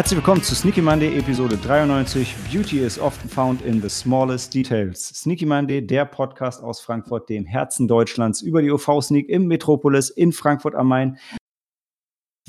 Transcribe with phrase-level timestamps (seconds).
[0.00, 2.34] Herzlich willkommen zu Sneaky Monday Episode 93.
[2.50, 5.08] Beauty is often found in the smallest details.
[5.08, 10.32] Sneaky Monday, der Podcast aus Frankfurt, dem Herzen Deutschlands, über die OV-Sneak im Metropolis in
[10.32, 11.18] Frankfurt am Main.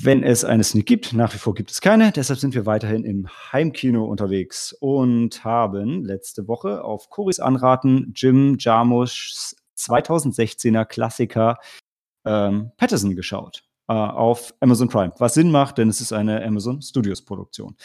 [0.00, 3.04] Wenn es eine Sneak gibt, nach wie vor gibt es keine, deshalb sind wir weiterhin
[3.04, 11.58] im Heimkino unterwegs und haben letzte Woche auf Coris Anraten Jim Jarmuschs 2016er Klassiker
[12.24, 16.80] ähm, Patterson geschaut äh, auf Amazon Prime, was Sinn macht, denn es ist eine Amazon
[16.82, 17.76] Studios Produktion.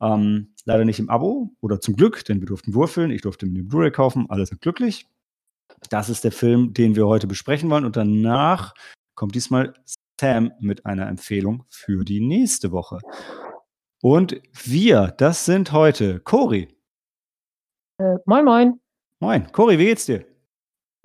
[0.00, 3.54] Ähm, leider nicht im Abo oder zum Glück, denn wir durften würfeln, ich durfte mir
[3.54, 5.06] den Blu-ray kaufen, alle sind glücklich.
[5.90, 8.74] Das ist der Film, den wir heute besprechen wollen und danach
[9.14, 9.74] kommt diesmal
[10.20, 13.00] Sam mit einer Empfehlung für die nächste Woche.
[14.00, 16.68] Und wir, das sind heute Cori.
[17.98, 18.80] Äh, moin, moin.
[19.20, 19.50] Moin.
[19.50, 20.27] Cori, wie geht's dir?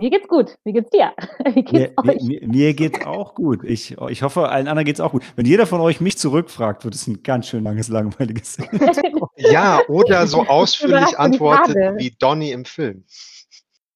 [0.00, 0.56] Mir geht's gut.
[0.64, 1.12] Wie geht's dir?
[1.54, 3.62] Wie geht's mir, mir, mir, geht's auch gut.
[3.62, 5.22] Ich, ich hoffe, allen anderen geht's auch gut.
[5.36, 8.58] Wenn jeder von euch mich zurückfragt, wird es ein ganz schön langes, langweiliges.
[9.36, 13.04] ja, oder so ausführlich antwortet wie Donny im Film.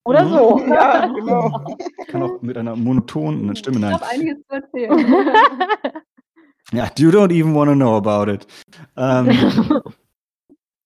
[0.04, 0.30] Oder mhm.
[0.30, 0.58] so.
[0.69, 1.76] Ja, genau.
[2.06, 3.80] Kann auch mit einer monotonen Stimme.
[3.80, 3.96] Nein.
[3.96, 5.32] Ich habe einiges zu erzählen.
[6.72, 8.46] ja, you don't even want to know about it.
[8.96, 9.82] Ähm,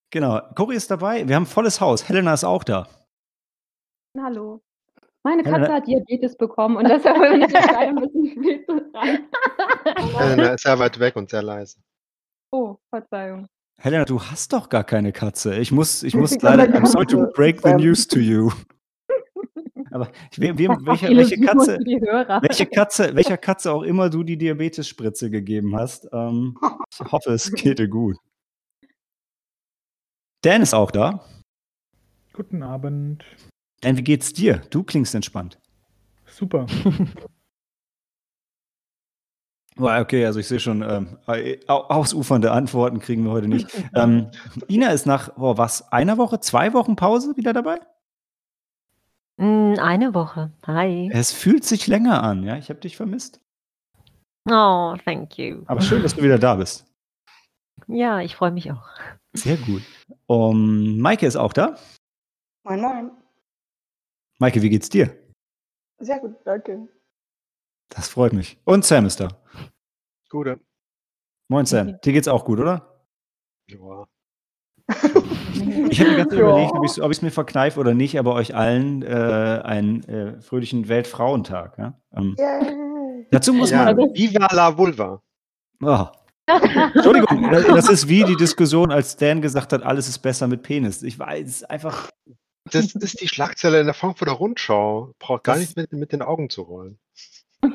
[0.09, 0.41] genau.
[0.55, 1.27] Cory ist dabei.
[1.27, 2.09] Wir haben ein volles Haus.
[2.09, 2.87] Helena ist auch da.
[4.19, 4.61] Hallo.
[5.23, 5.73] Meine Katze Helena.
[5.75, 9.27] hat Diabetes bekommen und deshalb bin ich ein bisschen zu rein.
[10.17, 11.77] Helena ist sehr weit weg und sehr leise.
[12.51, 13.47] Oh, Verzeihung.
[13.79, 15.57] Helena, du hast doch gar keine Katze.
[15.57, 18.51] Ich muss, ich muss leider, I'm sorry to break the news to you.
[19.91, 25.29] Aber wem, wem, welche, welche, Katze, welche Katze, welcher Katze auch immer du die Diabetes-Spritze
[25.29, 26.57] gegeben hast, ähm,
[26.91, 28.17] ich hoffe, es geht dir gut.
[30.41, 31.23] Dan ist auch da.
[32.33, 33.23] Guten Abend.
[33.83, 34.61] Dan, wie geht's dir?
[34.69, 35.59] Du klingst entspannt.
[36.25, 36.65] Super.
[39.75, 41.17] Okay, also ich sehe schon, ähm,
[41.67, 43.67] ausufernde Antworten kriegen wir heute nicht.
[43.95, 44.29] ähm,
[44.69, 47.79] Ina ist nach, oh, was, einer Woche, zwei Wochen Pause wieder dabei?
[49.39, 50.51] Hm, eine Woche.
[50.67, 51.09] Hi.
[51.11, 52.55] Es fühlt sich länger an, ja?
[52.57, 53.41] Ich habe dich vermisst.
[54.47, 55.63] Oh, thank you.
[55.65, 56.85] Aber schön, dass du wieder da bist.
[57.87, 58.87] Ja, ich freue mich auch.
[59.33, 59.81] Sehr gut.
[60.27, 61.77] Um, Maike ist auch da.
[62.63, 63.22] Moin, moin.
[64.43, 65.09] Maike, wie geht's dir?
[65.99, 66.89] Sehr gut, danke.
[67.87, 68.59] Das freut mich.
[68.65, 69.29] Und Sam ist da.
[70.29, 70.59] Gute.
[71.47, 71.97] Moin, Sam.
[72.01, 73.05] Dir geht's auch gut, oder?
[73.69, 74.05] Ja.
[75.89, 76.39] Ich habe mir ganz ja.
[76.39, 80.89] überlegt, ob ich es mir verkneife oder nicht, aber euch allen äh, einen äh, fröhlichen
[80.89, 81.77] Weltfrauentag.
[81.77, 82.01] Ja?
[82.13, 83.25] Ähm, yeah.
[83.31, 84.13] Dazu muss ja, man.
[84.13, 85.21] Viva la Vulva.
[85.81, 86.07] Oh.
[86.47, 91.01] Entschuldigung, das ist wie die Diskussion, als Dan gesagt hat, alles ist besser mit Penis.
[91.01, 92.09] Ich weiß einfach.
[92.71, 95.13] Das ist die Schlagzeile in der Frankfurter Rundschau.
[95.19, 96.97] Braucht gar nicht mit, mit den Augen zu rollen.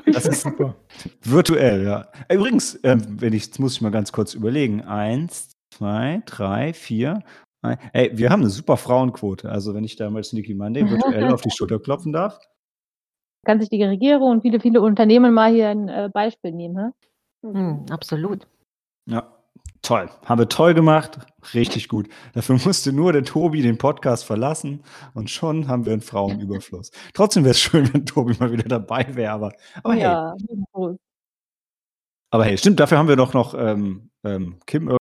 [0.07, 0.77] Das ist super.
[1.23, 2.09] Virtuell, ja.
[2.31, 4.83] Übrigens, ähm, wenn ich, jetzt muss ich mal ganz kurz überlegen.
[4.83, 7.23] Eins, zwei, drei, vier.
[7.93, 9.51] Ey, wir haben eine super Frauenquote.
[9.51, 12.39] Also, wenn ich da mal Sneaky Monday virtuell auf die Schulter klopfen darf.
[13.45, 16.93] Kann sich die Regierung und viele, viele Unternehmen mal hier ein äh, Beispiel nehmen.
[17.43, 18.47] Hm, absolut.
[19.07, 19.38] Ja,
[19.83, 20.11] toll.
[20.25, 21.19] Haben wir toll gemacht.
[21.55, 22.09] Richtig gut.
[22.35, 24.83] Dafür musste nur der Tobi den Podcast verlassen
[25.15, 26.91] und schon haben wir einen Frauenüberfluss.
[27.15, 29.53] Trotzdem wäre es schön, wenn Tobi mal wieder dabei wäre, aber,
[29.83, 30.35] aber ja,
[30.75, 30.97] hey.
[32.31, 34.97] Aber hey, stimmt, dafür haben wir doch noch ähm, ähm, Kim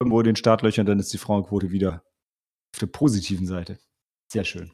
[0.00, 2.02] irgendwo in den Startlöchern, dann ist die Frauenquote wieder
[2.74, 3.78] auf der positiven Seite.
[4.32, 4.72] Sehr schön.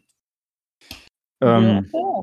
[1.40, 2.22] Ähm, ja,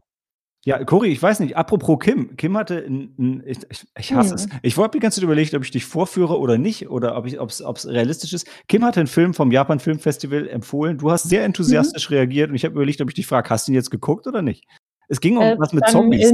[0.86, 2.36] Cory, ich weiß nicht, apropos Kim.
[2.38, 3.60] Kim hatte, ein, ein, ich,
[4.00, 4.36] ich, hasse mhm.
[4.36, 4.48] es.
[4.64, 8.34] Ich wollte mir ganz überlegt, ob ich dich vorführe oder nicht, oder ob es realistisch
[8.34, 8.48] ist.
[8.68, 10.98] Kim hatte einen Film vom Japan Film Festival empfohlen.
[10.98, 12.16] Du hast sehr enthusiastisch mhm.
[12.16, 14.42] reagiert und ich habe überlegt, ob ich dich frage, hast du ihn jetzt geguckt oder
[14.42, 14.66] nicht?
[15.08, 16.34] Es ging um äh, was mit Zombies.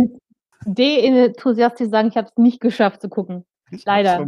[0.66, 3.44] De-enthusiastisch sagen, ich habe es nicht geschafft zu gucken.
[3.72, 4.26] Ich Leider.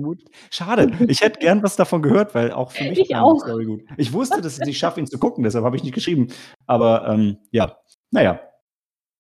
[0.50, 0.92] Schade.
[1.08, 3.34] Ich hätte gern was davon gehört, weil auch für mich ich auch.
[3.36, 3.82] die Story gut.
[3.98, 6.28] Ich wusste, dass ich es schaffe, ihn zu gucken, deshalb habe ich nicht geschrieben.
[6.66, 7.78] Aber ähm, ja,
[8.12, 8.40] naja.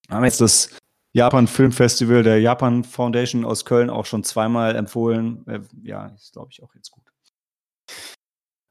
[0.07, 0.78] Wir haben jetzt das
[1.13, 5.45] Japan Film Festival der Japan Foundation aus Köln auch schon zweimal empfohlen.
[5.48, 7.04] Äh, ja, ist glaube ich auch jetzt gut.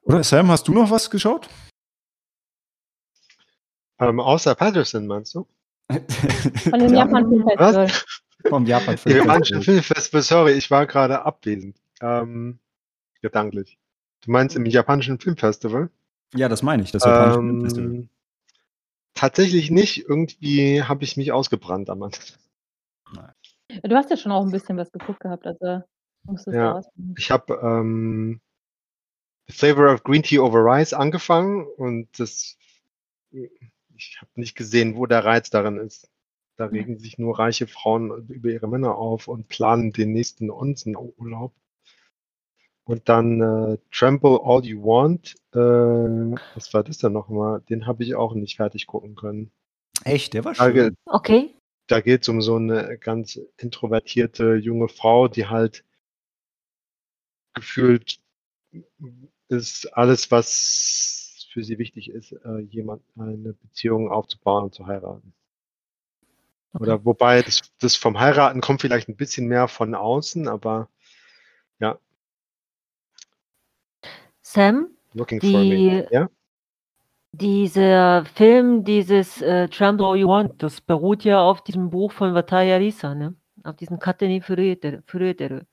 [0.03, 1.49] Oder Sam, hast du noch was geschaut?
[4.01, 5.47] Ähm, außer Patterson, meinst du?
[5.89, 7.85] Von dem Japan Film Festival.
[7.85, 8.05] Was?
[8.49, 10.23] Vom Japan Film Festival.
[10.23, 11.77] Sorry, ich war gerade abwesend.
[12.01, 12.59] Ähm,
[13.21, 13.79] gedanklich.
[14.23, 15.91] Du meinst im japanischen Filmfestival?
[16.35, 18.09] Ja, das meine ich, das japanische ähm, Filmfestival.
[19.15, 20.09] Tatsächlich nicht.
[20.09, 22.39] Irgendwie habe ich mich ausgebrannt am Anfang.
[23.83, 25.83] Du hast ja schon auch ein bisschen was geguckt gehabt, also
[26.25, 26.81] musstest ja,
[27.17, 28.41] Ich habe ähm,
[29.49, 32.59] The Flavor of Green Tea Over Rice angefangen und das
[33.31, 36.11] ich habe nicht gesehen, wo der Reiz darin ist.
[36.57, 41.55] Da regen sich nur reiche Frauen über ihre Männer auf und planen den nächsten Onsenurlaub.
[42.85, 45.35] Und dann äh, Trample All You Want.
[45.55, 45.59] Äh,
[46.55, 47.61] was war das denn nochmal?
[47.69, 49.53] Den habe ich auch nicht fertig gucken können.
[50.05, 50.97] Echt, der war Da, schön.
[51.07, 51.55] Okay.
[51.87, 55.85] da geht es um so eine ganz introvertierte junge Frau, die halt
[57.55, 58.19] gefühlt
[59.49, 65.35] ist alles, was für sie wichtig ist, äh, jemand eine Beziehung aufzubauen und zu heiraten.
[66.73, 70.89] Oder wobei das, das vom Heiraten kommt vielleicht ein bisschen mehr von außen, aber
[71.79, 71.99] ja,
[74.53, 76.07] Sam, looking for me.
[76.11, 76.29] Die- Ja?
[77.35, 82.35] dieser Film, dieses äh, Tremble All You Want, das beruht ja auf diesem Buch von
[82.35, 83.35] Vataya Risa, ne?
[83.65, 85.67] Auf diesem Kateni Furetere.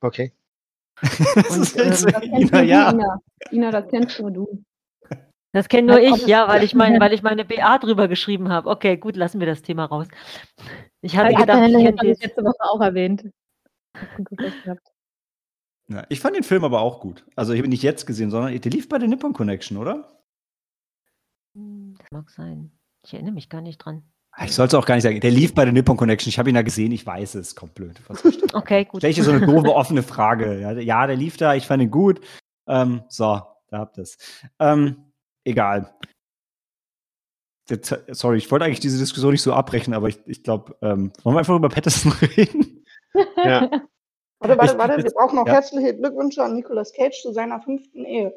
[0.00, 0.32] Okay.
[1.00, 2.90] das ist Und, jetzt, ähm, Das kennst Ina, ja.
[2.92, 3.20] du, Ina.
[3.52, 4.64] Ina, das kennst nur du.
[5.52, 8.68] Das kenne nur ich, ja, weil ich meine, weil ich meine BA drüber geschrieben habe.
[8.70, 10.08] Okay, gut, lassen wir das Thema raus.
[11.02, 12.20] Ich hatte Hat gedacht, ich das.
[12.20, 13.30] letzte Woche auch erwähnt.
[14.16, 14.52] Gut.
[15.88, 17.24] Ja, ich fand den Film aber auch gut.
[17.36, 20.08] Also ich habe ihn nicht jetzt gesehen, sondern der lief bei der Nippon Connection, oder?
[21.56, 22.72] Hm, Das mag sein.
[23.04, 24.02] Ich erinnere mich gar nicht dran.
[24.32, 26.28] Ah, Ich sollte auch gar nicht sagen, der lief bei der Nippon Connection.
[26.30, 28.00] Ich habe ihn da gesehen, ich weiß es, kommt blöd.
[28.08, 28.24] Was
[28.54, 29.00] Okay, gut.
[29.00, 30.60] Stell ich dir so eine doofe offene Frage.
[30.60, 32.20] Ja, ja, der lief da, ich fand ihn gut.
[32.66, 33.24] Ähm, so,
[33.68, 34.16] da habt ihr es.
[34.58, 35.12] Ähm,
[35.44, 35.92] egal.
[37.68, 41.12] Jetzt, sorry, ich wollte eigentlich diese Diskussion nicht so abbrechen, aber ich, ich glaube, ähm,
[41.22, 42.84] wollen wir einfach über Patterson reden?
[43.36, 43.70] Ja.
[44.42, 45.52] Warte, warte, warte, wir brauchen noch ja.
[45.54, 48.34] herzliche Glückwünsche an Nicolas Cage zu seiner fünften Ehe.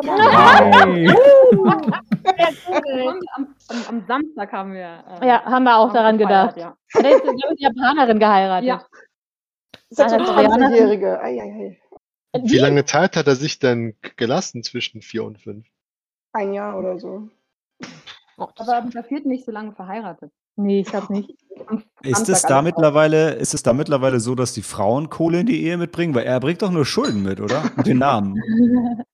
[0.00, 0.10] Wir
[3.06, 5.04] Am, am, am Samstag haben wir.
[5.20, 6.76] äh, Ja, haben wir auch daran gefeiert, gedacht.
[6.94, 7.02] Ja.
[7.02, 8.66] Er ist, eine Japanerin geheiratet.
[8.68, 8.86] Ja.
[9.92, 11.20] 26-Jährige.
[11.20, 11.80] Eieiei.
[12.32, 15.66] Wie lange Zeit hat er sich denn gelassen zwischen vier und fünf?
[16.32, 17.28] Ein Jahr oder so.
[18.38, 20.32] Oh, Aber der vierten nicht so lange verheiratet.
[20.60, 21.34] Nee, ich glaube nicht.
[22.02, 25.62] Ist es da mittlerweile, ist es da mittlerweile so, dass die Frauen Kohle in die
[25.62, 26.14] Ehe mitbringen?
[26.14, 27.70] Weil er bringt doch nur Schulden mit, oder?
[27.76, 28.40] Und den Namen.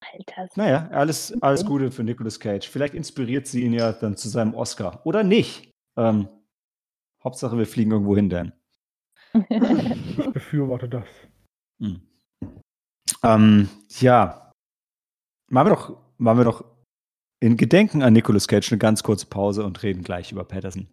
[0.00, 0.48] Alter.
[0.56, 2.68] Naja, alles, alles Gute für Nicolas Cage.
[2.68, 5.00] Vielleicht inspiriert sie ihn ja dann zu seinem Oscar.
[5.04, 5.70] Oder nicht.
[5.96, 6.28] Ähm,
[7.22, 8.52] Hauptsache, wir fliegen irgendwo hin, Dan.
[9.34, 11.06] Ich befürworte das.
[11.80, 12.00] Hm.
[13.22, 13.68] Ähm,
[14.00, 14.52] ja.
[15.50, 16.64] Machen wir doch, machen wir doch
[17.40, 20.88] in Gedenken an Nicolas Cage eine ganz kurze Pause und reden gleich über Patterson.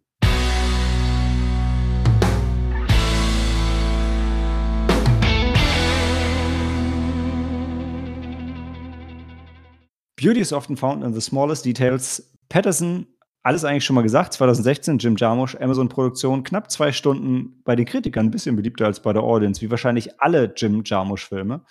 [10.15, 12.31] Beauty is often found in the smallest details.
[12.49, 13.05] Patterson,
[13.43, 18.27] alles eigentlich schon mal gesagt, 2016, Jim Jarmusch, Amazon-Produktion, knapp zwei Stunden bei den Kritikern,
[18.27, 21.61] ein bisschen beliebter als bei der Audience, wie wahrscheinlich alle Jim Jarmusch-Filme.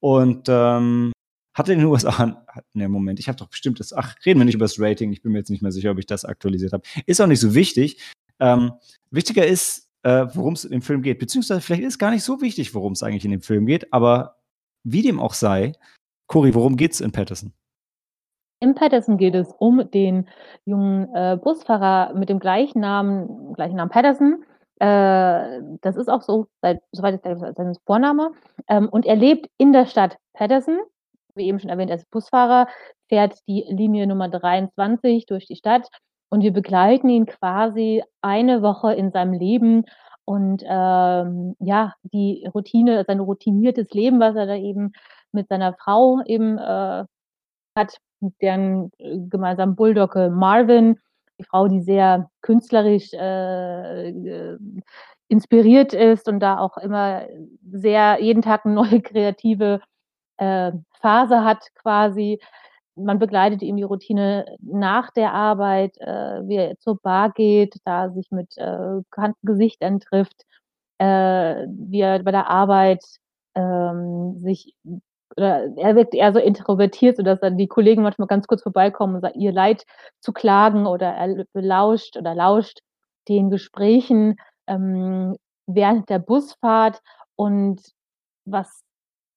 [0.00, 1.11] Und ähm,
[1.54, 4.54] hat in den USA, ne, Moment, ich habe doch bestimmt das, ach, reden wir nicht
[4.54, 6.84] über das Rating, ich bin mir jetzt nicht mehr sicher, ob ich das aktualisiert habe.
[7.06, 7.98] Ist auch nicht so wichtig.
[8.40, 8.72] Ähm,
[9.10, 12.74] wichtiger ist, äh, worum es im Film geht, beziehungsweise vielleicht ist gar nicht so wichtig,
[12.74, 14.36] worum es eigentlich in dem Film geht, aber
[14.84, 15.72] wie dem auch sei,
[16.26, 17.52] Cory, worum geht's in Patterson?
[18.60, 20.28] In Patterson geht es um den
[20.64, 24.44] jungen äh, Busfahrer mit dem gleichen Namen, gleichen Namen Patterson.
[24.78, 26.46] Äh, das ist auch so,
[26.92, 28.30] soweit ist sein Vorname.
[28.68, 30.78] Ähm, und er lebt in der Stadt Patterson.
[31.34, 32.68] Wie eben schon erwähnt, als Busfahrer
[33.08, 35.88] fährt die Linie Nummer 23 durch die Stadt
[36.28, 39.84] und wir begleiten ihn quasi eine Woche in seinem Leben
[40.24, 44.92] und ähm, ja, die Routine, sein routiniertes Leben, was er da eben
[45.32, 47.04] mit seiner Frau eben äh,
[47.76, 50.98] hat, mit deren äh, gemeinsamen Bulldogge Marvin,
[51.38, 54.56] die Frau, die sehr künstlerisch äh,
[55.28, 57.26] inspiriert ist und da auch immer
[57.70, 59.80] sehr jeden Tag eine neue kreative
[60.36, 62.40] äh, Phase hat quasi.
[62.96, 68.10] Man begleitet ihm die Routine nach der Arbeit, äh, wie er zur Bar geht, da
[68.10, 70.44] sich mit äh, bekannten Gesichtern trifft,
[70.98, 73.02] äh, wie er bei der Arbeit
[73.54, 74.74] ähm, sich
[75.36, 79.30] oder er wirkt eher so introvertiert, sodass dann die Kollegen manchmal ganz kurz vorbeikommen, sa-
[79.34, 79.84] ihr Leid
[80.20, 82.80] zu klagen oder er belauscht oder lauscht
[83.28, 87.00] den Gesprächen ähm, während der Busfahrt
[87.36, 87.80] und
[88.44, 88.82] was,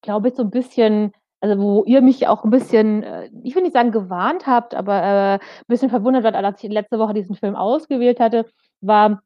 [0.01, 3.63] glaube ich, so ein bisschen, also wo ihr mich auch ein bisschen, äh, ich will
[3.63, 7.36] nicht sagen gewarnt habt, aber äh, ein bisschen verwundert wart, als ich letzte Woche diesen
[7.36, 8.46] Film ausgewählt hatte,
[8.82, 9.22] war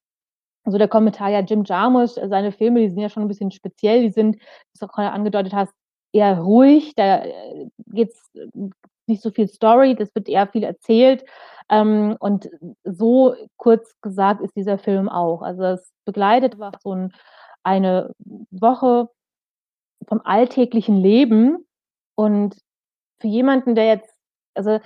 [0.66, 3.52] so der Kommentar, ja, Jim Jarmusch, äh, seine Filme, die sind ja schon ein bisschen
[3.52, 5.74] speziell, die sind, wie du auch gerade angedeutet hast,
[6.12, 8.32] eher ruhig, da äh, geht's
[9.08, 11.26] nicht so viel Story, das wird eher viel erzählt.
[11.70, 12.50] Ähm, und
[12.84, 15.42] so kurz gesagt ist dieser Film auch.
[15.42, 17.14] Also es begleitet einfach so ein,
[17.64, 18.14] eine
[18.52, 19.10] Woche
[20.08, 21.66] vom alltäglichen Leben
[22.20, 22.56] und
[23.22, 24.14] für jemanden, der jetzt,
[24.56, 24.80] also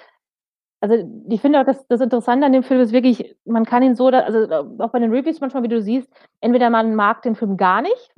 [0.81, 0.95] also
[1.29, 4.07] ich finde auch, dass das Interessante an dem Film ist wirklich, man kann ihn so,
[4.07, 4.47] also
[4.79, 6.11] auch bei den Reviews manchmal, wie du siehst,
[6.41, 8.13] entweder man mag den Film gar nicht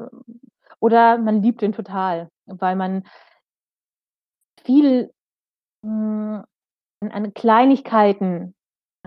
[0.79, 3.03] oder man liebt ihn total, weil man
[4.63, 5.11] viel
[5.83, 6.45] mh,
[7.01, 8.55] an Kleinigkeiten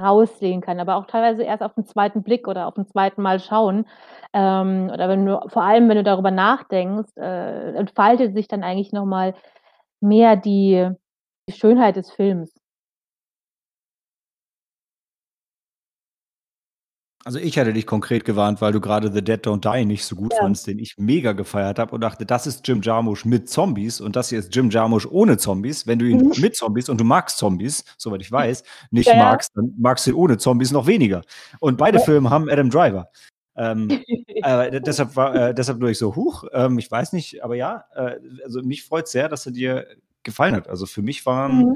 [0.00, 3.40] raussehen kann, aber auch teilweise erst auf den zweiten Blick oder auf den zweiten Mal
[3.40, 3.86] schauen.
[4.32, 8.92] Ähm, oder wenn du, vor allem, wenn du darüber nachdenkst, äh, entfaltet sich dann eigentlich
[8.92, 9.34] nochmal
[10.00, 10.90] mehr die,
[11.48, 12.52] die Schönheit des Films.
[17.24, 20.14] Also ich hatte dich konkret gewarnt, weil du gerade The Dead Don't Die nicht so
[20.16, 20.38] gut Ja.
[20.38, 24.14] fandst, den ich mega gefeiert habe und dachte, das ist Jim Jarmusch mit Zombies und
[24.14, 25.86] das hier ist Jim Jarmusch ohne Zombies.
[25.86, 26.32] Wenn du ihn Mhm.
[26.40, 28.62] mit Zombies und du magst Zombies, soweit ich weiß,
[28.92, 29.24] nicht Ja, ja.
[29.24, 31.22] magst, dann magst du ihn ohne Zombies noch weniger.
[31.60, 31.98] Und beide.
[31.98, 33.10] Filme haben Adam Driver.
[33.58, 33.88] Ähm,
[34.42, 37.84] äh, deshalb war, äh, deshalb nur ich so, huch, ähm, ich weiß nicht, aber ja,
[37.94, 39.86] äh, also mich freut sehr, dass er dir
[40.22, 40.68] gefallen hat.
[40.68, 41.74] Also für mich waren Mhm.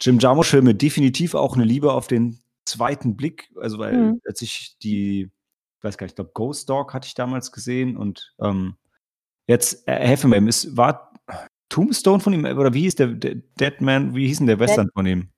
[0.00, 3.50] Jim Jarmusch-Filme definitiv auch eine Liebe auf den zweiten Blick.
[3.60, 4.20] Also, weil Mhm.
[4.24, 5.22] als ich die,
[5.78, 8.76] ich weiß gar nicht, ich glaube, Ghost Dog hatte ich damals gesehen und ähm,
[9.46, 11.12] jetzt äh, helfen mir, ist, war
[11.68, 15.06] Tombstone von ihm oder wie hieß der, der Deadman, wie hieß denn der Western von
[15.06, 15.28] ihm?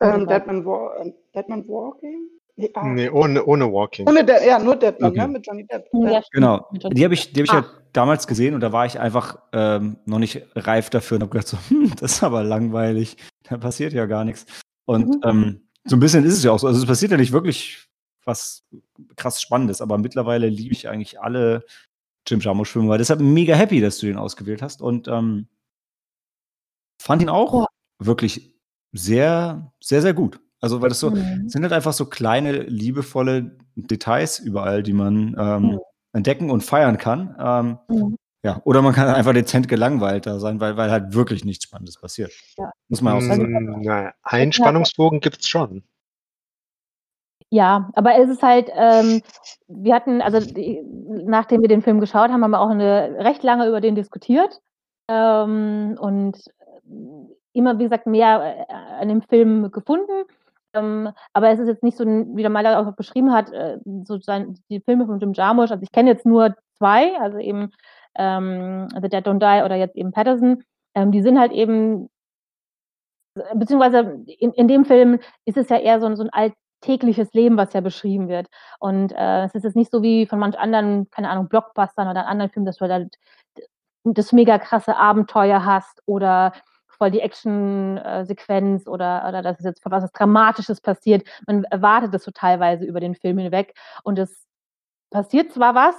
[0.00, 2.28] Ähm, Deadman, War, äh, Deadman Walking?
[2.56, 2.86] Nee, ah.
[2.86, 4.08] Nee, ohne, ohne Walking.
[4.08, 5.20] Ohne De ja, nur Deadman, Okay.
[5.20, 5.28] ne?
[5.28, 5.86] Mit Johnny Depp.
[5.92, 6.22] Ja.
[6.30, 7.54] Genau, die habe ich, die hab ich Ah.
[7.62, 11.32] halt damals gesehen und da war ich einfach ähm, noch nicht reif dafür und habe
[11.32, 14.46] gedacht so, hm, das ist aber langweilig, da passiert ja gar nichts.
[14.86, 15.20] Und Mhm.
[15.24, 16.66] ähm, so ein bisschen ist es ja auch so.
[16.68, 17.88] Also es passiert ja nicht wirklich
[18.24, 18.64] was
[19.16, 21.64] krass Spannendes, aber mittlerweile liebe ich eigentlich alle
[22.26, 25.46] Jim Jarmusch-Filme, weil deshalb mega happy, dass du den ausgewählt hast und ähm,
[27.00, 27.66] fand ihn auch Ja.
[27.98, 28.54] wirklich
[28.92, 30.40] sehr, sehr, sehr gut.
[30.64, 31.44] Also weil das so, Mhm.
[31.46, 35.78] es sind halt einfach so kleine, liebevolle Details überall, die man ähm, Mhm.
[36.14, 37.36] entdecken und feiern kann.
[37.38, 38.16] Ähm, Mhm.
[38.42, 42.00] ja, oder man kann einfach dezent gelangweilt da sein, weil, weil halt wirklich nichts Spannendes
[42.00, 42.32] passiert.
[42.56, 42.72] Ja.
[42.88, 43.82] Muss man auch so sagen.
[43.82, 45.82] Na, einen Spannungsbogen gibt's schon.
[47.50, 49.20] Ja, aber es ist halt, ähm,
[49.68, 50.82] wir hatten, also die,
[51.26, 54.60] nachdem wir den Film geschaut haben, haben wir auch eine, recht lange über den diskutiert
[55.10, 56.38] ähm, und
[57.52, 60.24] immer, wie gesagt, mehr äh, an dem Film gefunden.
[60.74, 64.18] Ähm, aber es ist jetzt nicht so, wie der Maler auch beschrieben hat, äh, so
[64.18, 65.70] die Filme von Jim Jarmusch.
[65.70, 67.70] Also ich kenne jetzt nur zwei, also eben
[68.16, 70.62] ähm, The Dead Don't Die oder jetzt eben Patterson.
[70.94, 72.08] Ähm, die sind halt eben,
[73.54, 77.56] beziehungsweise in, in dem Film ist es ja eher so, ein- so ein alltägliches Leben,
[77.56, 78.48] was ja beschrieben wird.
[78.78, 82.26] Und äh, es ist jetzt nicht so wie von manch anderen, keine Ahnung, Blockbustern oder
[82.26, 83.16] anderen Filmen, dass du halt
[84.04, 86.52] das mega krasse Abenteuer hast oder
[86.96, 91.26] voll die Action-Sequenz oder, oder dass es jetzt was Dramatisches passiert.
[91.46, 93.74] Man erwartet das so teilweise über den Film hinweg.
[94.02, 94.46] Und es
[95.10, 95.94] passiert zwar was,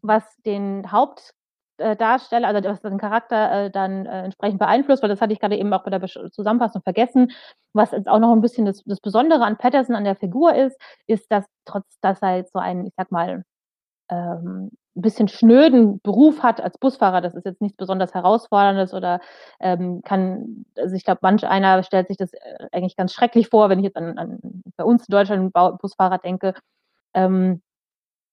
[0.00, 5.32] was den Hauptdarsteller, also was den Charakter äh, dann äh, entsprechend beeinflusst, weil das hatte
[5.32, 7.32] ich gerade eben auch bei der Zusammenfassung vergessen.
[7.72, 10.80] Was jetzt auch noch ein bisschen das, das Besondere an Patterson, an der Figur ist,
[11.06, 13.44] ist, dass trotz, dass er jetzt so ein, ich sag mal,
[14.10, 19.20] ähm, ein bisschen schnöden Beruf hat als Busfahrer, das ist jetzt nichts besonders herausforderndes oder
[19.60, 23.70] ähm, kann, also ich glaube, manch einer stellt sich das äh, eigentlich ganz schrecklich vor,
[23.70, 24.38] wenn ich jetzt an, an
[24.76, 26.54] bei uns in Deutschland Busfahrer denke.
[27.14, 27.62] Ähm,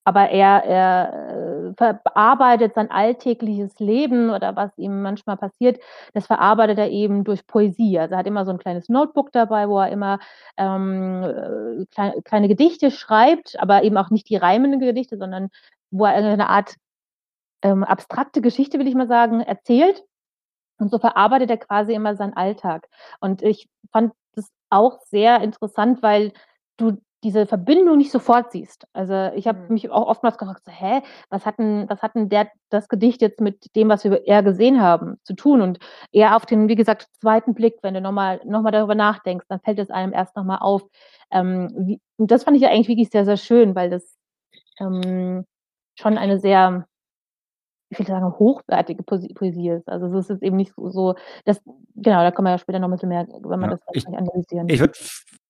[0.05, 1.73] aber er, er äh,
[2.03, 5.79] verarbeitet sein alltägliches Leben oder was ihm manchmal passiert,
[6.13, 7.99] das verarbeitet er eben durch Poesie.
[7.99, 10.19] Also er hat immer so ein kleines Notebook dabei, wo er immer
[10.57, 15.49] ähm, äh, kleine, kleine Gedichte schreibt, aber eben auch nicht die reimenden Gedichte, sondern
[15.91, 16.75] wo er eine Art
[17.61, 20.03] ähm, abstrakte Geschichte, will ich mal sagen, erzählt.
[20.79, 22.87] Und so verarbeitet er quasi immer seinen Alltag.
[23.19, 26.31] Und ich fand das auch sehr interessant, weil
[26.77, 28.87] du diese Verbindung nicht sofort siehst.
[28.93, 29.73] Also ich habe Mhm.
[29.73, 33.21] mich auch oftmals gefragt, so, hä, was hat denn, was hat denn der, das Gedicht
[33.21, 35.61] jetzt mit dem, was wir eher gesehen haben, zu tun?
[35.61, 35.79] Und
[36.13, 39.59] eher auf den, wie gesagt, zweiten Blick, wenn du nochmal noch mal darüber nachdenkst, dann
[39.59, 40.83] fällt es einem erst nochmal auf.
[41.31, 44.15] Ähm, wie, und das fand ich ja eigentlich wirklich sehr, sehr schön, weil das
[44.79, 45.45] ähm,
[45.99, 46.87] schon eine sehr,
[47.91, 49.87] ich will sagen, hochwertige Poesie ist.
[49.89, 51.15] Also es ist eben nicht so, so
[51.45, 51.61] das,
[51.95, 54.07] genau, da kommen wir ja später noch ein bisschen mehr, wenn wir Ja, das ich-
[54.07, 54.69] analysieren.
[54.69, 54.93] Ich würde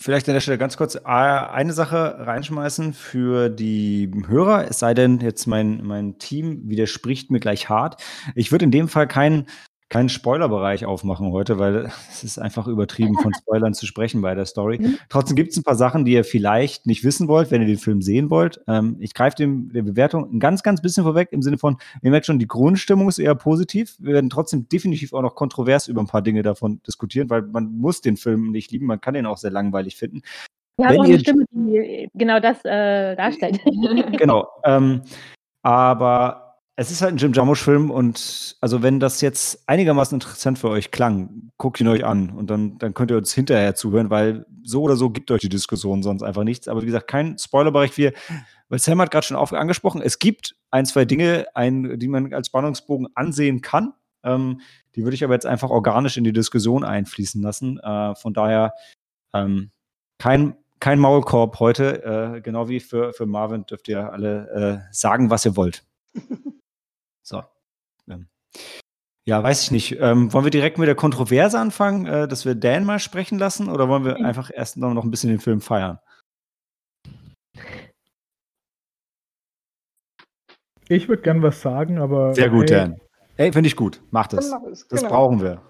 [0.01, 4.93] vielleicht an der Stelle ganz kurz äh, eine Sache reinschmeißen für die Hörer, es sei
[4.93, 8.01] denn, jetzt mein, mein Team widerspricht mir gleich hart.
[8.35, 9.47] Ich würde in dem Fall keinen
[9.89, 14.45] keinen Spoilerbereich aufmachen heute, weil es ist einfach übertrieben, von Spoilern zu sprechen bei der
[14.45, 14.79] Story.
[14.79, 14.97] Mhm.
[15.09, 17.77] Trotzdem gibt es ein paar Sachen, die ihr vielleicht nicht wissen wollt, wenn ihr den
[17.77, 18.61] Film sehen wollt.
[18.67, 22.11] Ähm, ich greife dem der Bewertung ein ganz, ganz bisschen vorweg im Sinne von, ihr
[22.11, 23.95] merkt schon, die Grundstimmung ist eher positiv.
[23.99, 27.71] Wir werden trotzdem definitiv auch noch kontrovers über ein paar Dinge davon diskutieren, weil man
[27.77, 30.21] muss den Film nicht lieben, man kann den auch sehr langweilig finden.
[30.77, 33.59] Wir haben auch eine Stimme, die genau das äh, darstellt.
[34.17, 34.47] genau.
[34.63, 35.01] Ähm,
[35.61, 36.48] aber
[36.79, 40.91] es ist halt ein Jim Jarmusch-Film und also wenn das jetzt einigermaßen interessant für euch
[40.91, 44.83] klang, guckt ihn euch an und dann, dann könnt ihr uns hinterher zuhören, weil so
[44.83, 46.69] oder so gibt euch die Diskussion sonst einfach nichts.
[46.69, 47.97] Aber wie gesagt, kein Spoilerbereich.
[47.97, 48.13] Wir,
[48.69, 52.47] weil Sam hat gerade schon angesprochen, es gibt ein, zwei Dinge, ein, die man als
[52.47, 53.91] Spannungsbogen ansehen kann.
[54.23, 54.61] Ähm,
[54.95, 57.77] die würde ich aber jetzt einfach organisch in die Diskussion einfließen lassen.
[57.79, 58.73] Äh, von daher
[59.33, 59.71] ähm,
[60.17, 65.29] kein, kein Maulkorb heute, äh, genau wie für, für Marvin dürft ihr alle äh, sagen,
[65.29, 65.83] was ihr wollt.
[69.27, 69.97] Ja, weiß ich nicht.
[69.99, 73.69] Ähm, wollen wir direkt mit der Kontroverse anfangen, äh, dass wir Dan mal sprechen lassen
[73.69, 75.99] oder wollen wir einfach erst noch, noch ein bisschen den Film feiern?
[80.87, 82.33] Ich würde gern was sagen, aber.
[82.33, 83.01] Sehr gut, ey, Dan.
[83.37, 84.01] Ey, finde ich gut.
[84.09, 84.49] Mach das.
[84.89, 85.09] Das genau.
[85.09, 85.61] brauchen wir.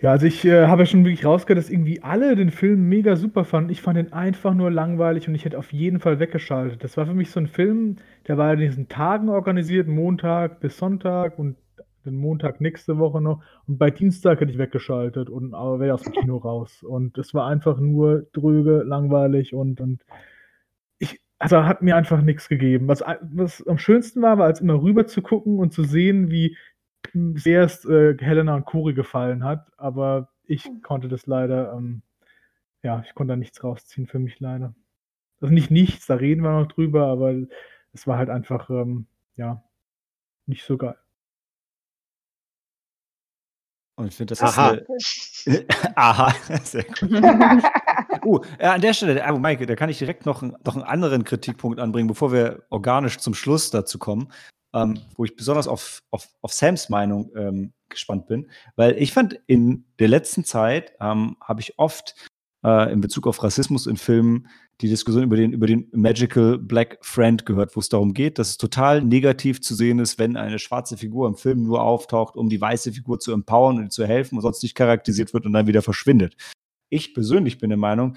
[0.00, 3.16] Ja, also ich äh, habe ja schon wirklich rausgehört, dass irgendwie alle den Film mega
[3.16, 3.70] super fanden.
[3.70, 6.84] Ich fand ihn einfach nur langweilig und ich hätte auf jeden Fall weggeschaltet.
[6.84, 7.96] Das war für mich so ein Film,
[8.28, 11.56] der war in diesen Tagen organisiert, Montag bis Sonntag und
[12.04, 13.42] den Montag nächste Woche noch.
[13.66, 16.82] Und bei Dienstag hätte ich weggeschaltet und aber wäre aus dem Kino raus.
[16.82, 20.04] Und es war einfach nur dröge, langweilig und, und
[20.98, 22.88] ich, also hat mir einfach nichts gegeben.
[22.88, 26.56] Was, was am schönsten war, war als immer rüber zu gucken und zu sehen, wie
[27.34, 32.02] sehr es äh, Helena und Cori gefallen hat, aber ich konnte das leider, ähm,
[32.82, 34.74] ja, ich konnte da nichts rausziehen für mich leider.
[35.40, 37.34] Also nicht nichts, da reden wir noch drüber, aber
[37.92, 39.62] es war halt einfach, ähm, ja,
[40.46, 40.96] nicht so geil.
[43.98, 44.70] Und ich finde, das Aha.
[44.70, 45.66] ist eine.
[45.96, 47.02] Aha, sehr gut.
[48.24, 51.80] uh, an der Stelle, aber Mike, da kann ich direkt noch, noch einen anderen Kritikpunkt
[51.80, 54.32] anbringen, bevor wir organisch zum Schluss dazu kommen
[54.74, 59.40] ähm, wo ich besonders auf, auf, auf Sams Meinung ähm, gespannt bin, weil ich fand,
[59.46, 62.14] in der letzten Zeit ähm, habe ich oft
[62.64, 64.48] äh, in Bezug auf Rassismus in Filmen
[64.80, 68.50] die Diskussion über den, über den Magical Black Friend gehört, wo es darum geht, dass
[68.50, 72.48] es total negativ zu sehen ist, wenn eine schwarze Figur im Film nur auftaucht, um
[72.48, 75.66] die weiße Figur zu empowern und zu helfen und sonst nicht charakterisiert wird und dann
[75.66, 76.36] wieder verschwindet.
[76.90, 78.16] Ich persönlich bin der Meinung,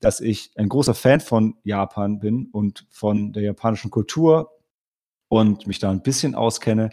[0.00, 4.50] dass ich ein großer Fan von Japan bin und von der japanischen Kultur,
[5.32, 6.90] und mich da ein bisschen auskenne.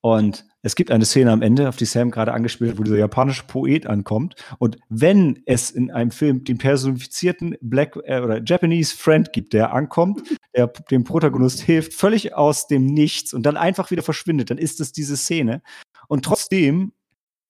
[0.00, 2.96] Und es gibt eine Szene am Ende, auf die Sam gerade angespielt hat, wo dieser
[2.96, 4.34] japanische Poet ankommt.
[4.58, 9.74] Und wenn es in einem Film den personifizierten Black äh, oder Japanese Friend gibt, der
[9.74, 10.22] ankommt,
[10.56, 14.80] der dem Protagonist hilft, völlig aus dem Nichts und dann einfach wieder verschwindet, dann ist
[14.80, 15.62] es diese Szene.
[16.08, 16.92] Und trotzdem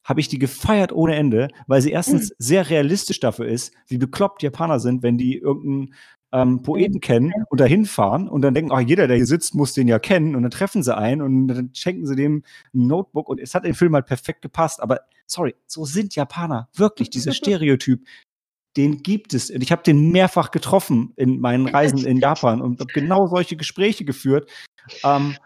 [0.02, 2.34] habe ich die gefeiert ohne Ende, weil sie erstens mhm.
[2.38, 5.94] sehr realistisch dafür ist, wie bekloppt Japaner sind, wenn die irgendeinen
[6.34, 9.72] ähm, Poeten kennen und dahin fahren und dann denken, ach, jeder, der hier sitzt, muss
[9.72, 12.42] den ja kennen und dann treffen sie einen und dann schenken sie dem
[12.74, 14.82] ein Notebook und es hat den Film halt perfekt gepasst.
[14.82, 16.68] Aber sorry, so sind Japaner.
[16.74, 18.04] Wirklich, dieser Stereotyp,
[18.76, 19.48] den gibt es.
[19.48, 23.54] Und ich habe den mehrfach getroffen in meinen Reisen in Japan und habe genau solche
[23.54, 24.50] Gespräche geführt.
[25.04, 25.36] Ähm,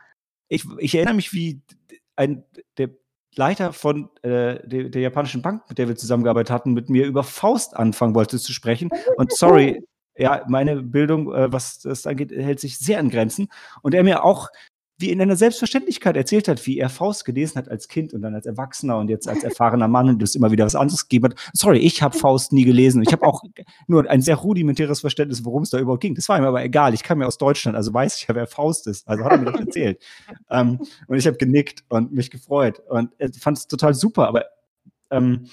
[0.48, 1.60] ich, ich erinnere mich, wie
[2.16, 2.44] ein,
[2.78, 2.88] der
[3.36, 7.22] Leiter von äh, der, der, japanischen Bank, mit der wir zusammengearbeitet hatten, mit mir über
[7.24, 8.88] Faust anfangen wollte zu sprechen.
[9.16, 9.82] Und sorry,
[10.18, 13.48] ja, meine Bildung, äh, was das angeht, hält sich sehr an Grenzen.
[13.82, 14.48] Und er mir auch
[14.98, 18.34] wie in einer Selbstverständlichkeit erzählt hat, wie er Faust gelesen hat als Kind und dann
[18.34, 21.50] als Erwachsener und jetzt als erfahrener Mann und das immer wieder was anderes gegeben hat.
[21.52, 23.02] Sorry, ich habe Faust nie gelesen.
[23.02, 23.42] Ich habe auch
[23.86, 26.16] nur ein sehr rudimentäres Verständnis, worum es da überhaupt ging.
[26.16, 26.94] Das war ihm aber egal.
[26.94, 29.06] Ich kam ja aus Deutschland, also weiß ich ja, wer Faust ist.
[29.06, 30.02] Also hat er mir das erzählt.
[30.50, 34.26] ähm, und ich habe genickt und mich gefreut und fand es total super.
[34.26, 34.46] Aber
[35.10, 35.46] ähm,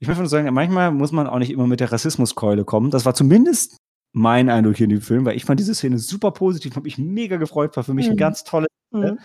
[0.00, 2.90] ich möchte nur sagen, manchmal muss man auch nicht immer mit der Rassismuskeule kommen.
[2.90, 3.78] Das war zumindest
[4.12, 6.98] mein Eindruck hier in dem Film, weil ich fand diese Szene super positiv, habe mich
[6.98, 8.12] mega gefreut, war für mich mhm.
[8.12, 8.68] ein ganz tolles.
[8.90, 9.18] Mhm.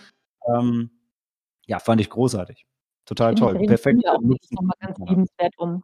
[0.46, 0.90] Ähm,
[1.66, 2.66] ja, fand ich großartig.
[3.06, 3.60] Total toll.
[3.60, 4.06] Ich Perfekt.
[4.06, 5.82] Auch nochmal ganz liebenswert um.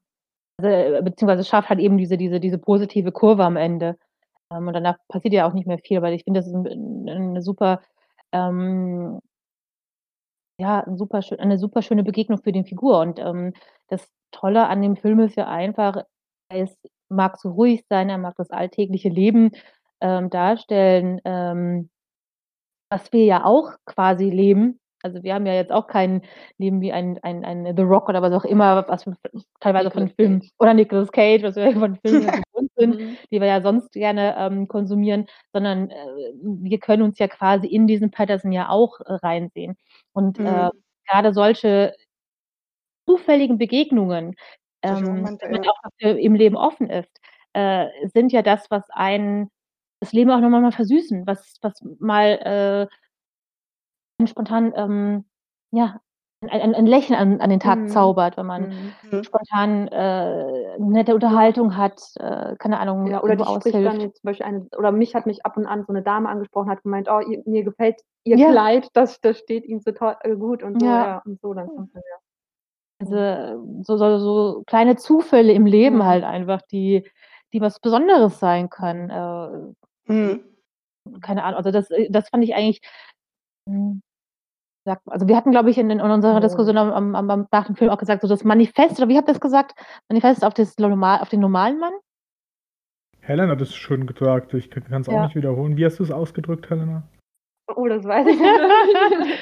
[0.58, 3.96] Also, äh, beziehungsweise schafft halt eben diese, diese, diese positive Kurve am Ende.
[4.52, 7.08] Ähm, und danach passiert ja auch nicht mehr viel, weil ich finde, das ist ein,
[7.08, 7.80] eine super
[8.32, 9.20] ähm,
[10.60, 13.00] ja, 'n super schön eine super schöne Begegnung für die Figur.
[13.00, 13.54] Und, ähm,
[13.88, 16.04] das Tolle an dem Film ist ja einfach,
[16.50, 16.76] es
[17.10, 19.52] mag so ruhig sein, er mag das alltägliche Leben,
[20.00, 21.90] ähm, darstellen, ähm,
[22.90, 24.79] was wir ja auch quasi leben.
[25.02, 26.22] Also, wir haben ja jetzt auch kein
[26.58, 29.16] Leben wie ein ein ein The Rock oder was auch immer, was wir
[29.60, 33.16] teilweise von Filmen oder Nicolas Cage, was wir von Filmen gewohnt sind, mhm.
[33.30, 35.94] die wir ja sonst gerne, ähm, konsumieren, sondern, äh,
[36.42, 39.76] wir können uns ja quasi in diesen Patterson ja auch, äh, reinsehen.
[40.12, 40.46] Und, äh, mhm.
[40.48, 40.70] äh,
[41.08, 41.94] grade solche
[43.06, 44.34] zufälligen Begegnungen,
[44.82, 47.10] ähm, Moment, wenn man auch im Leben offen ist,
[47.54, 49.50] äh, sind ja das, was einen
[50.00, 52.96] das Leben auch noch mal versüßen, was was mal, äh
[54.26, 55.24] spontan, ähm,
[55.72, 56.00] ja,
[56.48, 57.88] ein, ein Lächeln an, an den Tag Mhm.
[57.88, 58.68] zaubert, wenn man
[59.02, 59.22] Mhm.
[59.22, 63.42] spontan äh, nette Unterhaltung hat, äh, keine Ahnung, Ja, oder die
[63.82, 66.70] dann zum Beispiel eine oder mich hat mich ab und an so 'ne Dame angesprochen,
[66.70, 68.50] hat gemeint: „Oh, ihr mir gefällt Ihr Ja.
[68.50, 70.96] Kleid, das das steht Ihnen so toll äh, gut“ und so, Ja.
[71.04, 72.18] ja, und so, dann kommt dann ja.
[73.00, 76.04] Also, so so so kleine Zufälle im Leben Mhm.
[76.04, 77.08] halt einfach, die
[77.52, 79.10] die was Besonderes sein können.
[79.10, 79.74] Äh,
[80.08, 80.40] Mhm.
[81.22, 82.80] keine Ahnung, also das äh, das fand ich eigentlich
[83.68, 84.02] hm,
[84.84, 86.40] sagt also wir hatten, glaube ich, in in unserer Oh.
[86.40, 89.28] Diskussion am am am nach dem Film auch gesagt, so das Manifest oder wie habt
[89.28, 89.74] ihr's gesagt?
[90.08, 91.92] Manifest auf das normal auf den normalen Mann?
[93.20, 94.54] Helen hat es schön gesagt.
[94.54, 95.24] Ich kann es auch Ja.
[95.24, 95.76] nicht wiederholen.
[95.76, 97.02] Wie hast du es ausgedrückt, Helena?
[97.76, 98.60] Oh, das weiß ich nicht.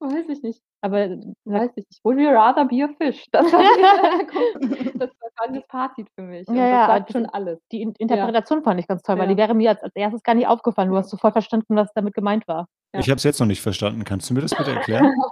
[0.00, 0.60] Weiß ich nicht.
[0.82, 1.08] Aber
[1.46, 2.00] Weiß ich nicht.
[2.04, 3.24] Would you rather be a fish?
[3.30, 3.60] Das war
[4.98, 6.46] das war das Fazit für mich.
[6.46, 7.58] Und Ja, das ja, sagt das schon alles.
[7.72, 9.32] die In Interpretation fand ich ganz toll, weil Ja.
[9.34, 10.90] die wäre mir als als Erstes gar nicht aufgefallen.
[10.90, 12.66] Du hast sofort verstanden, was damit gemeint war.
[12.94, 13.00] Ja.
[13.00, 14.04] Ich habe es jetzt noch nicht verstanden.
[14.04, 15.12] Kannst du mir das bitte erklären?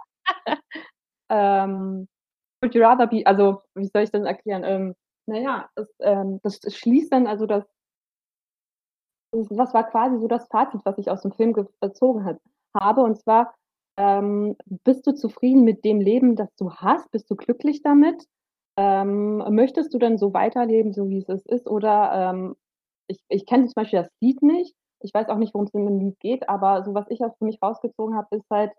[1.35, 2.09] Ähm,
[2.61, 4.65] would you rather be also, wie soll ich das erklären?
[4.65, 4.95] Ähm,
[5.27, 7.65] na ja, das, ähm, das schließt dann also das
[9.33, 12.39] was war quasi so das Fazit, was ich aus dem Film gezogen hat
[12.79, 13.55] habe, und zwar,
[13.97, 17.11] ähm, bist du zufrieden mit dem Leben, das du hast?
[17.11, 18.27] Bist du glücklich damit?
[18.77, 21.67] Ähm, möchtest du dann so weiterleben, so wie es es ist?
[21.69, 22.57] Oder, ähm,
[23.09, 24.75] ich ich kenne zum Beispiel das Lied nicht.
[25.05, 27.45] Ich weiß auch nicht, worum's in dem Lied geht, aber so was ich auch für
[27.45, 28.73] mich rausgezogen habe, ist halt,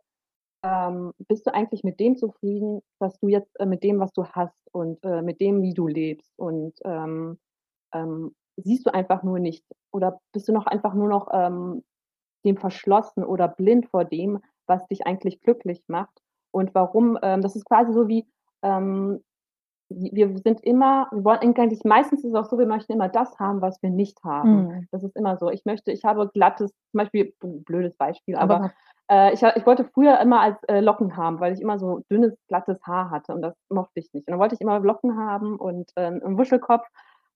[0.63, 4.25] ähm, bist du eigentlich mit dem zufrieden, was du jetzt äh, mit dem, was du
[4.25, 6.31] hast und, äh, mit dem, wie du lebst?
[6.37, 7.39] Und, ähm,
[7.93, 11.83] ähm, siehst du einfach nur nicht oder bist du noch einfach nur noch, ähm,
[12.45, 16.21] dem verschlossen oder blind vor dem, was dich eigentlich glücklich macht?
[16.51, 18.27] Und warum ähm, das ist quasi so wie,
[18.63, 19.23] ähm,
[19.89, 23.37] wir sind immer wir wollen eigentlich meistens ist es auch so, wir möchten immer das
[23.39, 24.67] haben, was wir nicht haben.
[24.67, 24.87] Mhm.
[24.91, 25.49] Das ist immer so.
[25.49, 28.73] Ich möchte ich habe glattes zum Beispiel blödes Beispiel, Aber aber,
[29.09, 32.35] äh, ich ich wollte früher immer als äh, Locken haben, weil ich immer so dünnes,
[32.47, 34.27] glattes Haar hatte und das mochte ich nicht.
[34.27, 36.87] Und dann wollte ich immer Locken haben und, ähm, 'n Wuschelkopf.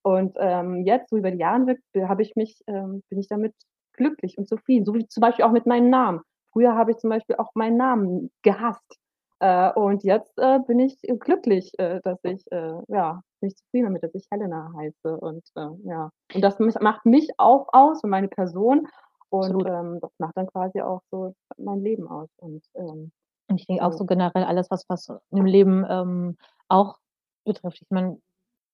[0.04, 3.28] Und, ähm, jetzt, so über die Jahre hinweg, b habe ich mich ähm, bin ich
[3.28, 3.54] damit
[3.94, 6.22] glücklich und zufrieden, so wie zum Beispiel auch mit meinem Namen.
[6.54, 8.98] Früher habe ich zum Beispiel auch meinen Namen gehasst.
[9.40, 13.86] Äh, und jetzt, äh, bin ich glücklich, äh, dass ich äh, ja, bin ich zufrieden
[13.86, 16.10] damit, dass ich Helena heiße und, äh, ja.
[16.34, 18.88] Und das macht mich auch aus und meine Person
[19.30, 23.12] und, ähm, das macht dann quasi auch so mein Leben aus und, ähm,
[23.50, 24.00] Und ich denke auch so.
[24.00, 26.98] so generell alles, was was im Leben, ähm, auch
[27.46, 27.82] betrifft.
[27.82, 28.20] Ich meine,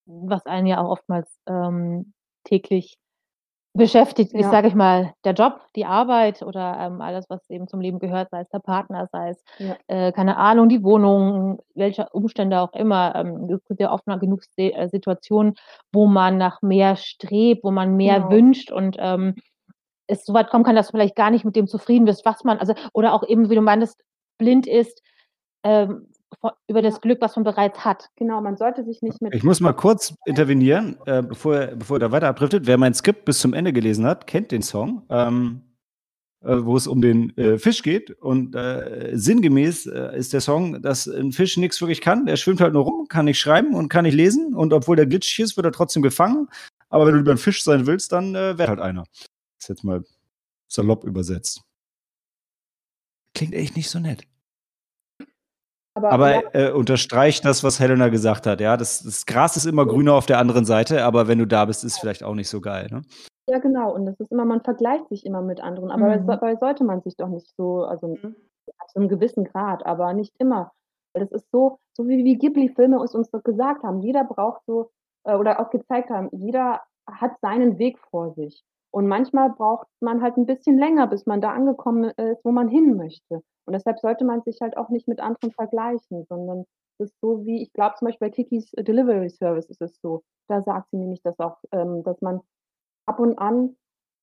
[0.06, 2.12] was einen ja auch oftmals, ähm,
[2.44, 2.98] täglich
[3.74, 4.50] beschäftigt, ist, Ja.
[4.50, 8.30] sage ich mal, der Job, die Arbeit oder, ähm, alles, was eben zum Leben gehört,
[8.30, 9.76] sei es der Partner, sei es, Ja.
[9.88, 13.14] äh, keine Ahnung, die Wohnung, welche Umstände auch immer.
[13.16, 15.54] Ähm, es gibt ja oft mal genug äh, Situationen,
[15.92, 18.30] wo man nach mehr strebt, wo man mehr Genau.
[18.30, 19.34] wünscht und, ähm,
[20.06, 22.44] es so weit kommen kann, dass du vielleicht gar nicht mit dem zufrieden bist, was
[22.44, 24.02] man also oder auch eben, wie du meintest,
[24.38, 25.02] blind ist,
[25.64, 26.08] ähm,
[26.68, 27.00] über das.
[27.00, 28.10] Glück, was man bereits hat.
[28.16, 31.96] Genau, man sollte sich nicht mit Ich muss mal kurz intervenieren, äh, bevor er bevor
[31.96, 32.66] er da weiter abdriftet.
[32.66, 35.62] Wer mein Skript bis zum Ende gelesen hat, kennt den Song, ähm,
[36.42, 38.10] äh, wo es um den, äh, Fisch geht.
[38.22, 42.26] Und, äh, sinngemäß, äh, ist der Song, dass 'n Fisch nix wirklich kann.
[42.26, 44.54] Der schwimmt halt nur rum, kann nicht schreiben und kann nicht lesen.
[44.54, 46.48] Und obwohl der glitschig ist, wird er trotzdem gefangen.
[46.90, 49.04] Aber wenn du lieber 'n Fisch sein willst, dann, äh, werd halt einer.
[49.60, 50.04] Ist jetzt mal
[50.68, 51.62] salopp übersetzt.
[53.34, 54.26] Klingt echt nicht so nett.
[55.96, 58.76] Aber, ja Aber, äh, unterstreicht das, was Helena gesagt hat, ja?
[58.76, 61.84] Das das Gras ist immer grüner auf der anderen Seite, aber wenn du da bist,
[61.84, 63.02] ist vielleicht auch nicht so geil, ne?
[63.48, 63.92] Ja, genau.
[63.94, 66.26] Und das ist immer man vergleicht sich immer mit anderen, aber Mhm.
[66.26, 68.34] dabei sollte man sich doch nicht so also, Mhm.
[68.78, 70.72] ab so 'nem gewissen Grad, aber nicht immer.
[71.12, 74.00] Weil das ist so so wie die Ghibli-Filme es uns doch gesagt haben.
[74.00, 74.90] Jeder braucht so
[75.24, 78.62] äh, oder auch gezeigt haben, jeder hat seinen Weg vor sich.
[78.94, 82.68] Und manchmal braucht man halt 'n bisschen länger, bis man da angekommen ist, wo man
[82.68, 83.42] hin möchte.
[83.66, 86.64] Und deshalb sollte man sich halt auch nicht mit anderen vergleichen, sondern
[87.00, 90.22] es ist so wie ich glaube zum Beispiel bei Kikis Delivery Service ist es so.
[90.48, 92.40] Da sagt sie nämlich das auch, ähm, dass man
[93.06, 93.76] ab und an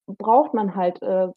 [0.08, 1.30] braucht man halt, äh,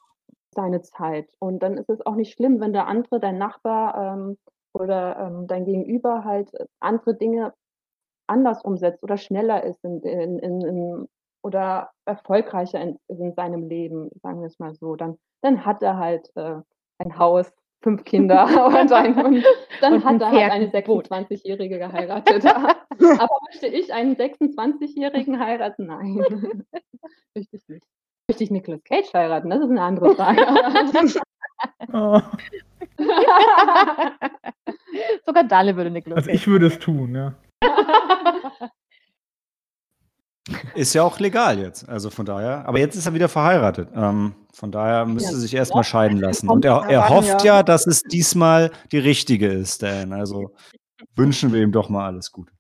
[0.55, 1.31] seine Zeit.
[1.41, 4.39] Und dann ist es auch nicht schlimm, wenn der andere, dein Nachbar, ähm,
[4.75, 7.55] oder, ähm, dein Gegenüber halt, andere Dinge
[8.29, 11.09] anders umsetzt oder schneller ist in in in
[11.45, 14.97] oder erfolgreicher in in seinem Leben, sagen wir's mal so.
[14.97, 16.57] Dann dann hat er halt, äh,
[16.99, 17.53] ein Haus,
[17.83, 19.45] 5 Kinder und ein und
[19.83, 21.09] dann Und hat er halt eine 'n Boot.
[21.09, 22.45] 26-Jährige geheiratet.
[23.21, 25.87] Aber möchte ich einen 26-Jährigen heiraten?
[25.87, 26.17] Nein.
[27.37, 27.85] Möchte ich nicht.
[28.29, 29.51] Möchte ich Nicolas Cage heiraten?
[29.51, 30.43] Das ist 'ne andere Frage.
[31.93, 32.21] Oh.
[35.27, 37.35] Sogar Dalle würde Nicolas Also, Cage ich würde es tun, ja.
[40.75, 41.89] Ist ja auch legal jetzt.
[41.89, 42.67] Also von daher.
[42.69, 43.89] Aber jetzt ist er wieder verheiratet.
[43.95, 45.37] Ähm, von daher müsste Ja.
[45.37, 46.49] er sich erstmal scheiden lassen.
[46.51, 47.57] Und er, er hofft ja.
[47.57, 50.13] ja, dass es diesmal die richtige ist, Dan.
[50.13, 50.55] Also
[51.17, 52.53] wünschen wir ihm doch mal alles Gute.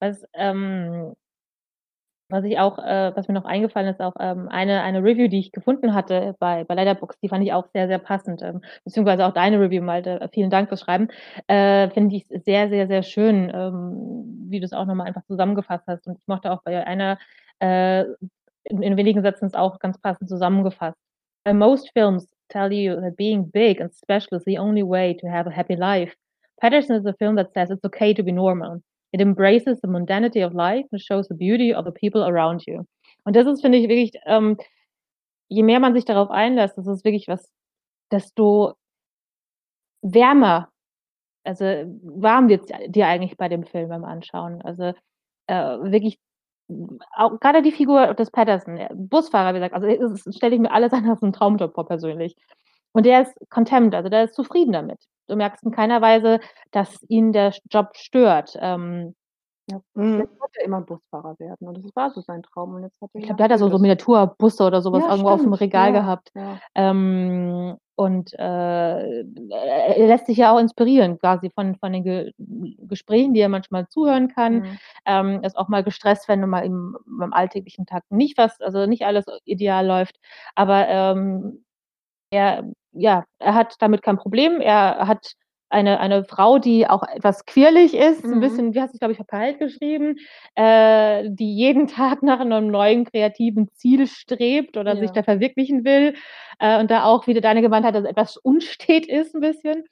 [0.00, 1.14] Was, ähm,
[2.34, 5.38] was ich auch, äh, was mir noch eingefallen ist, auch ähm, eine, eine Review, die
[5.38, 8.42] ich gefunden hatte bei, bei Letterboxd, die fand ich auch sehr, sehr passend.
[8.42, 10.28] Ähm, beziehungsweise auch deine Review, Malte.
[10.32, 11.08] Vielen Dank fürs Schreiben.
[11.46, 15.84] Äh, Finde ich sehr, sehr, sehr schön, ähm, wie du es auch nochmal einfach zusammengefasst
[15.86, 16.06] hast.
[16.08, 17.18] Und ich mochte auch bei einer,
[17.60, 18.02] äh,
[18.64, 20.98] in, in wenigen Sätzen es auch ganz passend zusammengefasst.
[21.52, 25.48] Most films tell you that being big and special is the only way to have
[25.48, 26.14] a happy life.
[26.60, 28.82] Patterson is a film that says it's okay to be normal.
[29.14, 32.84] It embraces the mundanity of life and shows the beauty of the people around you.
[33.24, 34.56] Und das ist, finde ich, wirklich, ähm,
[35.48, 37.48] je mehr man sich darauf einlässt, das ist wirklich was,
[38.10, 38.74] desto
[40.02, 40.68] wärmer,
[41.44, 41.64] also
[42.02, 44.60] warm wird dir eigentlich bei dem Film beim Anschauen.
[44.62, 44.94] Also
[45.46, 46.18] äh, wirklich,
[47.12, 51.08] auch gerade die Figur des Patterson, Busfahrer, wie gesagt, also stelle ich mir alles an
[51.08, 52.34] als einen Traumjob vor persönlich.
[52.94, 54.98] Und der ist content, also der ist zufrieden damit.
[55.28, 58.56] Du merkst in keiner Weise, dass ihn der Job stört.
[58.60, 59.14] Ähm,
[59.70, 60.18] Ja, Mhm.
[60.20, 63.08] jetzt wollte er immer Busfahrer werden und das war so sein Traum und jetzt hat
[63.14, 65.54] er ich glaube, der hat da so, so Miniaturbusse oder sowas Ja, irgendwo auf dem
[65.54, 66.32] stimmt, Regal ja, gehabt.
[66.34, 66.60] Ja.
[66.74, 72.32] Ähm, und äh, er lässt sich ja auch inspirieren, quasi von, von den Ge
[72.86, 74.54] Gesprächen, die er manchmal zuhören kann.
[74.56, 74.78] Mhm.
[75.06, 79.06] Ähm, ist auch mal gestresst, wenn mal im, im alltäglichen Tag nicht was, also nicht
[79.06, 80.18] alles ideal läuft.
[80.56, 81.64] Aber ähm,
[82.30, 84.60] er, ja, er hat damit kein Problem.
[84.60, 85.32] Er hat
[85.70, 88.40] eine, eine Frau, die auch etwas quirlig ist, ein Mhm.
[88.40, 90.16] bisschen, wie hast du es, glaube ich, verpeilt geschrieben,
[90.54, 95.14] äh, die jeden Tag nach einem neuen kreativen Ziel strebt oder sich Ja.
[95.14, 96.14] da verwirklichen will.
[96.60, 99.84] Äh, und da auch wieder deine gemeint hat, dass etwas unstet ist ein bisschen.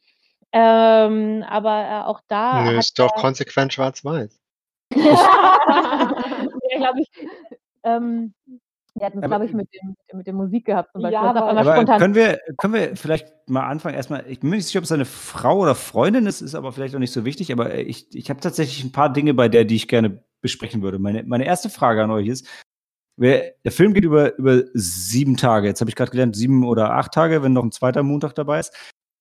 [0.53, 4.39] Ähm, aber äh, auch da Nö, hat ist doch er, konsequent schwarz-weiß.
[4.95, 7.11] ja, glaube ich,
[7.85, 8.35] ähm,
[8.95, 11.15] wir hatten es, glaube ich, mit dem, mit der Musik gehabt zum Beispiel.
[11.15, 11.99] Ja, aber- Aber spontan.
[12.01, 13.95] können wir, können wir vielleicht mal anfangen?
[13.95, 16.73] Erstmal, ich bin mir nicht sicher, ob es eine Frau oder Freundin ist, ist aber
[16.73, 17.53] vielleicht auch nicht so wichtig.
[17.53, 20.99] Aber ich, ich habe tatsächlich ein paar Dinge bei der, die ich gerne besprechen würde.
[20.99, 22.47] Meine, meine erste Frage an euch ist:
[23.17, 25.69] wer, Der Film geht über, über sieben Tage.
[25.69, 28.61] Jetzt habe ich gerade gelernt, sieben oder acht Tage, wenn noch ein zweiter Montag dabei
[28.61, 28.75] ist.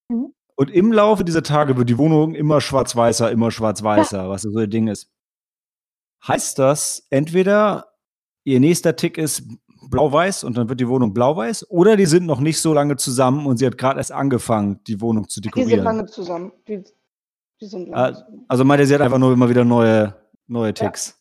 [0.09, 0.33] Mhm.
[0.55, 4.69] Und im Laufe dieser Tage wird die Wohnung immer schwarz-weißer, immer schwarz-weißer, was so ein
[4.69, 5.09] Ding ist.
[6.27, 7.90] Heißt das, entweder
[8.43, 9.43] ihr nächster Tick ist
[9.89, 13.45] blau-weiß und dann wird die Wohnung blau-weiß oder die sind noch nicht so lange zusammen
[13.45, 15.83] und sie hat gerade erst angefangen, die Wohnung zu Die sind dekorieren.
[15.83, 16.51] lange zusammen.
[16.67, 16.83] Die,
[17.59, 18.45] die sind Ah, lange zusammen.
[18.47, 20.15] Also meinte, sie hat einfach nur immer wieder neue,
[20.47, 21.17] neue Ticks.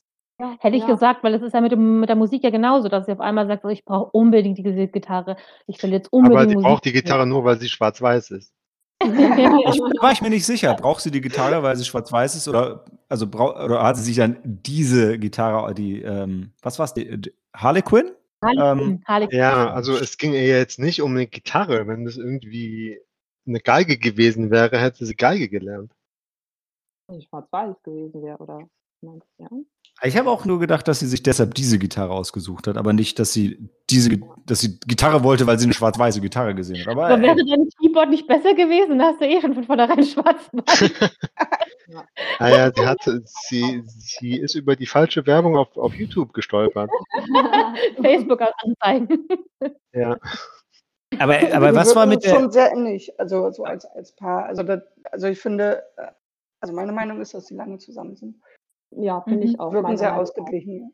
[0.60, 0.88] Hätte ich Ja.
[0.94, 3.20] gesagt, weil es ist ja mit, dem, mit der Musik ja genauso, dass sie auf
[3.20, 5.36] einmal sagt, ich brauche unbedingt die Gitarre.
[5.66, 6.66] Ich will jetzt Aber unbedingt sie Musik.
[6.68, 8.52] braucht die Gitarre nur, weil sie schwarz-weiß ist.
[9.02, 9.10] Ich
[10.02, 10.74] war ich mir nicht sicher.
[10.74, 14.16] Braucht sie die Gitarre, weil sie schwarz-weiß ist oder also brau oder hat sie sich
[14.16, 18.12] dann diese Gitarre, die ähm, was war's, die, die Harlequin?
[18.42, 19.38] Harlequin, Ähm, Harlequin.
[19.38, 21.86] Ja, also es ging ihr jetzt nicht um eine Gitarre.
[21.86, 22.98] Wenn das irgendwie
[23.46, 25.92] eine Geige gewesen wäre, hätte sie Geige gelernt.
[27.08, 28.68] Wenn schwarz-weiß gewesen wäre, oder?
[29.02, 29.50] Meinst du, ja?
[30.02, 33.18] Ich habe auch nur gedacht, dass sie sich deshalb diese Gitarre ausgesucht hat, aber nicht,
[33.18, 36.88] dass sie diese, dass sie Gitarre wollte, weil sie eine schwarz-weiße Gitarre gesehen hat.
[36.88, 40.02] Aber, Aber wäre dein Keyboard nicht besser gewesen, dann hast du eh schon von vornherein
[40.02, 40.94] schwarz-weiß.
[42.38, 46.90] Naja, sie hatte, sie, sie ist über die falsche Werbung auf, auf YouTube gestolpert.
[48.02, 49.28] Facebook-Anzeigen.
[49.92, 50.16] Ja.
[51.18, 52.34] aber, aber was war mit der?
[52.34, 54.46] schon sehr ähnlich, also so als, als Paar.
[54.46, 56.06] Also, das, also ich finde, äh,
[56.60, 58.36] also meine Meinung ist, dass sie lange zusammen sind.
[58.96, 59.50] Ja, finde Mhm.
[59.52, 59.72] ich auch.
[59.72, 60.92] Wirken sehr ausgeglichen.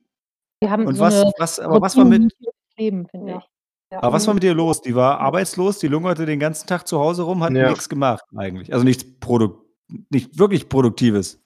[0.60, 2.32] Wir haben Und so was, was, aber was war mit,
[2.78, 3.38] Leben, finde Ja.
[3.38, 3.44] ich.
[3.92, 4.80] Ja, aber was war mit ihr los?
[4.82, 7.68] Die war arbeitslos, die lungerte den ganzen Tag zu Hause rum, hat Ja.
[7.68, 8.72] nichts gemacht eigentlich.
[8.72, 9.64] Also nichts Produk
[10.10, 11.40] nicht wirklich Produktives.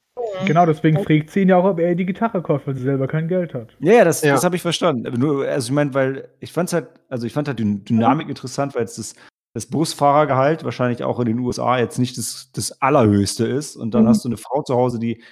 [0.46, 3.06] Genau, deswegen fragt sie ihn ja auch, ob er die Gitarre kauft, weil sie selber
[3.06, 3.76] kein Geld hat.
[3.80, 4.32] Ja, ja, das, Ja.
[4.32, 5.06] das habe ich verstanden.
[5.06, 8.28] Aber nur, also ich meine, weil ich fand halt, also ich fand halt die Dynamik
[8.30, 9.14] interessant, weil jetzt das,
[9.54, 13.76] das Busfahrergehalt wahrscheinlich auch in den USA jetzt nicht das, das allerhöchste ist.
[13.76, 14.08] Und dann Mhm.
[14.08, 15.22] hast du eine Frau zu Hause, die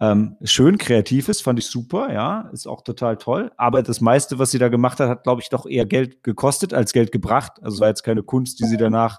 [0.00, 3.50] ähm, schön kreativ ist, fand ich super, ja, ist auch total toll.
[3.56, 6.72] Aber das meiste, was sie da gemacht hat, hat, glaube ich, doch eher Geld gekostet
[6.72, 7.60] als Geld gebracht.
[7.62, 9.18] Also es war jetzt keine Kunst, die sie danach,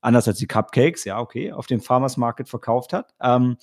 [0.00, 3.14] anders als die Cupcakes, ja, okay, auf dem Farmers Market verkauft hat.
[3.20, 3.56] Ähm,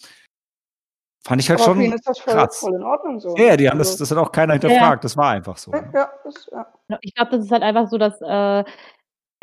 [1.23, 2.57] fand ich halt Aber für ihn schon ist das voll, krass.
[2.57, 3.35] voll in Ordnung so.
[3.37, 5.71] Ja, ja, die haben das, Also, das hat auch keiner hinterfragt, das war einfach so.
[5.71, 5.91] ne?
[5.93, 6.67] ja, das, ja.
[7.01, 8.63] Ich glaube, das ist halt einfach so, dass äh,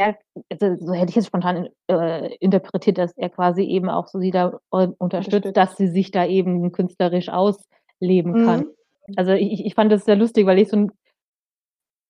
[0.07, 0.19] er,
[0.51, 4.31] also, so hätte ich jetzt spontan äh, interpretiert, dass er quasi eben auch so sie
[4.31, 8.61] da äh, unterstützt, dass sie sich da eben künstlerisch ausleben kann.
[8.61, 9.15] Mhm.
[9.17, 10.93] Also ich, ich- fand das sehr lustig, weil ich so ein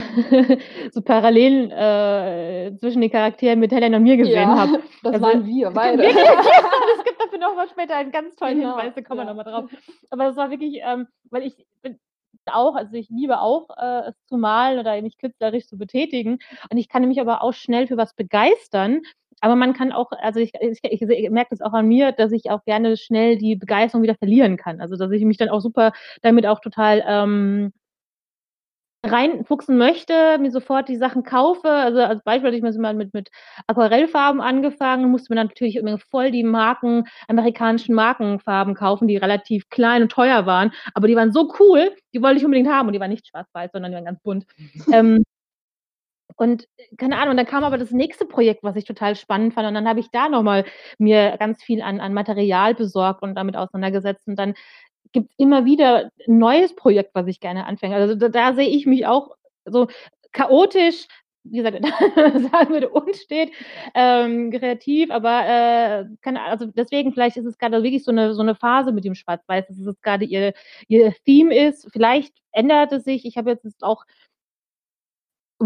[0.92, 4.82] so Parallelen äh, zwischen den Charakteren mit Helen und mir gesehen ja, habe.
[5.02, 6.04] das Also, waren wir beide.
[6.04, 6.14] Es
[7.04, 9.32] gibt auf für nochmal später einen ganz tollen Genau, Hinweis, da kommen wir ja.
[9.32, 9.70] noch mal drauf.
[10.10, 11.98] Aber das war wirklich, ähm, weil ich bin
[12.52, 16.38] auch also ich liebe auch, äh, es zu malen oder mich künstlerisch zu betätigen
[16.70, 19.00] und ich kann mich aber auch schnell für was begeistern,
[19.40, 22.32] aber man kann auch also ich ich ich ich merke das auch an mir, dass
[22.32, 24.80] ich auch gerne schnell die Begeisterung wieder verlieren kann.
[24.80, 27.72] Also, dass ich mich dann auch super damit auch total, ähm
[29.04, 31.68] reinfuchsen möchte, mir sofort die Sachen kaufe.
[31.68, 33.30] Also, als Beispiel hatte ich mir so mal mit mit
[33.66, 39.68] Aquarellfarben angefangen, musste mir dann natürlich immer voll die Marken amerikanischen Markenfarben kaufen, die relativ
[39.70, 42.88] klein und teuer waren, aber die waren so cool, die wollte ich unbedingt haben.
[42.88, 44.46] Und die waren nicht schwarz-weiß, sondern die waren ganz bunt.
[44.92, 45.22] Ähm,
[46.36, 46.66] und
[46.98, 49.68] keine Ahnung, dann kam aber das nächste Projekt, was ich total spannend fand.
[49.68, 50.64] Und dann habe ich da noch mal
[50.98, 54.26] mir ganz viel an an Material besorgt und damit auseinandergesetzt.
[54.28, 54.54] Und dann
[55.12, 57.96] gibt's immer wieder 'n neues Projekt, was ich gerne anfange.
[57.96, 59.88] Also, da da sehe ich mich auch so
[60.32, 61.06] chaotisch,
[61.44, 61.80] wie gesagt,
[62.52, 63.50] sagen würde, unstet,
[63.94, 68.42] ähm, kreativ, aber, äh, keine also deswegen vielleicht ist es grade wirklich so 'ne so
[68.42, 70.52] 'ne Phase mit dem Schwarz-Weiß, dass es jetzt grade ihr
[70.88, 71.88] ihr Theme ist.
[71.92, 73.24] Vielleicht ändert es sich.
[73.26, 74.04] Ich habe jetzt auch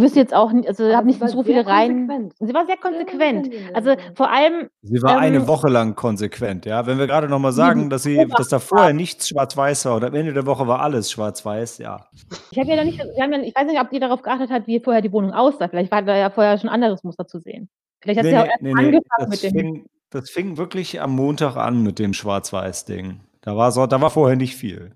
[0.01, 2.35] wüsste jetzt auch n also habe sie nicht war so sehr viele rein konsequent.
[2.39, 3.51] sie war sehr konsequent.
[3.75, 6.87] Also, vor allem, Sie war eine ähm Woche lang konsequent, ja?
[6.87, 10.05] Wenn wir grade noch mal sagen, dass sie dass da vorher nichts schwarz-weiß war und
[10.05, 12.07] am Ende der Woche war alles schwarz-weiß, ja.
[12.51, 14.51] Ich habe ja noch nicht wir haben ja ich weiß nicht, ob die darauf geachtet
[14.51, 15.69] hat, wie vorher die Wohnung aussah.
[15.69, 17.69] Vielleicht war da ja vorher schon anderes Muster zu sehen.
[18.01, 19.87] Vielleicht hat Ne, sie ja auch ne, erst ne, ne, angefangen das mit dem fing
[20.11, 23.21] das fing wirklich am Montag an mit dem Schwarz-Weiß-Ding.
[23.43, 24.93] Da war so da war vorher nicht viel.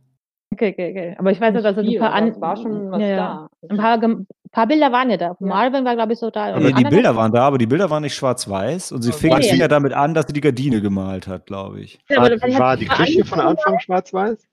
[0.52, 1.14] Okay, okay, okay.
[1.18, 3.02] Aber ich weiß Nicht noch, dass es 'n viel, paar an es war schon was
[3.02, 3.48] ja, da.
[3.68, 5.26] 'Ein paar gem paar Bilder waren ja da.
[5.28, 5.36] Ja.
[5.46, 6.58] Marvin war, glaube ich, so da.
[6.58, 9.32] Ne, und die Bilder waren da, aber die Bilder waren nicht schwarz-weiß und sie fing
[9.34, 9.40] Okay.
[9.42, 12.00] es fing ja damit an, dass sie die Gardine gemalt hat, glaube ich.
[12.08, 14.48] Ja, War, aber war sie die Küche von Anfang schwarz-weiß?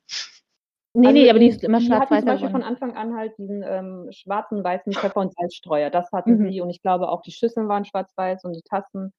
[0.96, 2.64] Ne, Also, ne, aber die ist immer die hatte schwarz-weiß zum Beispiel von.
[2.64, 5.90] Anfang an halt diesen, ähm, schwarzen, weißen Pfeffer und Salzstreuer.
[5.90, 6.48] Das hatten Mhm.
[6.48, 9.14] sie und ich glaube auch die Schüsseln waren schwarz-weiß und die Tassen.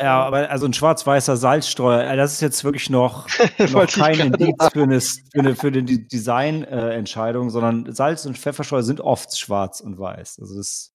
[0.00, 3.28] Ja, aber also 'n schwarz-weißer Salzstreuer, äh, das ist jetzt wirklich noch
[3.66, 7.02] noch kein Indiz für 'ne s für 'ne für 'ne De Design äh,
[7.50, 10.38] sondern Salz und Pfefferstreuer sind oft schwarz und weiß.
[10.40, 10.88] Also, das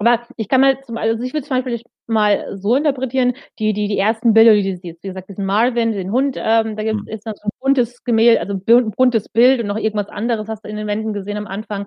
[0.00, 3.86] Aber ich kann mal zum also ich würde zum Beispiel mal so interpretieren, die die
[3.86, 7.02] die ersten Bilder, die du siehst, wie gesagt, diesen Marvin, den Hund, ähm, da gibt
[7.02, 7.06] Mhm.
[7.06, 10.48] ist dann so 'n buntes Gemälde, also 'n bu buntes Bild und noch irgendwas anderes
[10.48, 11.84] hast du in den Wänden gesehen am Anfang.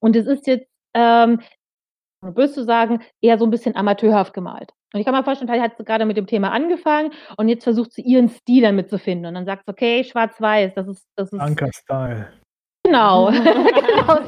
[0.00, 1.40] Und es ist jetzt, ähm,
[2.22, 4.72] böse zu sagen, eher so 'n bisschen amateurhaft gemalt.
[4.94, 7.64] Und ich kann mir vorstellen, vielleicht hat sie grade mit dem Thema angefangen und jetzt
[7.64, 9.26] versucht sie ihren Stil damit zu finden.
[9.26, 12.28] Und dann sagt sie: „Okay, schwarz-weiß, das ist das ist“ Anker-Style.
[12.84, 13.30] Genau.
[13.30, 14.20] Genau.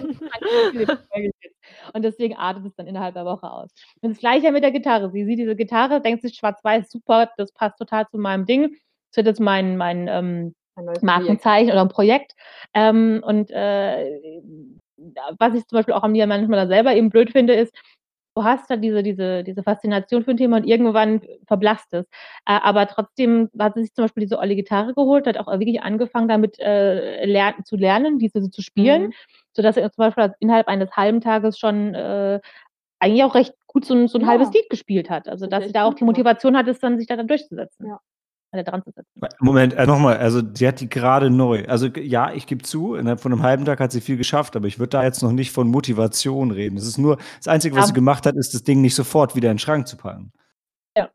[1.94, 3.70] Und deswegen artet es dann innerhalb der Woche aus.
[4.02, 5.10] Und das Gleiche mit der Gitarre.
[5.10, 8.76] Sie sieht diese Gitarre, denkt sich: „Schwarz-weiß, super, das passt total zu meinem Ding.
[9.10, 11.04] Das wird jetzt mein mein, ähm, Ein neues Projekt.
[11.04, 12.34] Markenzeichen oder 'n Projekt.“
[12.74, 14.20] Ähm, und, äh,
[15.38, 17.74] was ich zum Beispiel auch an mir manchmal da selber eben blöd finde, ist,
[18.36, 22.06] du hast da diese diese diese Faszination für 'n Thema und irgendwann verblasst es.
[22.46, 25.82] Äh, aber trotzdem hat sie sich zum Beispiel diese olle Gitarre geholt, hat auch wirklich
[25.82, 29.12] angefangen damit, äh, ler zu lernen, diese zu spielen, Mhm.
[29.54, 32.40] sodass sie zum Beispiel innerhalb eines halben Tages schon, äh,
[33.00, 34.28] eigentlich auch recht gut so 'n so 'n Ja.
[34.28, 35.28] halbes Lied gespielt hat.
[35.28, 36.04] Also, Das dass sie da auch die.
[36.04, 37.86] Motivation hat, es dann sich da dann durchzusetzen.
[37.88, 38.00] Ja.
[38.52, 39.24] Oder dran zu setzen.
[39.40, 42.94] Moment, äh, noch mal, also sie hat die grade neu also ja, ich gebe zu,
[42.94, 45.32] innerhalb von 'nem halben Tag hat sie viel geschafft, aber ich würde da jetzt noch
[45.32, 46.76] nicht von Motivation reden.
[46.76, 47.94] Es ist nur das Einzige, was sie Ja.
[47.94, 50.32] gemacht hat, ist das Ding nicht sofort wieder in 'n Schrank zu packen.
[50.96, 51.10] Ja.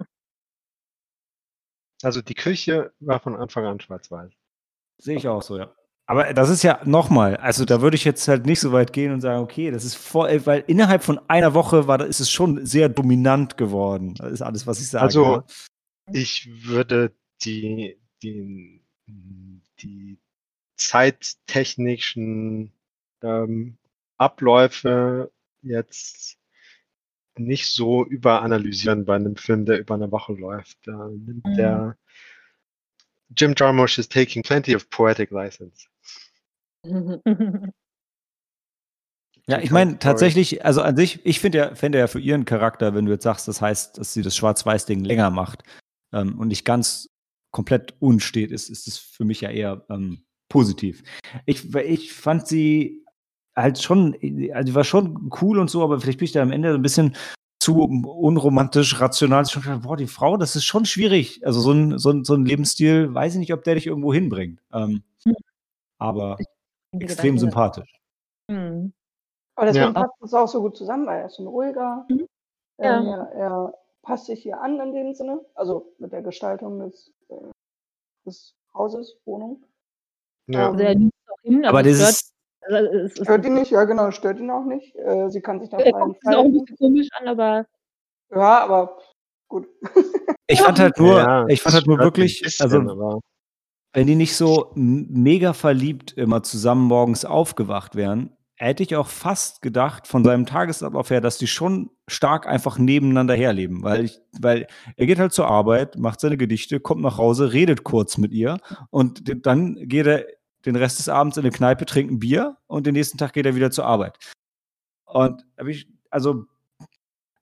[2.02, 4.34] Also, die Küche war von Anfang an schwarz-weiß.
[5.00, 5.74] Sehe ich auch so, ja.
[6.06, 8.92] Aber das ist ja noch mal also da würde ich jetzt halt nicht so weit
[8.94, 12.06] gehen und sagen: „Okay, das ist voll“ äh, weil innerhalb von einer Woche war da
[12.06, 14.14] ist es schon sehr dominant geworden.
[14.16, 15.44] Das ist alles, was ich sage, Also, ja.
[16.12, 17.14] ich würde
[17.46, 18.82] die den
[19.80, 20.18] die
[20.78, 22.72] zeittechnischen,
[23.24, 23.78] ähm,
[24.18, 25.32] Abläufe
[25.64, 26.38] jetzt
[27.38, 30.78] nicht so überanalysieren bei 'nem Film, der über 'ne Woche läuft.
[30.86, 31.56] Da nimmt Mhm.
[31.56, 31.98] der
[33.36, 35.88] Jim Jarmusch is taking plenty of poetic license.
[39.48, 42.96] Ja, ich meine tatsächlich, also an sich, ich finde ja fände ja für ihren Charakter,
[42.96, 45.64] wenn du jetzt sagst, das heißt, dass sie das Schwarz-Weiß-Ding länger macht,
[46.14, 47.10] ähm, und nicht ganz
[47.54, 51.04] komplett unstet ist, ist es für mich ja eher, ähm, positiv.
[51.48, 53.06] Ich ich fand sie
[53.58, 54.16] halt schon
[54.54, 56.84] also war schon cool und so, aber vielleicht bin ich da am Ende so 'n
[56.84, 57.16] bisschen
[57.62, 59.46] zu unromantisch, rational.
[59.48, 62.36] Ich gedacht: „Boah, die Frau, das ist schon schwierig.“ Also so 'n so 'n so
[62.36, 64.62] 'n Lebensstil, weiß ich nicht, ob der dich irgendwo hinbringt.
[64.74, 65.34] Ähm, Mhm.
[66.00, 66.46] aber
[67.00, 68.00] extrem sympathisch.
[68.50, 68.94] Mhm.
[69.56, 69.96] Aber deswegen Ja.
[69.96, 72.10] passt es auch so gut zusammen, weil er ist so 'n ruhiger.
[72.10, 72.26] Mhm.
[72.80, 73.14] Ähm, Ja.
[73.14, 77.14] er er passt sich hier an in dem Sinne, also mit der Gestaltung des,
[78.26, 79.64] des Hauses, Wohnung.
[80.48, 80.70] Ja.
[80.72, 82.34] Also, er Ähm es auch hin, Aber also es stört
[82.74, 84.96] also es es Stört ihn nicht, ja genau, stört ihn auch nicht.
[84.96, 86.52] Äh, sie kann sich da frei guckt sich auch 'n entfalten.
[86.66, 87.66] bisschen komisch an, aber
[88.32, 88.98] Ja, aber
[89.50, 89.68] gut.
[90.48, 93.20] Ich fand halt nur, Ja, ich fand das halt nur wirklich, ein bisschen, also aber
[93.94, 99.62] wenn die nicht so mega verliebt immer zusammen morgens aufgewacht wären, hätte ich auch fast
[99.62, 104.68] gedacht von seinem Tagesablauf her, dass die schon stark einfach nebeneinander herleben, weil ich, weil
[104.96, 108.58] er geht halt zur Arbeit, macht seine Gedichte, kommt nach Hause, redet kurz mit ihr
[108.90, 110.26] und dann geht er
[110.66, 113.46] den Rest des Abends in eine Kneipe, trinkt ein Bier und den nächsten Tag geht
[113.46, 114.18] er wieder zur Arbeit.
[115.06, 116.46] Und hab ich, also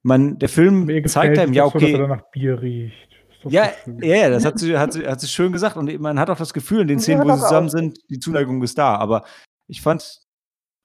[0.02, 1.92] man, der Film Mir zeigt einem ja so, okay.
[1.92, 3.08] er danach Bier riecht.
[3.44, 5.76] Ja, so ja, ja, das hat sie, hat, sie, hat sie schön gesagt.
[5.76, 8.62] Und man hat auch das Gefühl, in den Szenen, wo sie zusammen sind, die Zuneigung
[8.62, 8.96] ist da.
[8.96, 9.24] Aber
[9.66, 10.20] ich fand,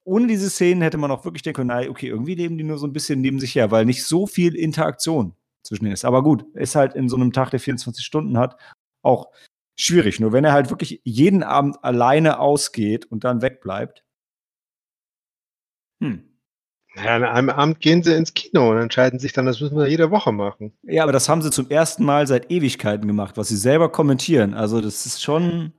[0.07, 2.87] ohne diese Szenen hätte man auch wirklich denken können, okay, irgendwie leben die nur so
[2.87, 6.05] ein bisschen neben sich her, weil nicht so viel Interaktion zwischen denen ist.
[6.05, 8.57] Aber gut, ist halt in so einem Tag, der 24 Stunden hat,
[9.01, 9.29] auch
[9.77, 10.21] schwierig.
[10.21, 14.05] Nur wenn er halt wirklich jeden Abend alleine ausgeht und dann wegbleibt.
[16.01, 16.23] Hm.
[16.95, 19.89] ja, an einem Abend gehen sie ins Kino und entscheiden sich dann, das müssen wir
[19.89, 20.71] jede Woche machen.
[20.83, 24.53] Ja, aber das haben sie zum ersten Mal seit Ewigkeiten gemacht, was sie selber kommentieren.
[24.53, 25.73] Also, das ist schon.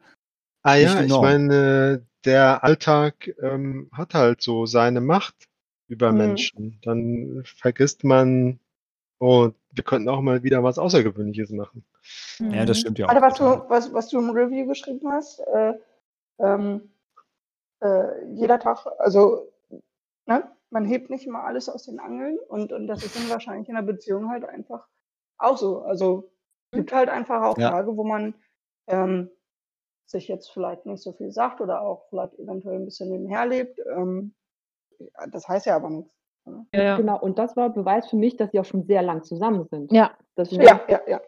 [0.62, 5.49] Ah ja, ich meine, der Alltag ähm, hat halt so seine Macht
[5.89, 6.19] über Mhm.
[6.19, 6.81] Menschen.
[6.83, 8.61] Dann vergisst man,
[9.21, 11.85] oh, wir könnten auch mal wieder was Außergewöhnliches machen.
[12.39, 13.11] Ja, das stimmt ja auch.
[13.11, 15.75] Alter, was du, was, was du im Review geschrieben hast, äh,
[16.39, 16.91] ähm,
[17.81, 19.53] äh, jeder Tag, also
[20.27, 23.69] ne, man hebt nicht immer alles aus den Angeln und, und das ist dann wahrscheinlich
[23.69, 24.87] in einer Beziehung halt einfach
[25.39, 25.83] auch so.
[25.83, 26.31] Also
[26.71, 27.71] es gibt halt einfach auch Ja.
[27.71, 28.35] Tage, wo man
[28.89, 29.31] ähm,
[30.11, 33.79] sich jetzt vielleicht nicht so viel sagt oder auch vielleicht eventuell ein bisschen nebenher lebt.
[33.97, 34.35] Ähm,
[34.99, 36.13] ja, das heißt ja aber nichts.
[36.47, 36.67] ne?
[36.73, 36.97] Ja, ja.
[36.97, 39.93] Genau, und das war Beweis für mich, dass sie auch schon sehr lang zusammen sind.
[39.93, 40.17] ja.
[40.35, 41.21] Das Ja, ja, ja.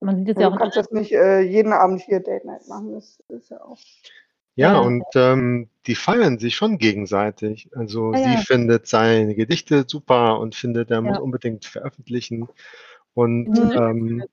[0.00, 2.20] Man sieht es Ja, ja du auch in kannst jetzt nicht äh, jeden Abend hier
[2.20, 3.78] Date Night machen, das ist ja auch.
[4.56, 4.80] Ja, Ja.
[4.80, 7.70] und ähm, die feiern sich schon gegenseitig.
[7.76, 8.40] Also Ja, sie ja.
[8.40, 11.22] findet seine Gedichte super und findet, er muss Ja.
[11.22, 12.48] unbedingt veröffentlichen.
[13.14, 13.70] Und Mhm.
[13.76, 14.24] ähm,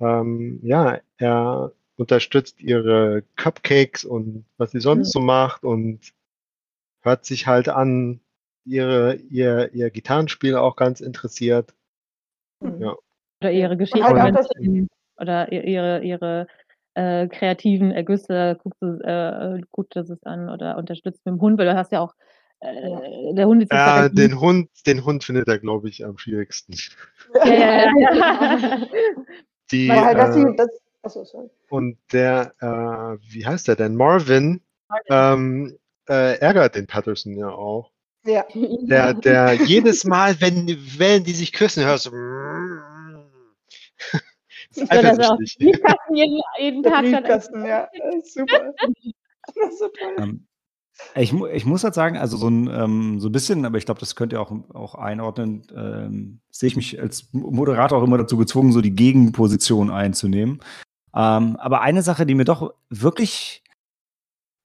[0.00, 6.12] ähm, ja, er unterstützt ihre Cupcakes und was sie sonst so macht und
[7.02, 8.20] hört sich halt an,
[8.64, 11.74] ihre, ihr, ihr Gitarrenspiel auch ganz interessiert.
[12.62, 12.96] Ja.
[13.40, 14.88] Oder ihre Und halt das, Geschichten
[15.18, 16.46] oder ihre, ihre
[16.94, 21.58] äh, kreativen Ergüsse, guckt es, äh, guckt es es an oder unterstützt mit dem Hund,
[21.58, 22.14] weil du hast ja auch,
[22.60, 26.04] äh, der Hund ist jetzt Äh, halt den Hund, den Hund findet er, glaube ich,
[26.04, 26.74] am schwierigsten.
[27.34, 28.78] ja, ja, ja.
[29.72, 30.68] Die, weil halt, dass äh, sie, das,
[31.06, 31.48] achso, sorry.
[31.68, 33.96] Und der, äh, wie heißt der denn?
[33.96, 34.60] Marvin
[35.08, 35.78] ähm,
[36.08, 37.90] äh, ärgert den Patterson ja auch.
[38.24, 38.44] Ja.
[38.54, 42.10] Der, der jedes Mal, wenn, wenn die sich küssen, hörst du.
[44.70, 45.38] ist Ich das auch.
[45.58, 47.12] Briefkasten jeden, jeden Tag schon.
[47.12, 47.88] Briefkasten, ja,
[48.24, 48.74] super.
[49.46, 50.16] Das ist so toll.
[50.18, 50.46] Ähm,
[51.14, 54.00] ich, ich muss halt sagen, also so ein, ähm, so ein bisschen, aber ich glaube,
[54.00, 58.36] das könnt ihr auch, auch einordnen, ähm, sehe ich mich als Moderator auch immer dazu
[58.38, 60.60] gezwungen, so die Gegenposition einzunehmen.
[61.16, 63.64] Ähm, aber eine Sache, die mir doch wirklich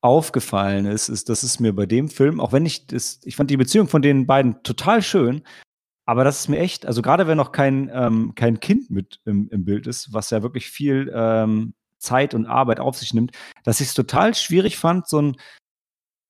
[0.01, 3.49] aufgefallen ist, ist, dass es mir bei dem Film, auch wenn ich das, ich fand
[3.49, 5.43] die Beziehung von den beiden total schön,
[6.05, 9.47] aber das ist mir echt, also gerade wenn noch kein, ähm, kein Kind mit im,
[9.49, 13.31] im Bild ist, was ja wirklich viel ähm, Zeit und Arbeit auf sich nimmt,
[13.63, 15.37] dass ich es total schwierig fand, so ein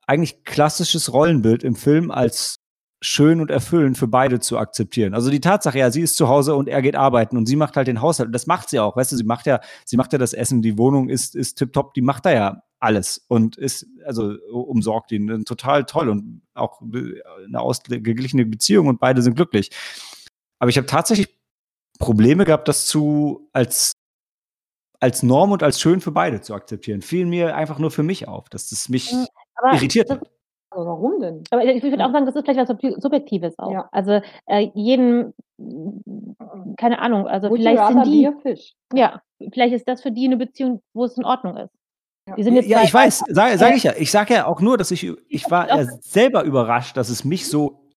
[0.05, 2.57] eigentlich klassisches Rollenbild im Film als
[3.04, 5.16] schön und erfüllend für beide zu akzeptieren.
[5.16, 7.76] Also die Tatsache, ja, sie ist zu Hause und er geht arbeiten und sie macht
[7.76, 8.28] halt den Haushalt.
[8.28, 10.62] Und das macht sie auch, weißt du, sie macht ja, sie macht ja das Essen,
[10.62, 15.30] die Wohnung ist, ist tipptopp, die macht da ja alles und ist, also umsorgt ihn
[15.30, 19.72] äh, total toll und auch äh, eine ausgeglichene Beziehung und beide sind glücklich.
[20.60, 21.36] Aber ich habe tatsächlich
[21.97, 23.93] Probleme gehabt, das zu als
[24.99, 27.02] als Norm und als schön für beide zu akzeptieren.
[27.02, 29.26] Fiel mir einfach nur für mich auf, dass das mich Mhm,
[29.56, 30.30] Aber irritiert hat.
[30.72, 31.43] Aber warum denn?
[31.51, 33.72] aber ich würde auch sagen, das ist vielleicht was Subjektives auch.
[33.72, 33.89] Ja.
[33.91, 35.34] Also äh, jeden,
[36.78, 38.74] keine Ahnung, also Would vielleicht sind die, fish?
[38.93, 39.22] ja,
[39.53, 41.74] vielleicht ist das für die eine Beziehung, wo es in Ordnung ist.
[42.28, 42.36] Ja.
[42.36, 43.93] Die sind jetzt Ja, ich weiß, sage sag ich ja.
[43.97, 47.49] Ich sage ja auch nur, dass ich, ich war ja selber überrascht, dass es mich
[47.49, 47.89] so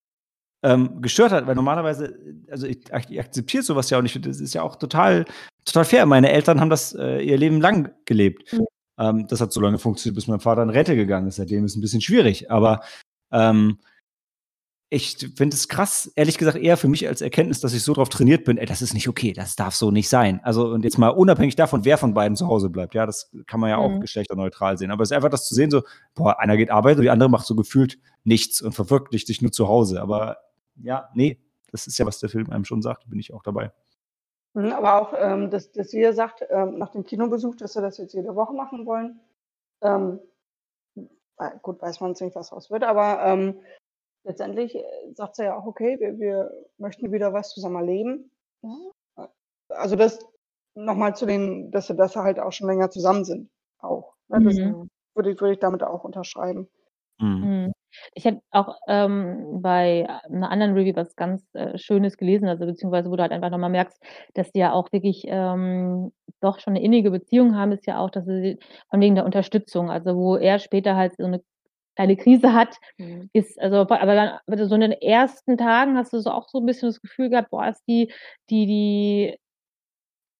[0.64, 2.18] ähm, gestört hat, weil normalerweise,
[2.50, 2.78] also ich,
[3.10, 4.26] ich akzeptiere sowas ja auch nicht.
[4.26, 5.26] Das ist ja auch total,
[5.64, 6.06] total fair.
[6.06, 8.52] Meine Eltern haben das äh, ihr Leben lang gelebt.
[8.52, 8.66] Mhm.
[8.98, 11.36] Ähm, das hat so lange funktioniert, bis mein Vater in Rente gegangen ist.
[11.36, 12.50] Seitdem ist es ein bisschen schwierig.
[12.50, 12.80] Aber
[13.32, 13.78] ähm,
[14.90, 18.08] ich finde es krass, ehrlich gesagt, eher für mich als Erkenntnis, dass ich so drauf
[18.10, 20.40] trainiert bin, ey, das ist nicht okay, das darf so nicht sein.
[20.44, 23.58] Also, und jetzt mal unabhängig davon, wer von beiden zu Hause bleibt, ja, das kann
[23.58, 24.00] man ja auch Mhm.
[24.02, 24.92] geschlechterneutral sehen.
[24.92, 25.82] Aber es ist einfach das zu sehen, so,
[26.14, 29.50] boah, einer geht arbeiten und die andere macht so gefühlt nichts und verwirklicht sich nur
[29.50, 30.00] zu Hause.
[30.00, 30.36] Aber
[30.80, 31.40] ja, nee,
[31.72, 33.72] das ist ja, was der Film einem schon sagt, bin ich auch dabei.
[34.54, 37.98] Mhm, Aber auch, ähm, dass, dass ihr sagt, ähm, nach dem Kinobesuch, dass wir das
[37.98, 39.20] jetzt jede Woche machen wollen.
[39.82, 40.20] Ähm,
[41.38, 43.60] äh, gut, weiß man jetzt nicht, was raus wird, aber ähm,
[44.24, 44.84] letztendlich äh,
[45.14, 48.30] sagt sie ja auch, okay, wir, wir möchten wieder was zusammen erleben.
[48.62, 49.28] Ja.
[49.70, 50.24] Also das
[50.76, 53.50] nochmal zu den, dass sie, dass sie halt auch schon länger zusammen sind.
[53.78, 54.14] Auch.
[54.28, 54.40] Ne?
[54.42, 54.88] Das Mhm.
[55.14, 56.68] würde ich, würde ich damit auch unterschreiben.
[57.18, 57.72] Mhm.
[58.14, 63.10] Ich habe auch ähm, bei einer anderen Review was ganz äh, Schönes gelesen, also beziehungsweise
[63.10, 64.00] wo du halt einfach nochmal merkst,
[64.34, 68.10] dass die ja auch wirklich ähm, doch schon eine innige Beziehung haben, ist ja auch,
[68.10, 68.58] dass sie
[68.90, 71.42] von wegen der Unterstützung, also wo er später halt so eine
[71.96, 73.30] kleine Krise hat, Mhm.
[73.32, 76.58] ist, also aber dann aber so in den ersten Tagen hast du so auch so
[76.58, 78.12] ein bisschen das Gefühl gehabt, boah, ist die,
[78.50, 79.38] die, die,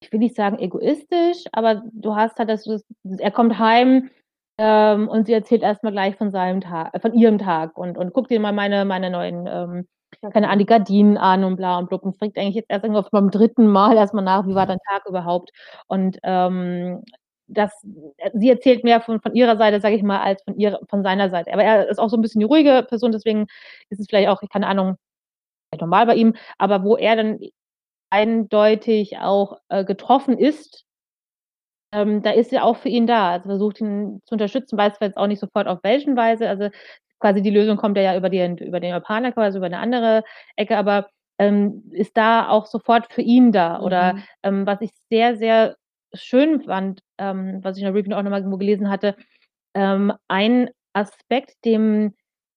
[0.00, 2.84] ich will nicht sagen egoistisch, aber du hast halt, dass du das,
[3.18, 4.10] er kommt heim
[4.58, 8.12] ähm, und sie erzählt erstmal gleich von seinem Tag, äh, von ihrem Tag und, und
[8.12, 9.88] guckt dir mal meine, meine neuen, ähm,
[10.32, 13.02] keine Ahnung, die Gardinen an und bla und blub und fragt eigentlich jetzt erst irgendwo
[13.10, 15.50] beim dritten Mal erstmal nach, wie war dein Tag überhaupt?
[15.88, 17.02] Und ähm,
[17.46, 17.72] das,
[18.32, 21.30] sie erzählt mehr von, von ihrer Seite, sage ich mal, als von ihrer, von seiner
[21.30, 21.52] Seite.
[21.52, 23.46] Aber er ist auch so ein bisschen die ruhige Person, deswegen
[23.90, 24.96] ist es vielleicht auch, keine Ahnung,
[25.70, 27.40] vielleicht normal bei ihm, aber wo er dann
[28.10, 30.84] eindeutig auch äh, getroffen ist,
[31.94, 33.32] ähm, da ist sie auch für ihn da.
[33.32, 36.48] Also versucht ihn zu unterstützen, weiß jetzt auch nicht sofort auf welchen Weise.
[36.48, 36.70] Also
[37.20, 40.24] quasi die Lösung kommt ja über den, über den Japaner, quasi über eine andere
[40.56, 43.80] Ecke, aber ähm, ist da auch sofort für ihn da.
[43.80, 44.22] Oder Mhm.
[44.44, 45.76] ähm, was ich sehr, sehr
[46.14, 49.16] schön fand, ähm, was ich in der Review auch nochmal irgendwo gelesen hatte,
[49.74, 52.14] ähm, ein Aspekt, dem,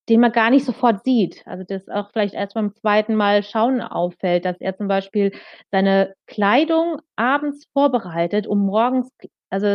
[0.09, 1.43] den man gar nicht sofort sieht.
[1.45, 5.31] Also das auch vielleicht erst beim zweiten Mal schauen auffällt, dass er zum Beispiel
[5.71, 9.09] seine Kleidung abends vorbereitet, um morgens
[9.49, 9.67] also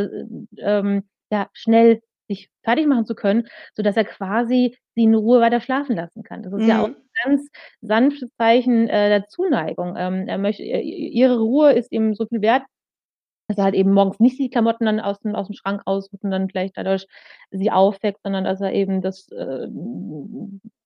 [0.59, 5.61] ähm, ja, schnell sich fertig machen zu können, sodass er quasi sie in Ruhe weiter
[5.61, 6.43] schlafen lassen kann.
[6.43, 6.97] Das ist ja auch Mhm.
[7.25, 7.49] ein ganz
[7.81, 9.95] sanftes Zeichen äh, der Zuneigung.
[9.99, 12.63] Ähm, er möchte, äh, ihre Ruhe ist ihm so viel wert,
[13.53, 16.25] dass er halt eben morgens nicht die Klamotten dann aus dem, aus dem Schrank aussucht
[16.25, 17.07] und dann vielleicht dadurch
[17.51, 19.69] sie aufweckt, sondern dass er eben das, äh,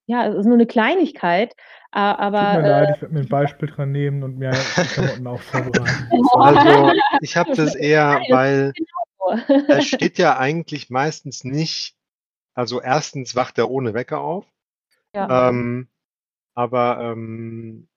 [0.07, 1.53] ja, es ist nur eine Kleinigkeit,
[1.93, 2.55] äh, aber.
[2.55, 5.27] Tut mir äh, leid, ich werde mir ein Beispiel dran nehmen und mir die Klamotten
[5.29, 6.11] auch vorbereiten.
[6.35, 11.97] Also ich habe das eher, weil ist er steht ja eigentlich meistens nicht,
[12.55, 14.45] also erstens wacht er ohne Wecker auf,
[15.15, 15.49] ja.
[15.49, 15.89] ähm,
[16.55, 17.89] aber ähm,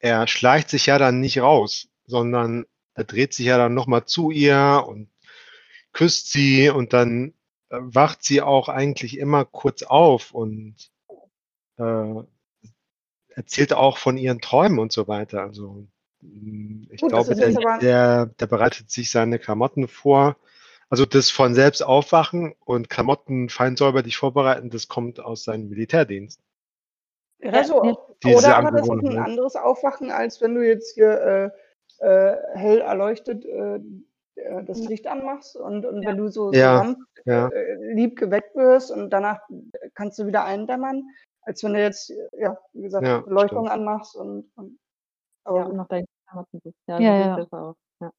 [0.00, 2.64] er schleicht sich ja dann nicht raus, sondern
[2.98, 5.08] er dreht sich ja dann nochmal zu ihr und
[5.92, 7.32] küsst sie und dann
[7.70, 10.74] äh, wacht sie auch eigentlich immer kurz auf und
[11.78, 12.14] äh,
[13.28, 15.42] erzählt auch von ihren Träumen und so weiter.
[15.42, 15.86] Also
[16.22, 20.36] mm, ich Gut, glaube, der, der, der bereitet sich seine Klamotten vor.
[20.90, 26.40] Also das von selbst aufwachen und Klamotten fein säuberlich vorbereiten, das kommt aus seinem Militärdienst.
[27.38, 28.16] Ja, so.
[28.24, 29.24] Diese Oder aber das ist ein Angewohnheit.
[29.24, 31.50] anderes Aufwachen, als wenn du jetzt hier äh,
[31.98, 33.76] äh, hell erleuchtet äh,
[34.36, 36.10] äh, das Licht anmachst und, und Ja.
[36.10, 37.48] wenn du so, Ja, sanft, ja.
[37.48, 39.40] äh, lieb geweckt wirst und danach
[39.94, 41.02] kannst du wieder eindämmern,
[41.42, 43.70] als wenn du jetzt, äh, ja, wie gesagt, Ja, Beleuchtung stimmt.
[43.80, 44.78] anmachst und, und
[45.44, 46.78] Ja, aber und noch deine Klamotten suchst.
[46.86, 47.36] Ja, Ja, so ja.
[47.36, 47.74] das auch.
[48.00, 48.10] Ja.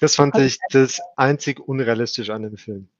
[0.00, 2.88] Das fand ich das einzig unrealistisch an dem Film.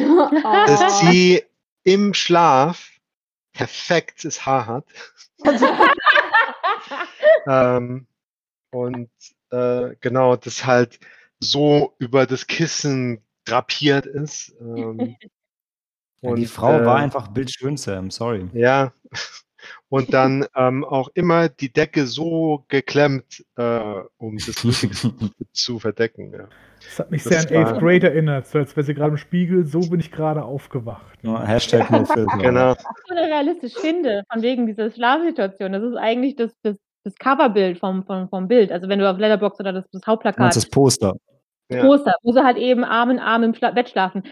[0.00, 0.28] Oh.
[0.66, 1.44] Dass sie
[1.84, 2.90] im Schlaf
[3.52, 4.84] perfektes Haar hat.
[7.46, 8.06] ähm,
[8.74, 9.08] und
[9.50, 10.98] äh, genau, das halt
[11.40, 14.54] so über das Kissen drapiert ist.
[14.60, 15.16] Ähm,
[16.20, 18.48] Ja, und, die Frau war äh, einfach bildschön, Sam, sorry.
[18.54, 18.94] Ja.
[19.90, 23.80] Und dann ähm, auch immer die Decke so geklemmt, äh,
[24.16, 24.56] um das
[25.52, 26.32] zu verdecken.
[26.32, 26.48] Ja.
[26.82, 29.10] Das hat mich Das sehr an war- Eighth Grade erinnert, so als wäre sie gerade
[29.10, 31.18] im Spiegel, so bin ich gerade aufgewacht.
[31.22, 32.38] Ja, Hashtag no filter.
[32.38, 32.74] Genau.
[32.74, 35.72] so realistisch finde, von wegen dieser Schlafsituation.
[35.72, 38.72] Das ist eigentlich das, das, das Coverbild vom, vom, vom Bild.
[38.72, 41.14] Also wenn du auf Letterbox oder das, das Hauptplakat das Poster.
[41.70, 41.82] Ja.
[41.82, 44.22] Poster, wo sie halt eben Arm in Arm im Schla Bett schlafen.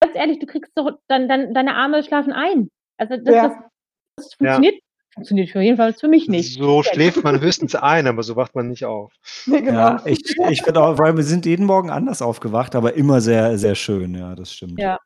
[0.00, 2.68] Ganz ehrlich, du kriegst doch dann, dann deine Arme schlafen ein.
[2.98, 3.70] Also das, das, ja,
[4.16, 4.74] das funktioniert,
[5.14, 6.58] funktioniert für jeden Fall für mich nicht.
[6.58, 9.12] So schläft man höchstens ein, aber so wacht man nicht auf.
[9.46, 9.78] nee, genau.
[9.78, 13.56] Ja, ich, ich finde auch, weil wir sind jeden Morgen anders aufgewacht, aber immer sehr,
[13.58, 14.78] sehr schön, ja, das stimmt.
[14.78, 14.98] Ja.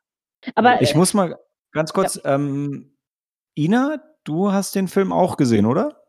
[0.55, 1.37] Aber Ich muss mal
[1.71, 2.97] ganz kurz, ähm,
[3.55, 6.00] Ina, du hast den Film auch gesehen, oder?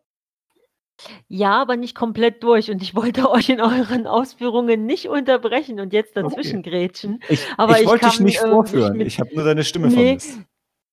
[1.28, 2.70] Ja, aber nicht komplett durch.
[2.70, 7.20] Und ich wollte euch in euren Ausführungen nicht unterbrechen und jetzt dazwischen grätschen.
[7.28, 8.97] Ich, Aber ich ich wollte dich kann, nicht äh, mich vorführen.
[8.97, 10.38] mit- ich habe nur deine Stimme Nee, vermisst.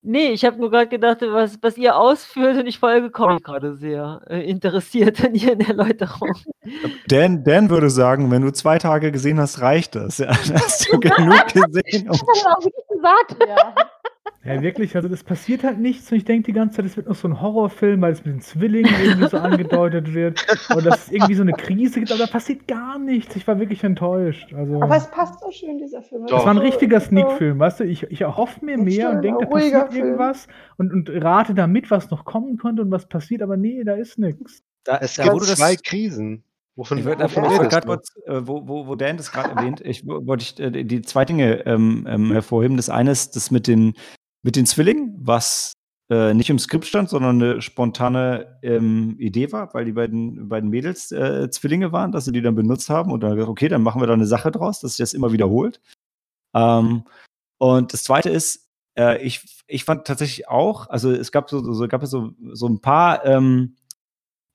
[0.02, 3.76] nee, ich habe nur gerade gedacht, was, was ihr ausführt und ich folge Cory gerade
[3.76, 6.34] sehr äh, interessiert an ihren Erläuterungen.
[7.08, 10.18] Dan, Dan würde sagen, wenn du zwei Tage gesehen hast, reicht das.
[10.20, 12.10] Ja, hast du genug gesehen.
[12.10, 13.36] Um, das hat er auch wirklich gesagt.
[13.48, 13.76] ja.
[14.46, 17.08] Ja, wirklich, also das passiert halt nichts und ich denke die ganze Zeit, es wird
[17.08, 21.08] noch so ein Horrorfilm, weil es mit den Zwillingen irgendwie so angedeutet wird und dass
[21.08, 23.36] es irgendwie so eine Krise gibt, aber da passiert gar nichts.
[23.36, 24.54] Ich war wirklich enttäuscht.
[24.54, 26.22] Also, Aber es passt so schön, dieser Film.
[26.26, 26.38] Doch.
[26.38, 27.84] das war ein richtiger Sneak-Film, weißt du?
[27.84, 30.06] Ich, ich erhoffe mir mehr und denke, da passiert Film.
[30.06, 33.94] irgendwas und, und rate damit, was noch kommen könnte und was passiert, aber nee, da
[33.96, 34.64] ist nichts.
[34.86, 36.44] da, Es wurde das, zwei Krisen.
[36.76, 37.88] Wovon, Ich wollte redest gerade du?
[37.88, 41.02] kurz, äh, wo, wo, wo Dan das gerade erwähnt, ich wo- wollte ich äh, die
[41.02, 42.78] zwei Dinge ähm, ähm, hervorheben.
[42.78, 43.96] Das eine ist das mit den,
[44.44, 45.74] mit den Zwillingen, was
[46.10, 50.70] äh, nicht im Skript stand, sondern eine spontane ähm, Idee war, weil die beiden, beiden
[50.70, 53.84] Mädels äh, Zwillinge waren, dass sie die dann benutzt haben und dann gesagt, okay, dann
[53.84, 55.80] machen wir da eine Sache draus, dass sich das immer wiederholt.
[56.56, 57.04] Ähm,
[57.60, 61.88] und das zweite ist, äh, ich, ich fand tatsächlich auch, also es gab so, so,
[61.88, 63.76] gab so, so ein paar ähm,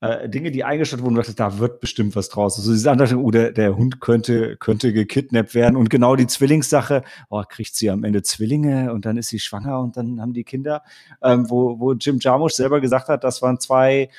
[0.05, 2.59] äh, Dinge, die eingestellt wurden, dachte, da wird bestimmt was draus.
[2.59, 5.77] Also diese andere, oh, der, der Hund könnte, könnte gekidnappt werden.
[5.77, 9.81] Und genau die Zwillingssache, oh, kriegt sie am Ende Zwillinge und dann ist sie schwanger
[9.81, 10.83] und dann haben die Kinder,
[11.23, 14.11] ähm, wo, wo Jim Jarmusch selber gesagt hat, das waren zwei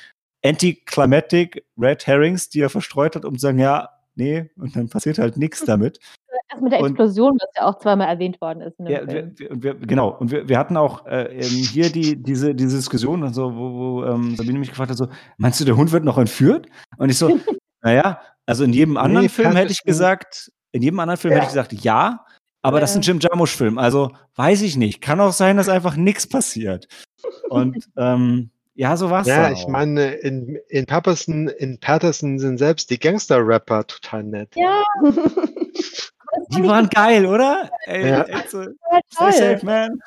[0.44, 5.18] Anticlimactic Red Herrings, die er verstreut hat, um zu sagen, ja, nee, und dann passiert
[5.18, 5.98] halt nichts damit.
[6.50, 8.78] Das mit der Und- Explosion, was ja auch zweimal erwähnt worden ist.
[8.78, 9.32] In dem Ja, Film.
[9.36, 10.10] wir, wir, und wir, genau.
[10.10, 13.72] Und wir, wir hatten auch äh, ähm, hier die, diese, diese Diskussion, und so, wo,
[13.74, 15.08] wo ähm, Sabine mich gefragt hat, so,
[15.38, 16.66] meinst du, der Hund wird noch entführt?
[16.98, 17.28] Und ich so,
[17.82, 21.44] naja, also in jedem anderen Nee, Film hätte ich gesagt, in jedem anderen Film hätte
[21.44, 22.24] ich gesagt, ja,
[22.62, 23.78] aber das ist ein Jim Jarmusch-Film.
[23.78, 25.00] Also weiß ich nicht.
[25.00, 26.88] Kann auch sein, dass einfach nichts passiert.
[27.48, 29.26] Und ähm, ja, so war es.
[29.26, 34.54] Ja, ich meine, in, in Patterson, in Patterson sind selbst die Gangster-Rapper total nett.
[34.54, 34.82] Ja,
[36.50, 37.70] Die waren geil, oder?
[37.86, 38.22] Ey, Ja.
[38.24, 38.62] echt so,
[39.12, 39.98] stay safe, man.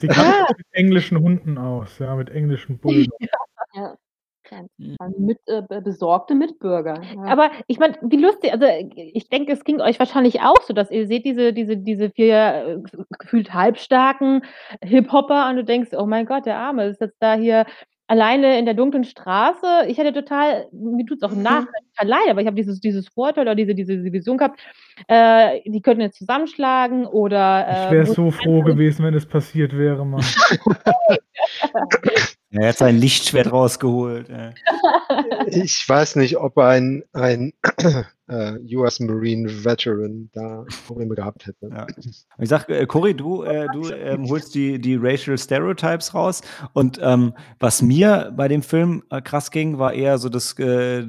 [0.00, 3.06] Die kann mit englischen Hunden aus, ja, mit englischen Bullen.
[5.18, 7.02] Mit, äh, be- besorgte Mitbürger.
[7.02, 7.22] Ja.
[7.24, 8.64] Aber ich meine, wie lustig, also
[8.96, 12.80] ich denke, es ging euch wahrscheinlich auch so, dass ihr seht diese, diese, diese vier
[12.82, 14.42] äh, gefühlt halbstarken
[14.82, 17.66] Hip-Hopper und du denkst, oh mein Gott, der Arme ist jetzt da hier
[18.08, 19.84] alleine in der dunklen Straße.
[19.86, 21.44] Ich hätte total, mir tut es auch im Mhm.
[21.44, 24.58] Nachhinein total leid, aber ich habe dieses, dieses Vorteil oder diese, diese Vision gehabt,
[25.06, 29.26] äh, die könnten jetzt zusammenschlagen oder Ich äh, wäre wo- so froh gewesen, wenn es
[29.26, 30.24] passiert wäre, Mann.
[32.50, 34.28] Er hat sein Lichtschwert rausgeholt.
[34.30, 34.52] Ja.
[35.46, 37.52] Ich weiß nicht, ob ein, ein
[38.28, 41.68] äh, US Marine Veteran da Probleme gehabt hätte.
[41.70, 41.86] Ja.
[42.38, 46.42] Ich sag, äh, Cory, du, äh, du ähm, holst die, die Racial Stereotypes raus.
[46.72, 51.06] Und ähm, was mir bei dem Film äh, krass ging, war eher so das äh,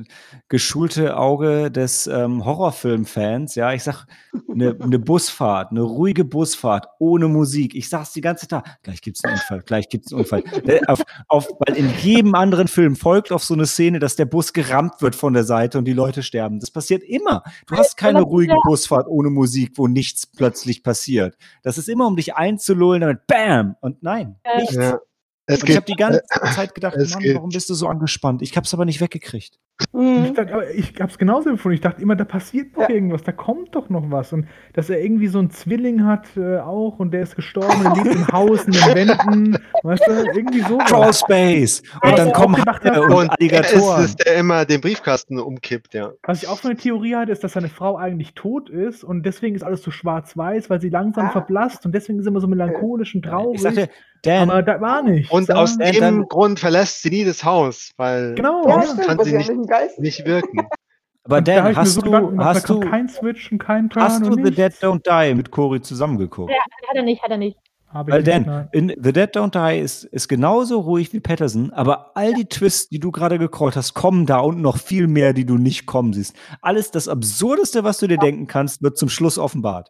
[0.47, 3.55] geschulte Auge des ähm, Horrorfilm-Fans.
[3.55, 4.05] Ja, ich sag,
[4.49, 7.75] eine ne Busfahrt, eine ruhige Busfahrt ohne Musik.
[7.75, 10.43] Ich sag's die ganze Zeit, gleich gibt's einen Unfall, gleich gibt's einen Unfall.
[10.65, 14.25] Äh, auf, auf, weil in jedem anderen Film folgt auf so eine Szene, dass der
[14.25, 16.59] Bus gerammt wird von der Seite und die Leute sterben.
[16.59, 17.43] Das passiert immer.
[17.67, 21.37] Du hast keine ruhige Busfahrt ohne Musik, wo nichts plötzlich passiert.
[21.63, 23.75] Das ist immer, um dich einzulullen, damit BAM!
[23.81, 24.75] Und nein, nichts.
[24.75, 24.99] Ja.
[25.45, 26.21] Es Und ich habe die ganze
[26.53, 28.43] Zeit gedacht, es Mann, warum bist du so angespannt?
[28.43, 29.59] Ich hab's aber nicht weggekriegt.
[29.81, 30.33] Ich, Mhm.
[30.35, 31.75] dachte, aber ich habe es genauso empfunden.
[31.75, 32.95] Ich dachte immer, da passiert noch Ja.
[32.95, 34.33] irgendwas, da kommt doch noch was.
[34.33, 37.95] Und dass er irgendwie so einen Zwilling hat äh, auch und der ist gestorben, der
[38.03, 39.57] lebt im Haus, in den Wänden.
[39.83, 40.77] Weißt du, irgendwie so.
[40.79, 41.81] Crawl Space!
[42.03, 44.03] Und dann ich kommen Haie und, und ist Alligatoren.
[44.05, 46.11] es, der immer den Briefkasten umkippt, ja.
[46.23, 49.23] Was ich auch für eine Theorie hatte, ist, dass seine Frau eigentlich tot ist und
[49.25, 51.31] deswegen ist alles so schwarz-weiß, weil sie langsam Ah.
[51.31, 53.55] verblasst und deswegen ist sie immer so melancholisch und traurig.
[53.55, 53.89] ich sagte,
[54.21, 55.31] Dan, aber da war nichts.
[55.31, 59.17] Und aus dem dann- Grund verlässt sie nie das Haus, weil Genau, Ja, stimmt, kann
[59.19, 60.67] sie sie nicht- nicht, nicht Geist nicht wirken.
[61.23, 64.45] aber Dan, hast so du, hast du, kein Switch und kein Turn hast du und
[64.45, 64.73] The Dead.
[64.73, 66.51] Don't Die mit Cory zusammengeguckt?
[66.51, 66.59] Ja,
[66.89, 67.57] hat er nicht, hat er nicht.
[67.91, 71.71] Hab ich Weil Dan, in The Dead Don't Die ist, ist genauso ruhig wie Patterson,
[71.71, 75.33] aber all die Twists, die du gerade gecallt hast, kommen da und noch viel mehr,
[75.33, 76.35] die du nicht kommen siehst.
[76.61, 79.89] Alles das Absurdeste, was du dir denken kannst, wird zum Schluss offenbart.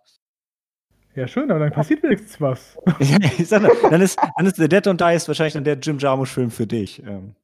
[1.16, 2.78] Ja, schön, aber dann passiert wenigstens was.
[3.00, 5.66] Ja, ich sag nur, dann, ist, dann ist The Dead Don't Die ist wahrscheinlich dann
[5.66, 7.04] der Jim Jarmusch-Film für dich.
[7.06, 7.36] Ähm,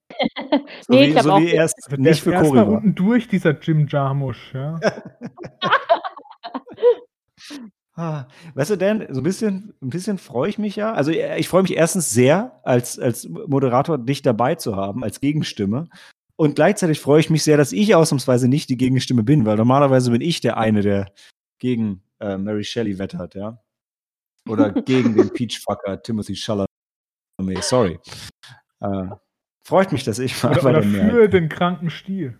[0.81, 1.53] so Nee, wie, ich glaub so auch wie nicht.
[1.97, 2.73] nicht ist für erst Cory mal war.
[2.77, 4.53] unten durch, dieser Jim Jarmusch.
[4.53, 4.79] Ja.
[7.97, 10.93] Ah, Weißt du, Dan, so ein bisschen, ein bisschen freue ich mich ja.
[10.93, 15.21] Also äh, ich freue mich erstens sehr, als, als Moderator dich dabei zu haben, als
[15.21, 15.87] Gegenstimme.
[16.35, 20.11] Und gleichzeitig freue ich mich sehr, dass ich ausnahmsweise nicht die Gegenstimme bin, weil normalerweise
[20.11, 21.13] bin ich der eine, der
[21.59, 23.61] gegen äh, Mary Shelley wettert, ja.
[24.49, 26.67] Oder gegen den Peachfucker Timothy Chalamet.
[27.61, 27.97] Sorry.
[28.81, 29.07] Äh,
[29.65, 32.37] freut mich, dass ich mal Oder, bei oder für den kranken Stiel.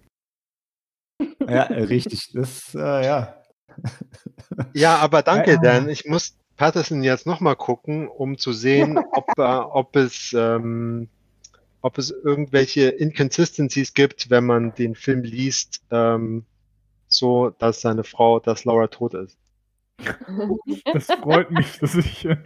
[1.48, 2.32] Ja, richtig.
[2.34, 3.42] Das, äh, ja.
[4.74, 5.58] Ja, aber danke, Ja.
[5.58, 5.90] Dan.
[5.90, 11.10] Ich muss Patterson jetzt nochmal gucken, um zu sehen, ob, äh, ob, es, ähm,
[11.82, 16.46] ob es irgendwelche Inconsistencies gibt, wenn man den Film liest, ähm,
[17.08, 19.38] so dass seine Frau, dass Laura tot ist.
[20.94, 22.38] Das freut mich, dass ich äh,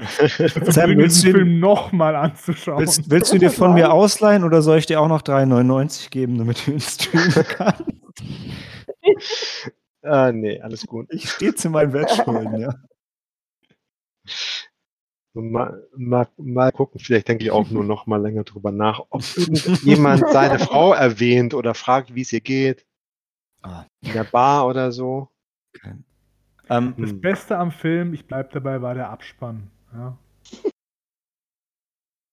[0.71, 2.79] Sam, willst diesen du- Film nochmal anzuschauen.
[2.79, 6.37] Willst, willst du dir von mir ausleihen oder soll ich dir auch noch 3,99 geben,
[6.37, 7.83] damit du ihn streamen kannst?
[10.03, 11.07] Äh, nee, alles gut.
[11.11, 12.73] Ich stehe zu meinen Wettschulden, ja.
[15.33, 19.21] Mal, mal, mal gucken, vielleicht denke ich auch nur noch mal länger drüber nach, ob
[19.37, 22.85] irgendjemand seine Frau erwähnt oder fragt, wie es ihr geht.
[23.61, 25.29] Ah, in der Bar oder so.
[25.73, 26.03] kein.
[26.69, 27.21] Ähm, Das Hm.
[27.21, 29.69] Beste am Film, ich bleib dabei, war der Abspann.
[29.93, 30.17] Ja.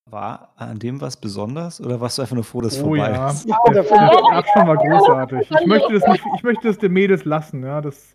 [0.08, 3.10] war an dem was besonders oder warst du einfach nur froh, dass es Oh vorbei
[3.10, 3.48] ja, ist?
[3.48, 5.50] Ja, der, der Abspann war großartig.
[5.50, 8.14] Ich möchte das nicht, ich möchte das den Mädels lassen, ja, das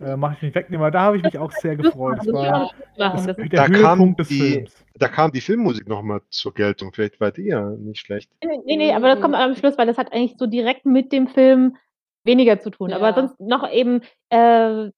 [0.00, 2.18] äh, mache ich nicht wegnehmen, aber da habe ich mich auch sehr gefreut.
[2.18, 4.84] Das war das, der Da kam Höhepunkt des die- Films.
[4.98, 6.92] Da kam die Filmmusik nochmal zur Geltung.
[6.92, 8.32] Vielleicht war die ja nicht schlecht.
[8.42, 11.28] Nee, nee, aber das kommt am Schluss, weil das hat eigentlich so direkt mit dem
[11.28, 11.76] Film
[12.24, 12.92] weniger zu tun.
[12.92, 13.14] Aber Ja.
[13.14, 14.00] sonst noch eben,
[14.30, 14.90] äh,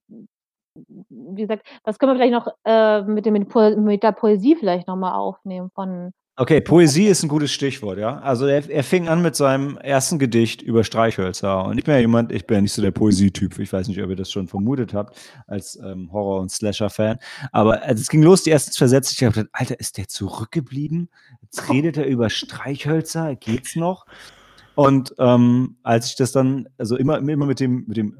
[0.74, 4.56] wie gesagt, das können wir vielleicht noch äh, mit, dem, mit, Po- mit der Poesie
[4.56, 6.12] vielleicht nochmal aufnehmen von.
[6.36, 8.18] Okay, Poesie ist ein gutes Stichwort, ja.
[8.20, 11.66] Also er, er fing an mit seinem ersten Gedicht über Streichhölzer.
[11.66, 13.58] Und ich bin ja jemand, ich bin ja nicht so der Poesietyp.
[13.58, 17.18] Ich weiß nicht, ob ihr das schon vermutet habt, als ähm, Horror- und Slasher-Fan.
[17.52, 21.10] Aber als es ging los, die ersten zwei Sätze, ich dachte, Alter, ist der zurückgeblieben?
[21.42, 24.06] Jetzt redet er über Streichhölzer, geht's noch?
[24.76, 28.18] Und ähm, als ich das dann, also immer, immer mit dem, mit dem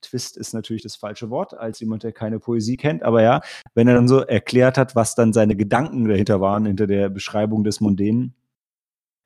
[0.00, 3.40] Twist ist natürlich das falsche Wort, als jemand, der keine Poesie kennt, aber ja,
[3.74, 7.64] wenn er dann so erklärt hat, was dann seine Gedanken dahinter waren, hinter der Beschreibung
[7.64, 8.34] des Mondänen,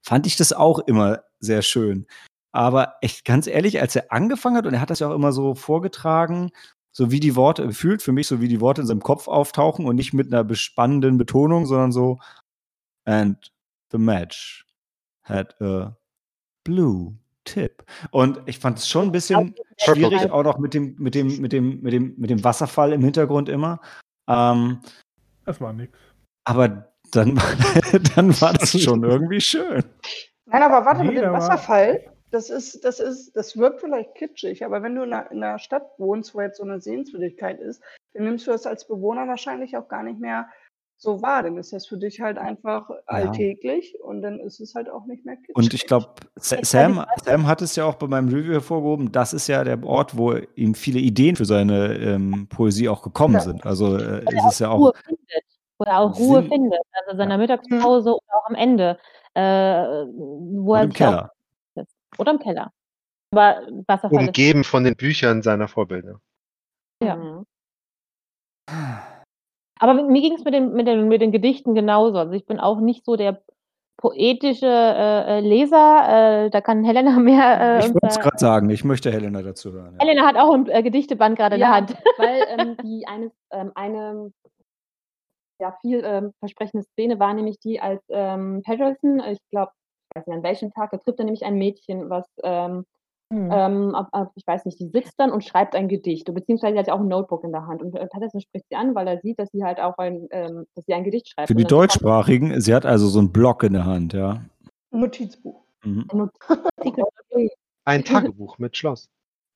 [0.02, 2.06] fand ich das auch immer sehr schön.
[2.52, 5.32] Aber echt ganz ehrlich, als er angefangen hat, und er hat das ja auch immer
[5.32, 6.50] so vorgetragen,
[6.92, 9.86] so wie die Worte, gefühlt für mich, so wie die Worte in seinem Kopf auftauchen
[9.86, 12.18] und nicht mit einer bespannenden Betonung, sondern so,
[13.04, 13.52] and
[13.90, 14.66] the match
[15.22, 15.96] had a
[16.64, 17.84] blue tip.
[18.10, 21.52] Und ich fand es schon ein bisschen schwierig, auch noch mit dem, mit dem, mit
[21.52, 23.80] dem, mit dem, mit dem Wasserfall im Hintergrund immer.
[24.28, 24.80] Ähm,
[25.44, 25.96] Das war nix.
[26.44, 27.34] aber dann,
[28.14, 29.84] dann war das schon irgendwie schön.
[30.46, 34.82] Nein, aber warte, mit dem Wasserfall, das ist, das ist, das wirkt vielleicht kitschig, aber
[34.82, 37.82] wenn du in einer, in einer Stadt wohnst, wo jetzt so eine Sehenswürdigkeit ist,
[38.14, 40.48] dann nimmst du das als Bewohner wahrscheinlich auch gar nicht mehr
[41.02, 41.42] so wahr.
[41.42, 45.24] Dann ist das für dich halt einfach alltäglich und dann ist es halt auch nicht
[45.24, 45.56] mehr kitschig.
[45.56, 49.48] Und ich glaube, Sam, Sam hat es ja auch bei meinem Review hervorgehoben, das ist
[49.48, 53.40] ja der Ort, wo ihm viele Ideen für seine ähm, Poesie auch gekommen Ja.
[53.40, 53.66] sind.
[53.66, 54.96] Also äh, Oder es ist ja Ruhe auch.
[55.04, 55.44] findet.
[55.78, 56.80] Oder auch Ruhe Sinn- findet.
[56.92, 58.98] Also in seiner Mittagspause oder auch am Ende.
[59.34, 61.32] Äh, wo Und er im sich auch- Keller.
[62.18, 62.72] Oder im Keller.
[63.32, 64.04] Aber ist.
[64.12, 66.20] Umgeben von den Büchern seiner Vorbilder.
[67.02, 67.42] Ja.
[69.82, 72.16] Aber mit, mir ging es mit den, mit, den, mit den Gedichten genauso.
[72.16, 73.42] Also ich bin auch nicht so der
[73.96, 76.44] poetische äh, äh, Leser.
[76.44, 77.60] Äh, da kann Helena mehr.
[77.60, 79.96] Äh, Ich wollte es gerade sagen, ich möchte Helena dazu hören.
[79.98, 80.06] Ja.
[80.06, 81.96] Helena hat auch ein äh, Gedichteband gerade in der Ja, Hand.
[82.16, 84.32] weil ähm, die eine, ähm, eine
[85.60, 89.72] ja, viel ähm, versprechende Szene war nämlich die, als ähm, Patterson, ich glaube,
[90.14, 92.84] ich weiß nicht an welchem Tag, da trifft er nämlich ein Mädchen, was, ähm,
[93.32, 93.50] Hm.
[93.50, 96.78] ähm, ab, ab, ich weiß nicht, die sitzt dann und schreibt ein Gedicht, beziehungsweise sie
[96.80, 99.08] hat ja auch ein Notebook in der Hand und äh, Patterson spricht sie an, weil
[99.08, 101.48] er sieht, dass sie halt auch ein, ähm, dass sie ein Gedicht schreibt.
[101.48, 104.42] Für die Deutschsprachigen, sie hat also so einen Block in der Hand, ja.
[104.90, 105.62] Ein Notizbuch.
[105.82, 106.06] Mhm.
[106.10, 106.34] ein Not-
[107.84, 109.08] Ein Tagebuch mit Schloss.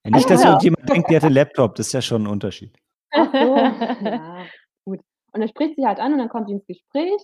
[0.07, 0.49] Ja, nicht, dass Ja.
[0.51, 2.74] irgendjemand denkt, die hat einen Laptop, das ist ja schon ein Unterschied.
[3.12, 4.47] Ach so, ja,
[4.87, 5.01] gut.
[5.33, 7.20] Und dann spricht sie halt an und dann kommt sie ins Gespräch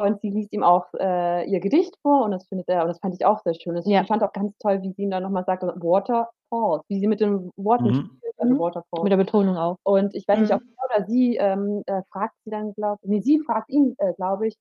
[0.00, 2.98] und sie liest ihm auch äh, ihr Gedicht vor und das findet er, und das
[3.00, 3.76] fand ich auch sehr schön.
[3.76, 4.02] Also Ja.
[4.02, 7.06] Ich fand auch ganz toll, wie sie ihm dann nochmal sagt, also Waterfalls, wie sie
[7.06, 7.94] mit den Worten Mhm.
[7.94, 8.58] spielt, also Mhm.
[8.58, 9.02] Waterfalls.
[9.02, 9.76] Mit der Betonung auch.
[9.84, 10.56] Und ich weiß nicht, Mhm.
[10.56, 14.12] ob er oder sie ähm, äh, fragt sie dann, glaube nee, sie fragt ihn, äh,
[14.14, 14.56] glaube ich,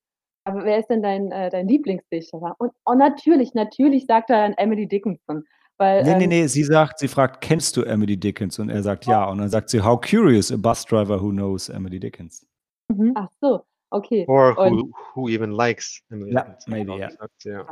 [0.45, 2.55] aber wer ist denn dein, äh, dein Lieblingsdichter?
[2.59, 5.43] Und oh, natürlich, natürlich sagt er dann Emily Dickinson.
[5.77, 8.59] Weil, Nee, nee, ähm, nee, sie sagt, sie fragt, kennst du Emily Dickens?
[8.59, 9.29] Und er sagt ja.
[9.29, 12.45] Und dann sagt sie, how curious a bus driver who knows Emily Dickens.
[12.89, 13.13] Mhm.
[13.15, 13.61] Ach so,
[13.91, 14.25] okay.
[14.27, 17.07] Or who, Und- who even likes Emily Ja, Dickinson, maybe, ja.
[17.07, 17.65] gesagt, ja.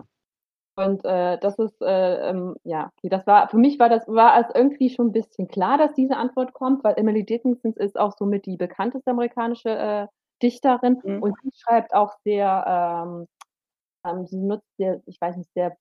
[0.75, 4.39] Und äh, das ist, äh, ähm, ja, okay, das war, für mich war das, war
[4.39, 8.15] es irgendwie schon ein bisschen klar, dass diese Antwort kommt, weil Emily Dickinson ist auch
[8.15, 10.07] somit die bekannteste amerikanische äh,
[10.43, 11.23] Dichterin Mhm.
[11.23, 13.27] und sie schreibt auch sehr, ähm,
[14.05, 15.75] ähm, sie nutzt sehr, ich weiß nicht, sehr,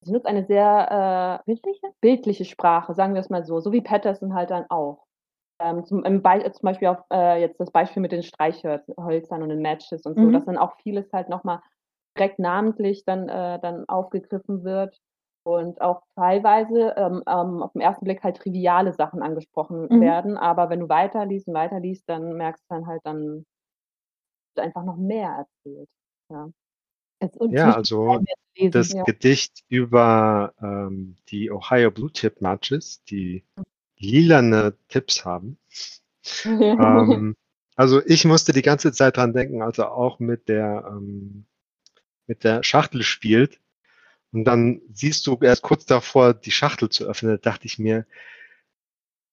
[0.00, 1.86] sie nutzt eine sehr äh, Bildliche?
[2.00, 5.05] bildliche Sprache, sagen wir es mal so, so wie Patterson halt dann auch.
[5.58, 9.48] Ähm, zum, im Be zum Beispiel auf äh, jetzt das Beispiel mit den Streichhölzern und
[9.48, 10.32] den Matches und so, Mhm.
[10.32, 11.60] dass dann auch vieles halt nochmal
[12.16, 14.98] direkt namentlich dann, äh, dann aufgegriffen wird
[15.44, 20.00] und auch teilweise ähm, ähm, auf den ersten Blick halt triviale Sachen angesprochen Mhm.
[20.00, 23.44] werden, aber wenn du weiterliest und weiterliest, dann merkst du dann halt dann
[24.56, 25.88] wird einfach noch mehr erzählt.
[26.30, 26.48] Ja.
[27.50, 28.20] Ja, also
[28.56, 28.72] lesen.
[28.72, 29.04] das ja.
[29.04, 33.44] Gedicht über ähm, die Ohio Blue Tip Matches, die
[33.98, 35.58] lilane Tipps haben.
[36.44, 37.36] ähm,
[37.76, 41.46] also ich musste die ganze Zeit dran denken, als er auch mit der ähm,
[42.26, 43.60] mit der Schachtel spielt
[44.32, 48.06] und dann siehst du erst kurz davor, die Schachtel zu öffnen, da dachte ich mir,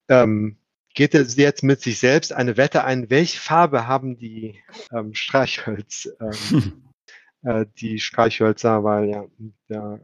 [0.09, 0.57] ähm,
[0.93, 4.61] geht er jetzt mit sich selbst eine Wette ein, welche Farbe haben die
[4.91, 6.93] ähm, Streichholz, ähm,
[7.41, 9.25] äh, die Streichhölzer, weil ja,
[9.69, 9.99] der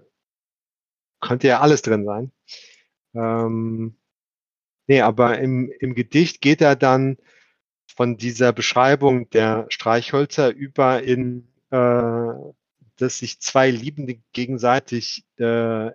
[1.21, 2.31] könnte ja alles drin sein.
[3.13, 3.98] Ähm,
[4.89, 7.17] nee, aber im, im Gedicht geht er dann
[7.95, 12.33] von dieser Beschreibung der Streichhölzer über in, äh,
[12.97, 15.91] dass sich zwei Liebende gegenseitig äh,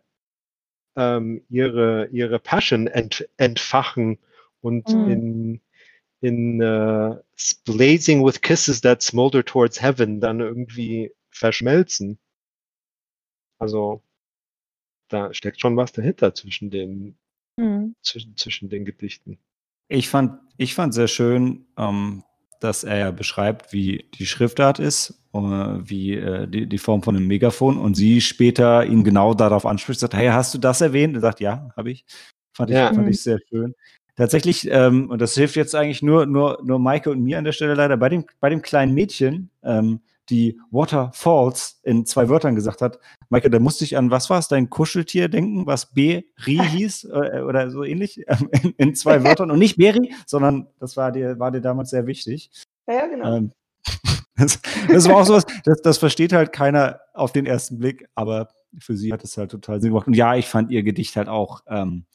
[0.97, 4.18] ähm, ihre, ihre Passion ent, entfachen
[4.61, 5.11] und Mhm.
[5.11, 5.61] in,
[6.20, 7.16] in äh,
[7.66, 12.18] blazing with kisses that smolder towards heaven dann irgendwie verschmelzen.
[13.59, 14.03] Also
[15.09, 17.16] da steckt schon was dahinter zwischen den,
[17.59, 17.94] Mhm.
[18.02, 19.38] zwischen, zwischen den Gedichten.
[19.88, 22.24] Ich fand, ich fand sehr schön, ähm,
[22.61, 27.16] dass er ja beschreibt, wie die Schriftart ist, äh, wie äh, die, die Form von
[27.16, 31.14] einem Megafon und sie später ihn genau darauf anspricht, sagt, hey, hast du das erwähnt?
[31.14, 32.05] Er sagt, ja, habe ich.
[32.57, 32.92] Fand ich, Ja.
[32.92, 33.12] fand Mhm.
[33.12, 33.74] ich sehr schön.
[34.16, 37.52] Tatsächlich, ähm, und das hilft jetzt eigentlich nur, nur, nur Maike und mir an der
[37.52, 40.00] Stelle leider, bei dem, bei dem kleinen Mädchen, ähm,
[40.30, 42.98] die Waterfalls in zwei Wörtern gesagt hat,
[43.28, 47.40] Maike, da musste ich an, was war es, dein Kuscheltier denken, was Beri hieß äh,
[47.40, 51.38] oder so ähnlich, ähm, in, in zwei Wörtern und nicht Beri, sondern das war dir,
[51.38, 52.50] war dir damals sehr wichtig.
[52.86, 53.36] Ja, ja, genau.
[53.36, 53.52] Ähm,
[54.36, 58.48] das, das war auch sowas, das, das versteht halt keiner auf den ersten Blick, aber
[58.78, 60.06] für sie hat es halt total Sinn gemacht.
[60.06, 62.06] Und ja, ich fand ihr Gedicht halt auch, ähm,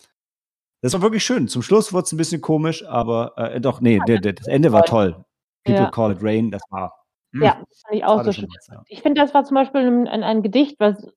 [0.82, 1.48] das war wirklich schön.
[1.48, 4.72] Zum Schluss wurde es ein bisschen komisch, aber äh, doch, nee, der, der, das Ende
[4.72, 5.26] war toll.
[5.66, 5.92] People Ja.
[5.92, 6.99] call it rain, das war.
[7.32, 8.48] Mm, Ja, das fand ich auch so schön.
[8.56, 8.84] was, ja.
[8.88, 11.08] Ich finde, das war zum Beispiel ein, ein, ein Gedicht, was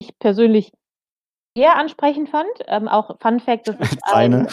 [0.00, 0.72] ich persönlich
[1.56, 2.50] sehr ansprechend fand.
[2.66, 4.46] Ähm, auch Fun Fact, das ist ein,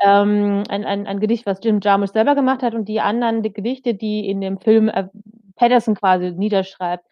[0.00, 3.52] ähm, ein, ein, ein Gedicht, was Jim Jarmusch selber gemacht hat und die anderen die
[3.52, 5.08] Gedichte, die in dem Film äh,
[5.56, 7.04] Patterson quasi niederschreibt,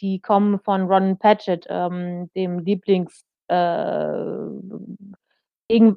[0.00, 3.54] die kommen von Ron Patchett, ähm, dem Lieblings äh,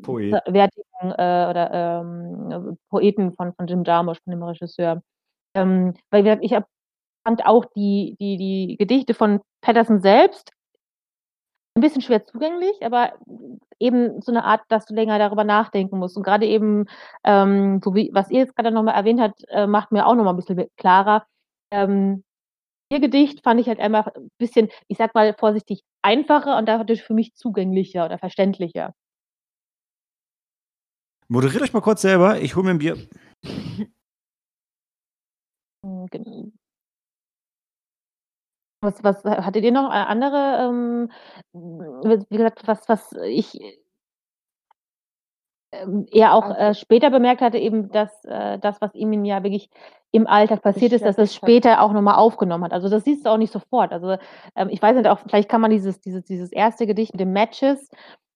[0.02, 0.34] Poet.
[0.44, 5.02] gegenwärtigen äh, oder ähm, Poeten von, von Jim Jarmusch, von dem Regisseur.
[5.56, 6.68] Ähm, weil gesagt, ich hab,
[7.26, 10.52] fand auch die, die, die Gedichte von Patterson selbst
[11.76, 13.14] ein bisschen schwer zugänglich, aber
[13.80, 16.18] eben so eine Art, dass du länger darüber nachdenken musst.
[16.18, 16.86] Und gerade eben,
[17.24, 20.34] ähm, so wie was ihr jetzt gerade nochmal erwähnt habt, äh, macht mir auch nochmal
[20.34, 21.26] ein bisschen klarer.
[21.72, 22.24] Ähm,
[22.90, 27.04] ihr Gedicht fand ich halt einfach ein bisschen, ich sag mal vorsichtig, einfacher und dadurch
[27.04, 28.94] für mich zugänglicher oder verständlicher.
[31.30, 32.98] Moderiert euch mal kurz selber, ich hole mir ein Bier.
[35.84, 36.54] Hm, gen-
[38.84, 41.12] Was, was hattet ihr noch äh, andere, ähm,
[41.54, 43.60] wie gesagt, was, was ich
[45.72, 49.44] ähm, eher auch Also äh, später bemerkt hatte, eben, dass äh, das, was ihm ja
[49.44, 49.70] wirklich
[50.12, 51.32] im Alltag passiert ist, dass er hat.
[51.32, 52.74] später auch nochmal aufgenommen hat.
[52.74, 53.94] Also das siehst du auch nicht sofort.
[53.94, 54.18] Also
[54.56, 57.32] ähm, ich weiß nicht, auch vielleicht kann man dieses, dieses, dieses erste Gedicht mit den
[57.32, 57.90] Matches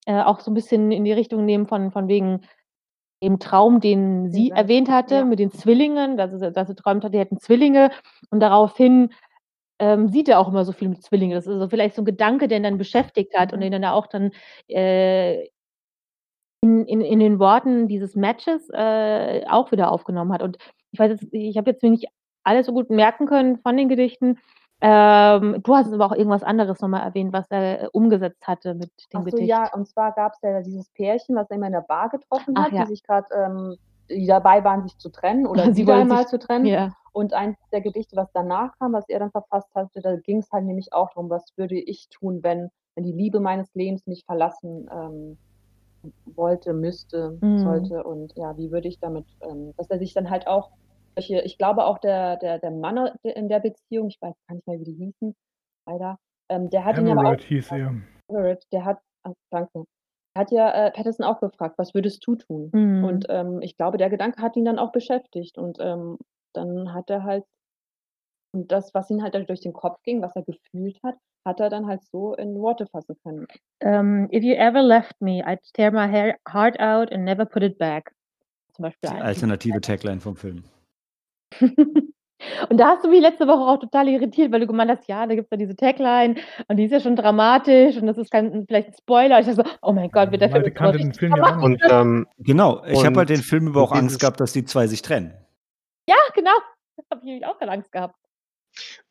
[0.06, 2.42] äh, auch so ein bisschen in die Richtung nehmen von, von wegen
[3.24, 5.26] dem Traum, den sie Dieser- erwähnt hatte, ja.
[5.26, 7.92] mit den Zwillingen, dass sie, dass sie träumt hat, die hätten Zwillinge
[8.30, 9.12] und daraufhin
[9.80, 11.36] ähm, sieht er auch immer so viel mit Zwillingen.
[11.36, 13.72] Das ist also vielleicht so ein Gedanke, der ihn dann beschäftigt hat und Mhm.
[13.72, 14.32] den er auch dann
[14.70, 15.48] äh,
[16.62, 20.42] in, in, in den Worten dieses Matches äh, auch wieder aufgenommen hat.
[20.42, 20.58] Und
[20.92, 22.08] ich weiß jetzt, ich habe jetzt mir nicht
[22.44, 24.38] alles so gut merken können von den Gedichten.
[24.82, 28.92] Ähm, du hast aber auch irgendwas anderes nochmal erwähnt, was er äh, umgesetzt hatte mit
[29.14, 29.50] dem Ach so, Gedicht.
[29.50, 32.54] ja, und zwar gab es ja dieses Pärchen, was er immer in der Bar getroffen
[32.58, 32.82] Ach hat, ja.
[32.84, 33.78] die sich gerade, ähm,
[34.10, 36.66] die dabei waren, sich zu trennen oder Sie wieder einmal zu trennen.
[36.66, 36.94] Ja.
[37.14, 40.52] Und eins der Gedichte, was danach kam, was er dann verfasst hatte, da ging es
[40.52, 44.26] halt nämlich auch darum, was würde ich tun, wenn, wenn die Liebe meines Lebens mich
[44.26, 45.38] verlassen ähm,
[46.26, 47.60] wollte, müsste, Mhm.
[47.60, 48.04] sollte.
[48.04, 50.72] Und ja, wie würde ich damit, ähm, dass er sich dann halt auch
[51.16, 54.68] solche, ich glaube auch der, der, der Mann in der Beziehung, ich weiß gar nicht
[54.68, 55.36] mehr, wie die hießen,
[55.88, 56.18] leider,
[56.50, 57.96] ähm, der hat ihn aber auch Emerald hieß er.
[58.28, 59.86] Everett, der hat, ach, danke,
[60.38, 62.70] hat ja äh, Patterson auch gefragt, was würdest du tun?
[62.74, 63.04] Mhm.
[63.04, 65.58] Und ähm, ich glaube, der Gedanke hat ihn dann auch beschäftigt.
[65.58, 66.18] Und ähm,
[66.54, 67.46] dann hat er halt,
[68.54, 71.70] und das, was ihn halt durch den Kopf ging, was er gefühlt hat, hat er
[71.70, 73.48] dann halt so in Worte fassen können.
[73.82, 77.64] Ähm, if you ever left me, I'd tear my hair, heart out and never put
[77.64, 78.14] it back.
[78.74, 79.10] Zum Beispiel.
[79.10, 79.22] Die ein.
[79.22, 80.64] alternative Tagline vom Film.
[82.70, 85.26] Und da hast du mich letzte Woche auch total irritiert, weil du gemeint hast, ja,
[85.26, 86.36] da gibt es ja diese Tagline
[86.68, 89.40] und die ist ja schon dramatisch und das ist kein, vielleicht ein Spoiler.
[89.40, 91.58] Ich dachte so, oh mein Gott, wird der Film kannte den Film ja.
[91.58, 94.88] Und ähm, Genau, ich habe halt den Film über auch Angst gehabt, dass die zwei
[94.88, 95.34] sich trennen.
[96.08, 96.52] Ja, genau.
[96.98, 98.16] Da habe ich nämlich auch keine Angst gehabt.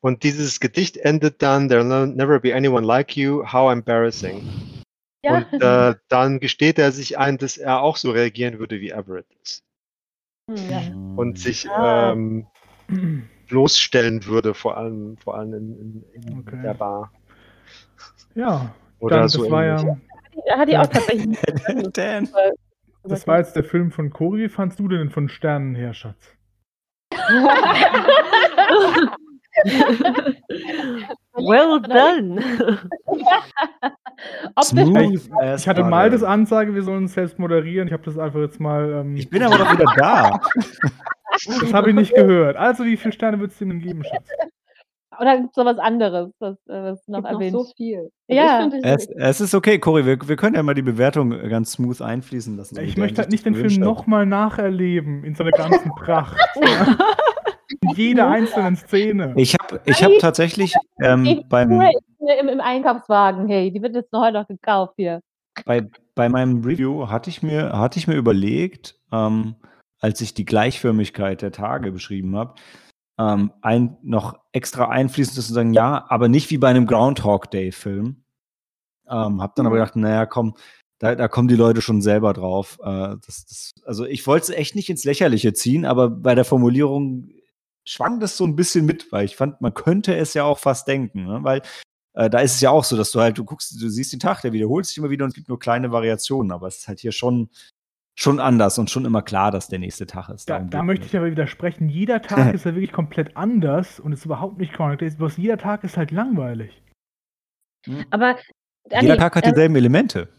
[0.01, 4.47] Und dieses Gedicht endet dann, There'll never be anyone like you, how embarrassing.
[5.23, 5.37] Ja.
[5.51, 9.27] Und äh, dann gesteht er sich ein, dass er auch so reagieren würde wie Everett
[9.43, 9.63] ist.
[10.49, 10.81] Hm, ja.
[11.15, 12.11] Und sich Ah.
[12.11, 12.45] ähm,
[13.47, 16.61] bloßstellen würde, vor allem, vor allem in, in, in Okay.
[16.63, 17.11] der Bar.
[18.35, 19.83] Ja, Oder dann, so das war ja,
[20.47, 21.37] Da hatte ich auch tatsächlich.
[23.07, 24.45] Das war jetzt der Film von Cory.
[24.45, 26.35] Wie fandst du denn von Sternen her, Schatz?
[31.33, 32.39] Well done.
[34.63, 37.87] Smooth Ich, hatte mal das Ansage, wir sollen uns selbst moderieren.
[37.87, 39.01] Ich habe das einfach jetzt mal.
[39.01, 40.39] Ähm, Ich bin aber doch wieder da.
[41.59, 42.55] das habe ich nicht gehört.
[42.55, 44.29] Also, wie viele Sterne würdest du ihm geben, Schatz?
[45.19, 47.51] oder gibt's noch was anderes, was, äh, was noch Gibt noch erwähnt?
[47.53, 48.09] so viel.
[48.29, 48.59] Also Ja.
[48.69, 52.01] finde, Es, es ist okay, Cory, wir, wir können ja mal die Bewertung ganz smooth
[52.01, 52.75] einfließen lassen.
[52.75, 56.37] so Ich möchte halt nicht den das Film nochmal nacherleben in seiner ganzen Pracht.
[57.81, 59.33] In jeder einzelnen Szene.
[59.37, 64.21] Ich habe ich hab tatsächlich ähm, beim, im, im Einkaufswagen, hey, die wird jetzt noch
[64.21, 65.21] heute noch gekauft hier.
[65.65, 69.55] bei, bei meinem Review hatte ich mir, hatte ich mir überlegt, ähm,
[69.99, 72.55] als ich die Gleichförmigkeit der Tage beschrieben habe,
[73.17, 78.23] ähm, ein, noch extra einfließen zu sagen, ja, aber nicht wie bei einem Groundhog Day-Film.
[79.07, 80.55] Ähm, hab dann aber gedacht, naja, komm,
[80.99, 82.77] da, da kommen die Leute schon selber drauf.
[82.81, 86.45] Äh, das, das, also ich wollte es echt nicht ins Lächerliche ziehen, aber bei der
[86.45, 87.29] Formulierung
[87.85, 90.87] schwang das so ein bisschen mit, weil ich fand, man könnte es ja auch fast
[90.87, 91.43] denken, ne?
[91.43, 91.61] weil
[92.13, 94.19] äh, da ist es ja auch so, dass du halt, du guckst, du siehst den
[94.19, 96.87] Tag, der wiederholt sich immer wieder und es gibt nur kleine Variationen, aber es ist
[96.87, 97.49] halt hier schon,
[98.17, 100.49] schon anders und schon immer klar, dass der nächste Tag ist.
[100.49, 101.89] Da, da möchte ich aber widersprechen.
[101.89, 105.09] Jeder Tag ist ja wirklich komplett anders und ist überhaupt nicht Day.
[105.11, 106.81] Bloß jeder Tag ist halt langweilig.
[108.09, 108.37] Aber
[108.85, 110.29] Dani, Jeder Tag hat ähm, dieselben Elemente.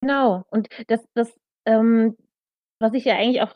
[0.00, 0.44] Genau.
[0.50, 1.32] Und das, das,
[1.66, 2.16] ähm,
[2.80, 3.54] was ich ja eigentlich auch,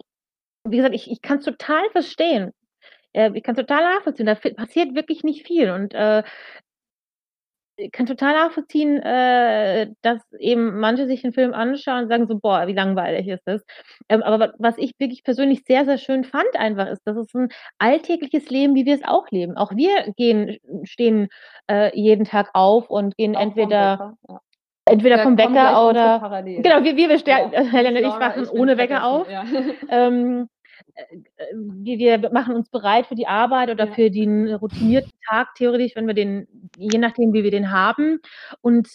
[0.69, 2.53] wie gesagt, ich, ich kann es total verstehen.
[3.17, 4.27] Äh, ich kann total nachvollziehen.
[4.27, 5.71] Da passiert wirklich nicht viel.
[5.71, 6.23] Und äh,
[7.79, 12.39] ich kann total nachvollziehen, äh, dass eben manche sich den Film anschauen und sagen so,
[12.39, 13.65] boah, wie langweilig ist das.
[14.09, 17.35] Ähm, aber wa- was ich wirklich persönlich sehr, sehr schön fand einfach ist, dass es
[17.35, 17.49] ein
[17.79, 19.59] alltägliches Leben, wie wir es auch leben.
[19.59, 21.29] Auch wir gehen, stehen
[21.71, 24.41] äh, jeden Tag auf und gehen Auch entweder, ja.
[24.89, 26.43] entweder vom Wecker oder.
[26.63, 27.51] Genau, wir, wir, wir Ja.
[27.63, 29.31] Helena und ich wachen ohne Wecker auf.
[29.31, 29.45] Ja.
[29.91, 30.56] Ähm, äh, äh,
[31.53, 33.93] wir, wir machen uns bereit für die Arbeit oder Ja.
[33.95, 36.47] für den routinierten Tag, theoretisch, wenn wir den,
[36.79, 38.21] je nachdem, wie wir den haben.
[38.61, 38.89] Und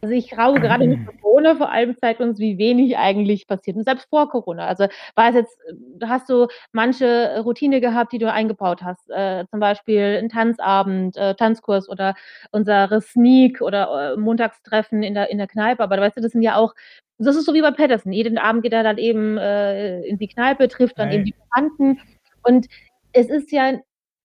[0.00, 3.76] also ich glaube, gerade mit Corona vor allem zeigt uns, wie wenig eigentlich passiert.
[3.76, 4.66] Und selbst vor Corona.
[4.66, 5.58] Also war es jetzt,
[6.00, 9.10] äh, hast du manche Routine gehabt, die du eingebaut hast.
[9.10, 12.14] Äh, zum Beispiel ein Tanzabend, äh, Tanzkurs oder
[12.52, 15.82] unsere Sneak oder äh, Montagstreffen in der, in der Kneipe.
[15.82, 16.74] Aber weißt du, das sind ja auch
[17.18, 18.12] das ist so wie bei Patterson.
[18.12, 21.16] Jeden Abend geht er dann eben äh, in die Kneipe, trifft dann Hey.
[21.16, 22.00] eben die Bekannten.
[22.44, 22.66] Und
[23.12, 23.80] es ist ja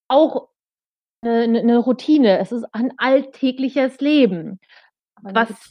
[0.08, 0.50] auch
[1.22, 2.40] eine, eine Routine.
[2.40, 4.60] Es ist ein alltägliches Leben.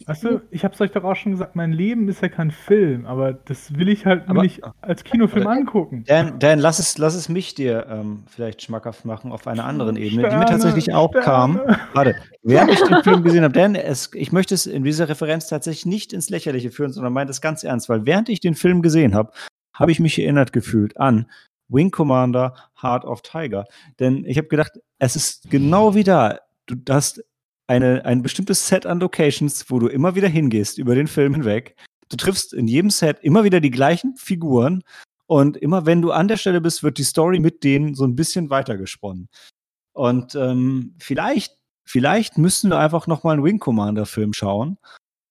[0.06, 2.50] Was, du, ich habe es euch doch auch schon gesagt, mein Leben ist ja kein
[2.50, 6.04] Film, aber das will ich halt Aber- nicht als Kinofilm aber- angucken.
[6.06, 9.96] Dan, Dan lass, es, lass es mich dir ähm, vielleicht schmackhaft machen auf einer anderen
[9.96, 11.24] Ebene, die mir Sterne, tatsächlich auch Sterne.
[11.24, 11.60] kam.
[11.92, 15.48] Warte, während ich den Film gesehen habe, Dan, es, ich möchte es in dieser Referenz
[15.48, 18.80] tatsächlich nicht ins Lächerliche führen, sondern meine das ganz ernst, weil während ich den Film
[18.80, 19.32] gesehen habe,
[19.74, 21.26] habe ich mich erinnert gefühlt an
[21.68, 23.64] Wing Commander Heart of Tiger.
[24.00, 26.38] Denn ich habe gedacht, es ist genau wie da.
[26.66, 27.22] Du hast
[27.66, 31.76] eine, ein bestimmtes Set an Locations, wo du immer wieder hingehst über den Film hinweg.
[32.08, 34.82] Du triffst in jedem Set immer wieder die gleichen Figuren
[35.26, 38.16] und immer wenn du an der Stelle bist, wird die Story mit denen so ein
[38.16, 39.28] bisschen weitergesponnen.
[39.94, 44.78] Und ähm, vielleicht, vielleicht müssten wir einfach noch mal einen Wing Commander Film schauen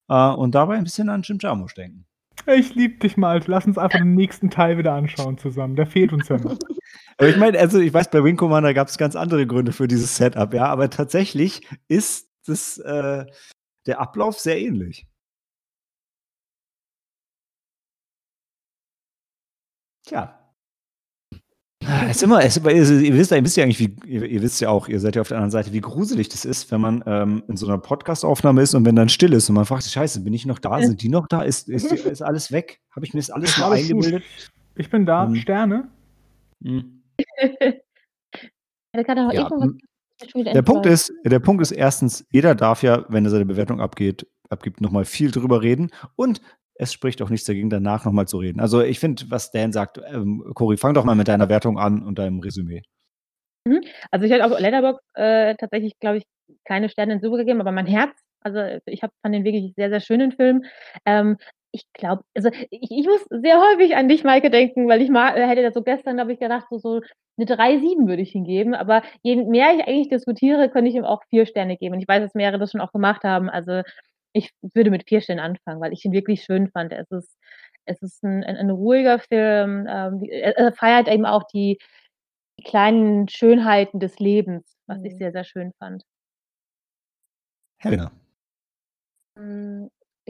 [0.10, 2.06] äh, und dabei ein bisschen an Jim Jarmusch denken.
[2.48, 3.42] Ich lieb dich mal.
[3.46, 5.76] Lass uns einfach den nächsten Teil wieder anschauen zusammen.
[5.76, 6.58] Der fehlt uns ja noch.
[7.18, 9.88] Aber ich meine, also ich weiß, bei Wing Commander gab es ganz andere Gründe für
[9.88, 13.26] dieses Setup, ja, aber tatsächlich ist das, äh,
[13.86, 15.08] der Ablauf sehr ähnlich.
[20.06, 20.38] Tja.
[22.08, 24.42] Es ist immer, es also ihr wisst ja, ihr wisst ja eigentlich, wie, ihr, ihr
[24.42, 26.80] wisst ja auch, ihr seid ja auf der anderen Seite, wie gruselig das ist, wenn
[26.80, 29.84] man ähm, in so einer Podcast-Aufnahme ist und wenn dann still ist und man fragt
[29.84, 30.80] sich, scheiße, bin ich noch da?
[30.80, 31.42] Sind die noch da?
[31.42, 32.82] Ist, ist, ist alles weg?
[32.92, 33.64] Habe ich mir das alles gut.
[33.64, 34.24] eingebildet?
[34.76, 35.26] Ich bin da.
[35.26, 35.36] Ähm.
[35.36, 35.90] Sterne.
[36.64, 37.01] Hm.
[38.94, 43.06] da kann doch Ja, irgendwas Der Punkt ist, der Punkt ist erstens, jeder darf ja,
[43.10, 46.42] wenn er seine Bewertung abgeht, abgibt, nochmal viel drüber reden und
[46.76, 48.60] es spricht auch nichts dagegen, danach nochmal zu reden.
[48.60, 52.04] Also ich finde, was Dan sagt, ähm, Cory, fang doch mal mit deiner Wertung an
[52.04, 52.82] und deinem Resümee.
[54.10, 56.24] Also ich hätte auf Letterboxd äh, tatsächlich, glaube ich,
[56.66, 58.12] keine Sterne hinzugegeben, aber mein Herz,
[58.44, 60.64] also ich habe fand den wirklich sehr, sehr schönen Film.
[61.06, 61.38] Ähm,
[61.74, 65.38] ich glaube, also ich, ich muss sehr häufig an dich, Maike, denken, weil ich mal
[65.38, 67.02] äh, hätte das so gestern, habe ich gedacht, so, so
[67.38, 68.76] eine 3,7 würde ich ihm geben.
[68.76, 71.96] Aber je mehr ich eigentlich diskutiere, könnte ich ihm auch vier Sterne geben.
[71.96, 73.50] Und ich weiß, dass mehrere das schon auch gemacht haben.
[73.50, 73.82] Also
[74.34, 76.92] ich würde mit vier Sternen anfangen, weil ich ihn wirklich schön fand.
[76.94, 77.38] Es ist,
[77.86, 79.88] es ist ein, ein, ein ruhiger Film.
[79.90, 81.78] Ähm, die- er, er feiert eben auch die,
[82.60, 85.18] die kleinen Schönheiten des Lebens, was ich Mhm.
[85.18, 86.04] sehr, sehr schön fand.
[87.80, 88.12] Helena.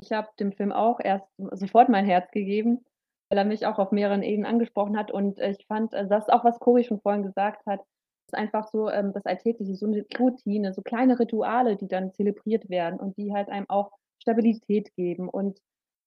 [0.02, 2.84] Ich habe dem Film auch erst sofort mein Herz gegeben,
[3.30, 6.24] weil er mich auch auf mehreren Ebenen angesprochen hat und, äh, ich fand, äh, das
[6.26, 7.82] ist auch, was Cory schon vorhin gesagt hat,
[8.28, 12.70] ist einfach so ähm, das Alltägliche, so eine Routine, so kleine Rituale, die dann zelebriert
[12.70, 13.92] werden und die halt einem auch
[14.22, 15.60] Stabilität geben und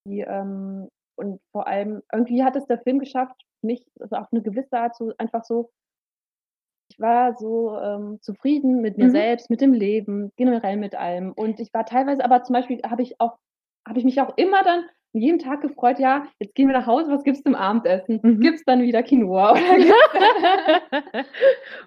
[0.07, 4.42] die ähm, und vor allem irgendwie hat es der Film geschafft, mich also auf eine
[4.42, 5.70] gewisse Art so einfach so
[6.90, 9.11] ich war so, ähm, zufrieden mit mir Mhm.
[9.11, 11.32] selbst, mit dem Leben, generell mit allem.
[11.32, 13.38] Und ich war teilweise aber zum Beispiel habe ich auch
[13.87, 17.11] habe ich mich auch immer dann jeden Tag gefreut: „Ja, jetzt gehen wir nach Hause,
[17.11, 18.41] was gibt's zum Abendessen?“ Mhm.
[18.41, 19.61] Gibt's dann wieder Quinoa oder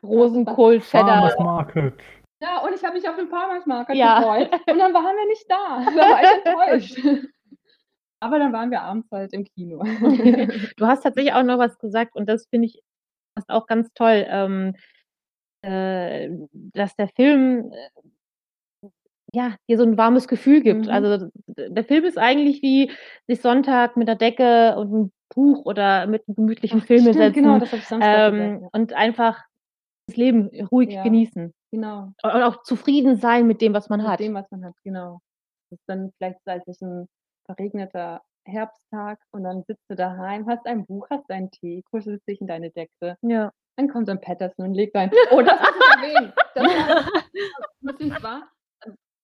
[0.04, 1.44] Rosenkohl, Farmers Cheddar.
[1.44, 1.94] Market.
[2.42, 4.20] Ja, und ich habe mich auf den Farmers Market Ja.
[4.20, 5.86] gefreut und dann waren wir nicht da.
[5.96, 7.28] Da war ich enttäuscht.
[8.20, 9.84] Aber dann waren wir abends halt im Kino.
[10.78, 12.82] Du hast tatsächlich auch noch was gesagt und das finde ich
[13.36, 14.76] fast auch ganz toll, ähm,
[15.62, 17.90] äh, dass der Film, äh,
[19.34, 20.86] ja, dir so 'n warmes Gefühl gibt.
[20.86, 20.90] Mhm.
[20.90, 22.92] Also, der Film ist eigentlich wie
[23.28, 27.14] sich Sonntag mit 'ner Decke und 'n Buch oder mit 'nem gemütlichen Ach, Film stimmt,
[27.14, 29.44] hinsetzen, genau, das habe ich Samstag gesagt, ähm, und einfach
[30.08, 31.04] das Leben ruhig Ja.
[31.04, 31.54] genießen.
[31.72, 32.14] Genau.
[32.24, 34.20] Und auch zufrieden sein mit dem, was man Mit hat.
[34.20, 35.22] dem, was man hat, genau.
[35.70, 36.40] Das ist dann vielleicht
[36.82, 37.08] ein
[37.46, 42.40] verregneter Herbsttag und dann sitzt du daheim, hast ein Buch, hast deinen Tee, kuschelst dich
[42.42, 43.18] in deine Decke.
[43.24, 43.52] Ja.
[43.78, 46.34] Dann kommt dann Patterson und legt ein oh, das muss ich erwähnen.
[46.56, 46.92] Das war
[47.82, 48.50] lustig war,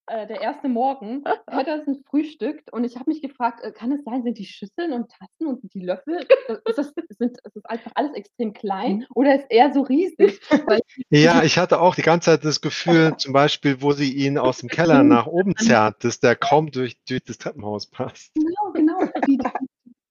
[0.06, 4.22] äh, der erste Morgen, Patterson frühstückt und ich habe mich gefragt, äh, kann es sein,
[4.22, 7.92] sind die Schüsseln und Tassen und die Löffel, äh, ist das sind ist das einfach
[7.94, 9.06] alles extrem klein Mhm.
[9.14, 10.40] oder ist er so riesig?
[11.10, 14.58] Ja, ich hatte auch die ganze Zeit das Gefühl, zum Beispiel, wo sie ihn aus
[14.58, 18.32] dem Keller nach oben zerrt, dass der kaum durch durch das Treppenhaus passt.
[18.34, 18.98] Genau, genau.
[19.26, 19.38] Die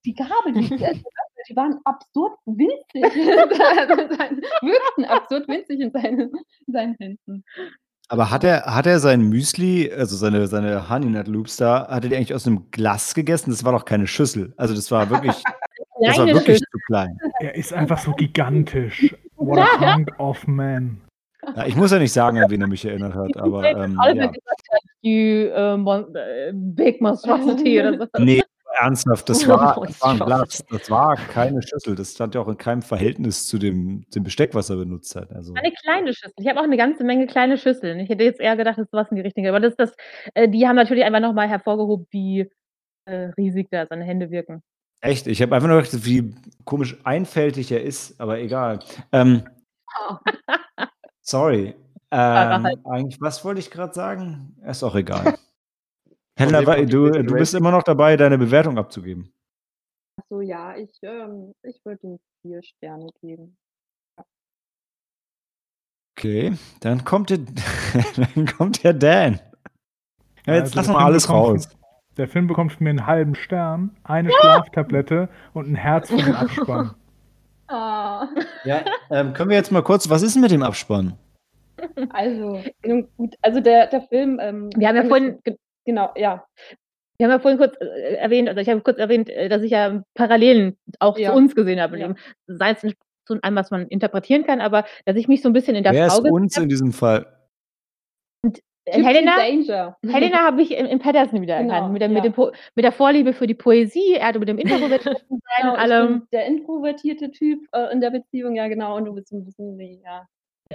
[0.05, 1.03] die Gabel, die die
[1.49, 3.03] die waren absurd winzig.
[4.61, 6.31] wirkten absurd winzig in seinen
[6.67, 7.43] in seinen Händen.
[8.09, 12.03] Aber hat er hat er sein Müsli, also seine seine Honey Nut Loops da, hat
[12.03, 13.51] er die eigentlich aus 'nem Glas gegessen?
[13.51, 14.53] Das war doch keine Schüssel.
[14.57, 15.35] Also, das war wirklich
[16.01, 16.67] das war wirklich Schüssel.
[16.71, 17.17] zu klein.
[17.39, 19.15] Er ist einfach so gigantisch.
[19.35, 21.01] What a hunk of man.
[21.55, 24.25] Ja, ich muss ja nicht sagen, an wen er mich erinnert hat, aber, ähm, Oliver
[24.25, 24.27] ja.
[24.27, 28.23] gesagt hat, you, äh, äh, big monstrosity oder so.
[28.23, 28.41] Ne,
[28.79, 30.63] ernsthaft, das war das war 'n Glas.
[30.69, 31.95] Das war keine Schüssel.
[31.95, 35.31] Das stand ja auch in keinem Verhältnis zu dem dem Besteck, was er benutzt hat.
[35.31, 36.33] Also Eine kleine Schüssel.
[36.37, 37.99] Ich habe auch 'ne ganze Menge kleine Schüsseln.
[37.99, 39.47] Ich hätte jetzt eher gedacht, das ist was in die Richtung.
[39.47, 39.93] Aber das das
[40.33, 42.49] äh, die haben natürlich einfach noch mal hervorgehoben, wie,
[43.05, 44.61] äh, riesig da seine Hände wirken.
[45.01, 45.27] Echt?
[45.27, 46.33] Ich habe einfach nur gedacht, wie
[46.65, 48.79] komisch einfältig er ist, aber egal.
[49.11, 49.43] Ähm
[50.09, 50.15] Oh.
[51.21, 51.75] sorry.
[52.13, 54.55] Ähm, halt eigentlich was wollte ich grad sagen?
[54.67, 55.35] Ist auch egal.
[56.39, 59.33] Wei du du bist immer noch dabei, deine Bewertung abzugeben.
[60.19, 63.57] Ach so, ja, ich, ähm ich würde ihm 4 Sterne geben.
[64.17, 64.25] Ja.
[66.17, 67.39] Okay, dann kommt der
[68.35, 69.39] dann kommt der Dan.
[70.45, 71.69] Ja, jetzt Also, wir Film alles bekommt raus.
[72.17, 76.35] der Film bekommt von mir 'n halben Stern, eine Schlaftablette und 'n Herz für den
[76.35, 76.95] Abspann.
[77.69, 78.27] Ah.
[78.65, 81.17] Ja, ähm, können wir jetzt mal kurz was ist denn mit dem Abspann?
[82.11, 85.39] Also, nun gut, also der der Film, ähm, Wir haben ja vorhin
[85.85, 86.45] genau, ja.
[87.19, 89.71] wir haben ja vorhin kurz, äh, erwähnt also, ich habe kurz erwähnt, äh, dass ich
[89.71, 91.31] ja Parallelen auch Ja.
[91.31, 92.07] zu uns gesehen habe in Ja.
[92.09, 92.17] dem
[92.47, 95.53] sei es nicht zu einem, was man interpretieren kann, aber dass ich mich so 'n
[95.53, 97.25] bisschen in der Wer Frau ist uns in diesem Fall?
[98.85, 99.37] Äh, Gypsy Helena.
[100.09, 102.23] Helena habe ich in in Patterson wiedererkannt, Genau, mit der mit ja.
[102.23, 105.73] dem Po mit der Vorliebe für die Poesie, er hatte mit dem introvertierten Sein Genau,
[105.73, 106.27] und allem.
[106.33, 109.77] der introvertierte Typ, äh, in der Beziehung, ja genau, und du bist so 'n bisschen
[109.77, 110.27] wie ja.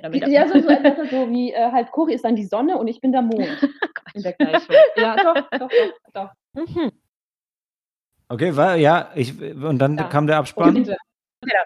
[0.03, 0.69] Damit Ja, so so
[1.11, 3.59] so wie, äh, halt Cory ist dann die Sonne und ich bin der Mond
[4.15, 4.77] in der Gleichung.
[4.97, 6.31] Ja, doch, doch, doch, doch.
[6.55, 6.93] Mhm.
[8.29, 10.05] Okay, wa ja, ich und dann Ja.
[10.05, 10.77] kam der Abspann?
[10.77, 10.97] Und, äh,
[11.47, 11.63] Ja.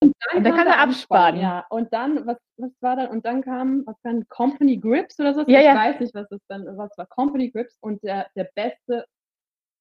[0.00, 1.38] und dann Und dann kam der Abspann.
[1.38, 5.34] Ja, und dann was was war dann und dann kam was dann Company Grips oder
[5.34, 5.40] so?
[5.46, 5.74] Ja, ich ja.
[5.74, 9.04] weiß nicht, was das dann was war Company Grips und der der beste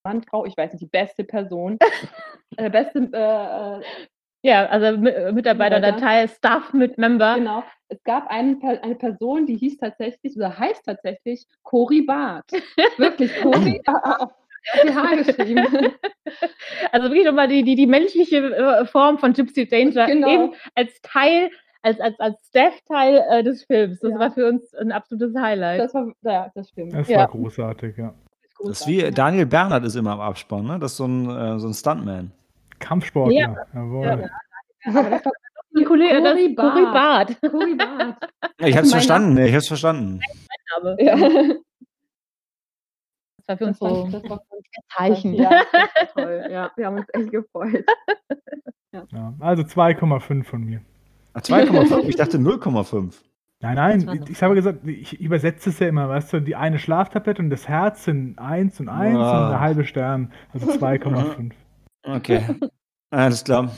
[0.04, 1.78] Mann, Frau, ich weiß nicht, die beste Person,
[2.58, 4.08] der beste, äh, äh
[4.44, 5.98] Ja, also äh, Mitarbeiter.
[5.98, 7.36] Teil Staff mit Member.
[7.36, 7.64] Genau.
[7.90, 12.46] Es gab einen eine Person, die hieß tatsächlich oder heißt tatsächlich Cory Barth.
[12.98, 14.32] Wirklich, Cory auf
[14.82, 15.68] PH geschrieben.
[16.92, 20.28] Also wirklich noch mal die die die menschliche, äh, Form von Gypsy Danger Genau.
[20.30, 21.50] eben als Teil
[21.82, 24.00] als als als Staff-Teil, äh, des Films.
[24.02, 24.20] Das Ja.
[24.20, 25.82] war für uns 'n absolutes Highlight.
[25.82, 26.94] Das war ja, das stimmt.
[26.96, 27.20] Es Ja.
[27.20, 28.14] war großartig, ja.
[28.66, 30.80] Das ist wie Daniel Bernhardt ist immer im Abspann, ne?
[30.80, 32.32] Das ist so 'n äh, so 'n Stuntman.
[32.80, 33.56] Kampfsportler, Ja.
[33.74, 34.06] jawohl.
[34.06, 34.18] Ja.
[34.86, 35.32] Aber das war.
[36.94, 37.38] Barth.
[37.42, 38.18] Cory Barth.
[38.60, 40.20] Ja, ich habe es Mein verstanden, ich habe es verstanden.
[40.84, 40.96] Name.
[41.00, 41.16] Ja.
[43.38, 44.04] Das war für uns Das so
[44.50, 44.66] uns
[44.96, 45.34] Zeichen.
[45.34, 46.48] Ja, das war toll.
[46.52, 47.86] Ja, wir haben uns echt gefreut.
[48.92, 50.82] Ja, also 2,5 von mir.
[51.34, 52.08] Ah, 2,5?
[52.08, 53.14] Ich dachte 0,5.
[53.62, 57.42] Nein, nein, ich habe gesagt, ich übersetze es ja immer, weißt du, die eine Schlaftablette
[57.42, 59.52] und das Herz sind 1 und 1 und Ah.
[59.52, 61.52] 'n halbe Stern, also 2,5.
[62.04, 62.44] Okay,
[63.10, 63.72] alles klar.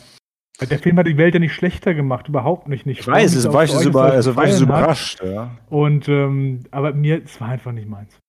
[0.59, 2.85] Der Film hat die Welt ja nicht schlechter gemacht, überhaupt nicht.
[2.85, 2.99] nicht.
[2.99, 5.23] Ich weiß, es war ich über, also war ich so überrascht.
[5.23, 5.57] Ja.
[5.69, 8.19] Und, ähm, aber mir, es war einfach nicht meins.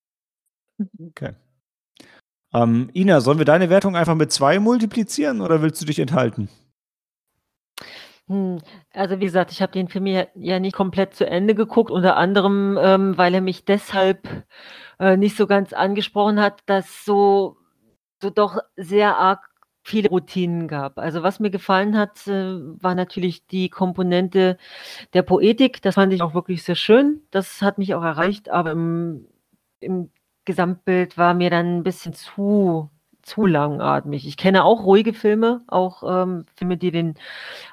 [0.99, 1.35] Okay.
[2.55, 6.49] Ähm, Ina, sollen wir deine Wertung einfach mit zwei multiplizieren oder willst du dich enthalten?
[8.29, 8.61] Hm,
[8.93, 12.17] also wie gesagt, ich habe den Film ja, ja nicht komplett zu Ende geguckt, unter
[12.17, 14.47] anderem, ähm, weil er mich deshalb
[14.99, 17.57] äh, nicht so ganz angesprochen hat, dass so,
[18.23, 19.52] so doch sehr arg
[19.83, 20.99] viele Routinen gab.
[20.99, 24.57] Also was mir gefallen hat, äh, war natürlich die Komponente
[25.13, 25.83] der Poetik.
[25.83, 27.23] Das fand ich auch wirklich sehr schön.
[27.31, 29.27] Das hat mich auch erreicht, aber im,
[29.81, 30.11] im
[30.45, 32.91] Gesamtbild war mir dann ein bisschen zu
[33.25, 34.27] zu langatmig.
[34.27, 37.15] Ich kenne auch ruhige Filme, auch ähm, Filme, die den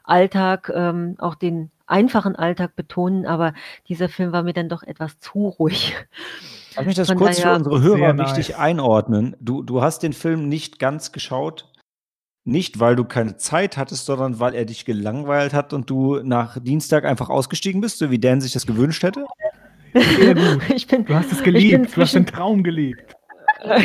[0.04, 3.54] Alltag, ähm, auch den einfachen Alltag betonen, aber
[3.88, 5.96] dieser Film war mir dann doch etwas zu ruhig.
[6.76, 8.28] Lass mich das Von kurz für daher- unsere Sehr Hörer nice.
[8.38, 9.36] richtig einordnen.
[9.40, 11.69] Du, du hast den Film nicht ganz geschaut,
[12.50, 16.58] nicht weil du keine Zeit hattest, sondern weil er dich gelangweilt hat und du nach
[16.60, 19.26] Dienstag einfach ausgestiegen bist, so wie Dan sich das gewünscht hätte?
[19.94, 20.60] Gut.
[20.76, 23.16] ich bin, Du hast es Ich bin geliebt, du hast den Traum gelebt.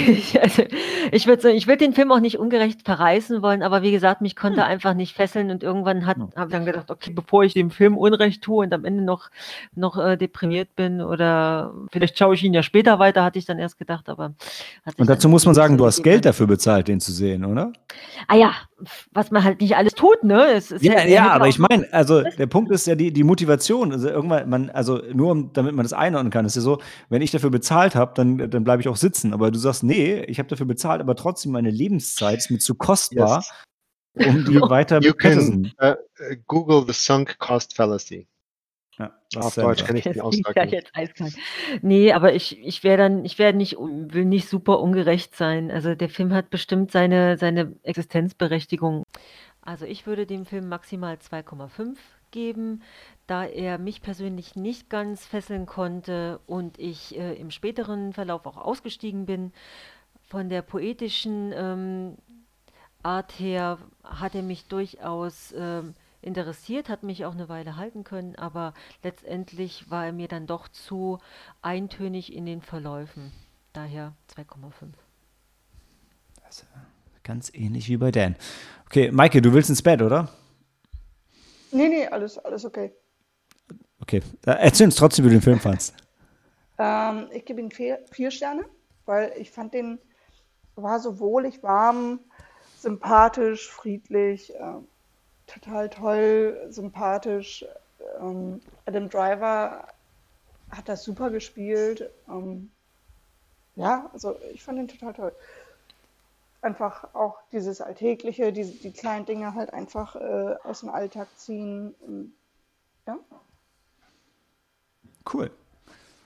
[0.07, 0.63] Ich, also,
[1.11, 4.37] ich würde ich würd den Film auch nicht ungerecht verreißen wollen, aber wie gesagt, mich
[4.37, 4.69] konnte Hm.
[4.69, 8.43] einfach nicht fesseln und irgendwann habe ich dann gedacht, okay, bevor ich dem Film Unrecht
[8.43, 9.31] tue und am Ende noch,
[9.75, 13.59] noch äh, deprimiert bin oder vielleicht schaue ich ihn ja später weiter, hatte ich dann
[13.59, 14.35] erst gedacht, aber
[14.97, 16.03] Und dazu muss man sagen, du hast.
[16.03, 17.73] Geld dafür bezahlt, den zu sehen, oder?
[18.29, 18.53] Ah ja,
[19.13, 20.47] was man halt nicht alles tut, ne?
[20.53, 23.25] Es ist Ja, ja, hätte aber ich meine, also der Punkt ist ja die, die
[23.25, 23.93] Motivation.
[23.93, 26.79] Also irgendwann, man, also nur um, damit man das einordnen kann, ist ja so,
[27.09, 29.33] wenn ich dafür bezahlt habe, dann, dann bleibe ich auch sitzen.
[29.33, 32.75] Aber du sagst, nee, ich habe dafür bezahlt, aber trotzdem meine Lebenszeit ist mir zu
[32.75, 33.45] kostbar,
[34.15, 34.27] Yes.
[34.29, 35.95] um die weiter You can uh,
[36.47, 38.29] Google the sunk cost fallacy.
[38.97, 40.75] Ja, Auf Deutsch kenne ich den klingt Ausdruck ja nicht.
[40.75, 41.35] jetzt eiskalt.
[41.83, 45.73] Nee, aber ich, ich wäre dann, ich werde nicht, will nicht super ungerecht sein.
[45.73, 49.03] Also der Film hat bestimmt seine, seine Existenzberechtigung.
[49.63, 51.97] Also ich würde dem Film maximal 2,5
[52.31, 52.83] geben,
[53.27, 58.57] da er mich persönlich nicht ganz fesseln konnte und ich äh, im späteren Verlauf auch
[58.57, 59.53] ausgestiegen bin.
[60.29, 62.17] Von der poetischen ähm,
[63.03, 68.35] Art her hat er mich durchaus ähm, interessiert, hat mich auch eine Weile halten können,
[68.37, 71.19] aber letztendlich war er mir dann doch zu
[71.63, 73.33] eintönig in den Verläufen.
[73.73, 74.95] Daher 2,5.
[77.23, 78.37] Ganz ähnlich wie bei Dan.
[78.87, 80.29] Okay, Maike, du willst ins Bett, oder?
[81.73, 82.93] Nee, nee, alles, alles okay.
[84.05, 85.95] Okay, äh, erzähl uns trotzdem, wie du den Film fandst.
[86.77, 88.67] Ähm, ich gebe ihm vier, vier Sterne,
[89.07, 89.99] weil ich fand den,
[90.77, 92.21] war so wohlig, warm,
[92.79, 94.87] sympathisch, friedlich, ähm,
[95.47, 97.65] total toll, sympathisch.
[98.21, 99.89] Ähm, Adam Driver
[100.71, 102.11] hat das super gespielt.
[102.29, 102.71] Ähm,
[103.75, 105.33] ja, also ich fand den total toll.
[106.61, 111.95] Einfach auch dieses Alltägliche, die, die kleinen Dinge halt einfach äh, aus dem Alltag ziehen.
[113.07, 113.19] Ja,
[115.33, 115.51] Cool.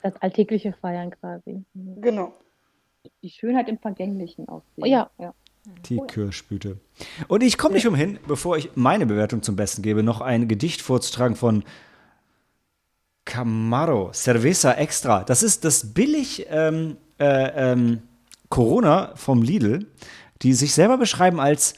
[0.02, 1.64] Das alltägliche Feiern quasi.
[1.74, 2.00] Mhm.
[2.00, 2.34] genau.
[3.22, 4.62] Die Schönheit im Vergänglichen auch.
[4.76, 4.86] sehen.
[4.86, 5.10] Ja.
[5.18, 5.34] ja.
[5.88, 6.78] Die Kirschblüte.
[7.26, 10.80] Und ich komme nicht umhin, bevor ich meine Bewertung zum Besten gebe, noch ein Gedicht
[10.80, 11.64] vorzutragen von
[13.24, 15.24] Camaro, Cerveza Extra.
[15.24, 18.02] Das ist das billig ähm, äh, ähm,
[18.48, 19.86] Corona vom Lidl,
[20.42, 21.74] die sich selber beschreiben als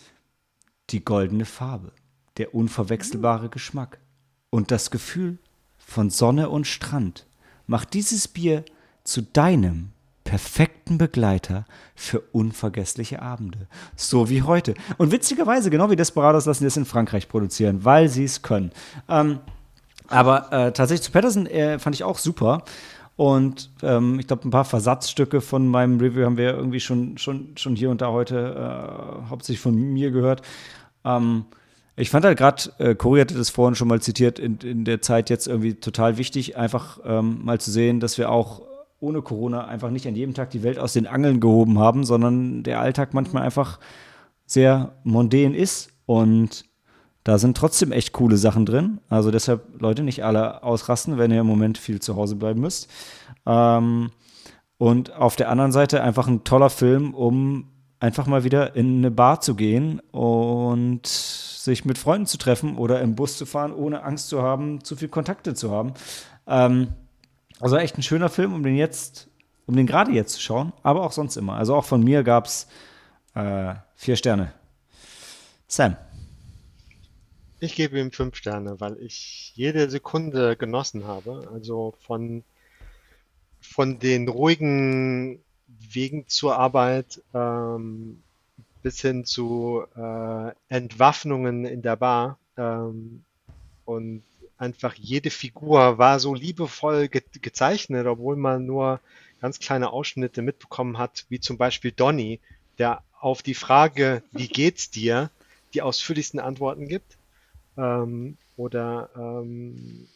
[0.91, 1.93] die goldene Farbe,
[2.37, 3.99] der unverwechselbare Geschmack
[4.51, 5.39] und das Gefühl
[5.91, 7.27] von Sonne und Strand
[7.67, 8.65] macht dieses Bier
[9.03, 9.91] zu deinem
[10.23, 11.65] perfekten Begleiter
[11.97, 13.67] für unvergessliche Abende.
[13.97, 14.75] So wie heute.
[14.99, 18.71] Und witzigerweise, genau wie Desperados, lassen die das in Frankreich produzieren, weil sie es können.
[19.09, 19.41] Ähm,
[20.07, 22.63] aber äh, tatsächlich zu Patterson äh, fand ich auch super.
[23.17, 27.57] Und ähm, ich glaube, ein paar Versatzstücke von meinem Review haben wir irgendwie schon, schon,
[27.57, 30.43] schon hier und da heute äh, hauptsächlich von mir gehört.
[31.05, 31.47] Ähm,
[32.01, 35.03] ich fand halt gerade, äh, Cory hatte das vorhin schon mal zitiert, in, in der
[35.03, 38.63] Zeit jetzt irgendwie total wichtig, einfach ähm, mal zu sehen, dass wir auch
[39.01, 42.63] ohne Corona einfach nicht an jedem Tag die Welt aus den Angeln gehoben haben, sondern
[42.63, 43.79] der Alltag manchmal einfach
[44.47, 46.65] sehr mondän ist und
[47.25, 49.01] da sind trotzdem echt coole Sachen drin.
[49.09, 52.91] Also deshalb, Leute, nicht alle ausrasten, wenn ihr im Moment viel zu Hause bleiben müsst.
[53.47, 54.11] Ähm,
[54.79, 57.69] und auf der anderen Seite einfach ein toller Film, um
[58.01, 63.01] einfach mal wieder in eine Bar zu gehen und sich mit Freunden zu treffen oder
[63.03, 65.93] im Bus zu fahren, ohne Angst zu haben, zu viel Kontakte zu haben.
[66.47, 66.89] Ähm,
[67.61, 69.29] also echt ein schöner Film, um den jetzt,
[69.67, 71.55] um den gerade jetzt zu schauen, aber auch sonst immer.
[71.55, 72.67] Also auch von mir gab es
[73.35, 74.53] äh, vier Sterne.
[75.69, 75.97] Sam.
[77.61, 81.47] Ich gebe ihm fünf Sterne, weil ich jede Sekunde genossen habe.
[81.53, 82.43] Also von,
[83.61, 85.43] von den ruhigen
[85.93, 88.23] Wegen zur Arbeit ähm,
[88.83, 92.39] bis hin zu äh, Entwaffnungen in der Bar.
[92.57, 93.25] Ähm,
[93.85, 94.23] und
[94.57, 99.01] einfach jede Figur war so liebevoll ge gezeichnet, obwohl man nur
[99.41, 102.41] ganz kleine Ausschnitte mitbekommen hat, wie zum Beispiel Donny,
[102.79, 105.31] der auf die Frage, wie geht's dir,
[105.75, 107.17] die ausführlichsten Antworten gibt.
[107.77, 110.07] Ähm, oder ähm,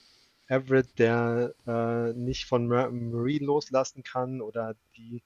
[0.49, 5.23] Everett, der äh, nicht von Marie loslassen kann, oder die,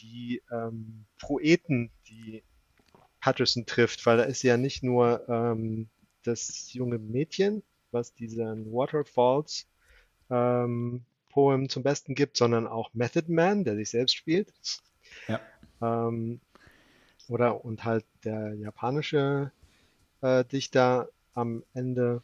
[0.00, 2.42] die ähm, Poeten, die
[3.20, 5.88] Patterson trifft, weil da ist ja nicht nur ähm,
[6.24, 9.66] das junge Mädchen, was diesen Waterfalls
[10.30, 14.52] ähm, Poem zum Besten gibt, sondern auch Method Man, der sich selbst spielt.
[15.28, 15.40] Ja.
[15.80, 16.40] Ähm,
[17.28, 19.50] oder und halt der japanische
[20.20, 22.22] äh, Dichter am Ende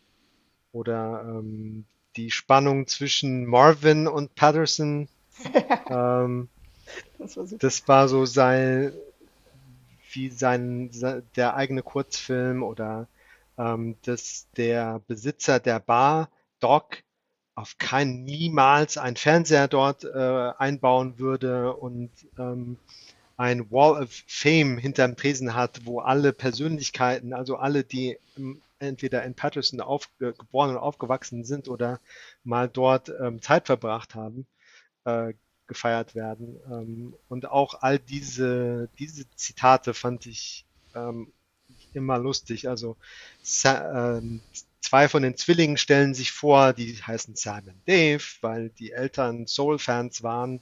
[0.73, 1.87] oder ähm,
[2.17, 5.09] die Spannung zwischen Marvin und Patterson.
[5.91, 6.49] ähm,
[7.19, 8.93] das, war das, war so sein,
[10.13, 10.91] wie sein,
[11.37, 13.07] der eigene Kurzfilm oder
[13.59, 16.31] ähm, dass der Besitzer der Bar,
[16.61, 17.03] Doc,
[17.55, 22.79] auf keinen niemals einen Fernseher dort äh, einbauen würde und ähm,
[23.37, 28.19] ein Wall of Fame hinterm Tresen hat, wo alle Persönlichkeiten, also alle, die
[28.79, 32.01] entweder in Patterson auf, äh, geboren und aufgewachsen sind oder
[32.45, 34.47] mal dort ähm, Zeit verbracht haben,
[35.05, 35.35] äh,
[35.71, 36.59] gefeiert werden.
[36.67, 40.67] Ähm, und auch all diese, diese Zitate fand ich
[40.97, 41.33] ähm,
[41.95, 42.69] immer lustig.
[42.69, 42.97] Also
[43.65, 44.41] ähm,
[44.81, 49.47] zwei von den Zwillingen stellen sich vor, die heißen Sam und Dave, weil die Eltern
[49.47, 50.61] Soul-Fans waren.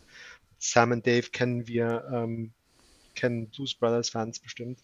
[0.58, 2.52] Sam und Dave kennen wir, ähm,
[3.14, 4.78] kennen Blues Brothers-Fans bestimmt.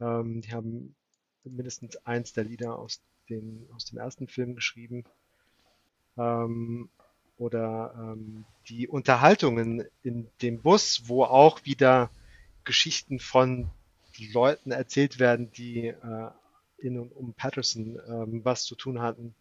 [0.00, 0.94] Ähm, die haben
[1.42, 5.02] mindestens eins der Lieder aus, den, aus dem ersten Film geschrieben.
[6.16, 6.90] Ähm,
[7.38, 12.10] oder ähm, die Unterhaltungen in dem Bus, wo auch wieder
[12.64, 13.70] Geschichten von
[14.32, 16.30] Leuten erzählt werden, die äh,
[16.78, 19.34] in und um Patterson ähm, was zu tun hatten.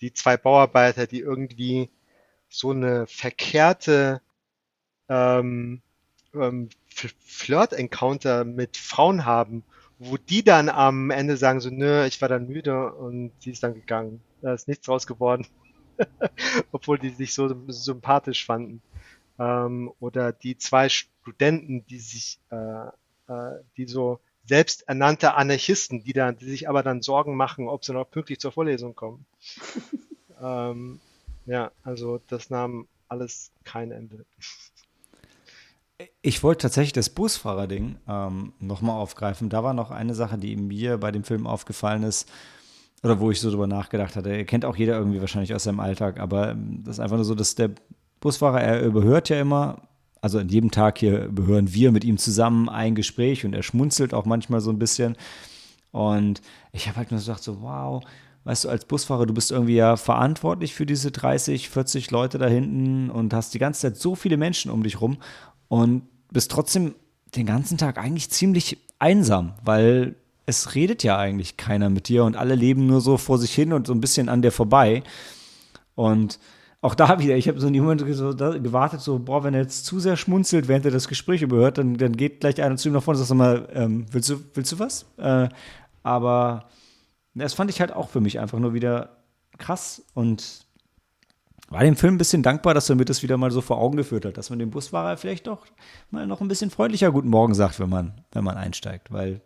[0.00, 1.90] Die zwei Bauarbeiter, die irgendwie
[2.48, 4.20] so eine verkehrte
[5.08, 5.80] ähm,
[6.34, 9.64] ähm, Flirt-Encounter mit Frauen haben,
[9.98, 13.62] wo die dann am Ende sagen so, nö, ich war dann müde und sie ist
[13.62, 14.22] dann gegangen.
[14.42, 15.46] Da ist nichts draus geworden.
[16.72, 18.82] Obwohl die sich so sympathisch fanden.
[19.38, 22.86] Ähm, oder die zwei Studenten, die sich, äh,
[23.28, 27.92] äh, die so selbsternannte Anarchisten, die dann, die sich aber dann Sorgen machen, ob sie
[27.92, 29.26] noch pünktlich zur Vorlesung kommen.
[30.42, 31.00] ähm,
[31.46, 34.24] ja, also das nahm alles kein Ende.
[36.20, 39.48] Ich wollte tatsächlich das Busfahrerding ähm, nochmal aufgreifen.
[39.48, 42.30] Da war noch eine Sache, die mir bei dem Film aufgefallen ist,
[43.02, 44.44] oder wo ich so drüber nachgedacht hatte.
[44.44, 47.34] Kennt auch jeder irgendwie wahrscheinlich aus seinem Alltag, aber ähm, das ist einfach nur so,
[47.34, 47.70] dass der
[48.20, 49.82] Busfahrer, er überhört ja immer,
[50.20, 54.14] also an jedem Tag hier überhören wir mit ihm zusammen ein Gespräch und er schmunzelt
[54.14, 55.16] auch manchmal so ein bisschen.
[55.92, 56.40] Und
[56.72, 58.02] ich habe halt nur gesagt, so, wow,
[58.44, 62.46] weißt du, als Busfahrer, du bist irgendwie ja verantwortlich für diese 30, 40 Leute da
[62.46, 65.18] hinten und hast die ganze Zeit so viele Menschen um dich rum
[65.68, 66.02] und
[66.32, 66.94] bist trotzdem
[67.34, 70.16] den ganzen Tag eigentlich ziemlich einsam, weil
[70.46, 73.72] es redet ja eigentlich keiner mit dir und alle leben nur so vor sich hin
[73.72, 75.02] und so ein bisschen an dir vorbei.
[75.96, 76.38] Und
[76.80, 79.86] auch da wieder, ich habe so in Moment so gewartet, so, boah, wenn er jetzt
[79.86, 82.94] zu sehr schmunzelt, während er das Gespräch überhört, dann, dann geht gleich einer zu ihm
[82.94, 85.06] nach vorne und sagt mal, ähm, willst, du, willst du was?
[85.16, 85.48] Äh,
[86.04, 86.68] aber
[87.34, 89.16] das fand ich halt auch für mich einfach nur wieder
[89.58, 90.64] krass und
[91.68, 93.96] war dem Film ein bisschen dankbar, dass er mir das wieder mal so vor Augen
[93.96, 95.66] geführt hat, dass man dem Busfahrer vielleicht doch
[96.10, 99.40] mal noch ein bisschen freundlicher Guten Morgen sagt, wenn man, wenn man einsteigt, weil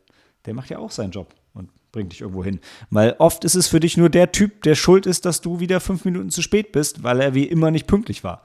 [0.47, 2.61] der macht ja auch seinen Job und bringt dich irgendwo hin.
[2.91, 5.81] Weil oft ist es für dich nur der Typ, der schuld ist, dass du wieder
[5.81, 8.45] fünf Minuten zu spät bist, weil er wie immer nicht pünktlich war.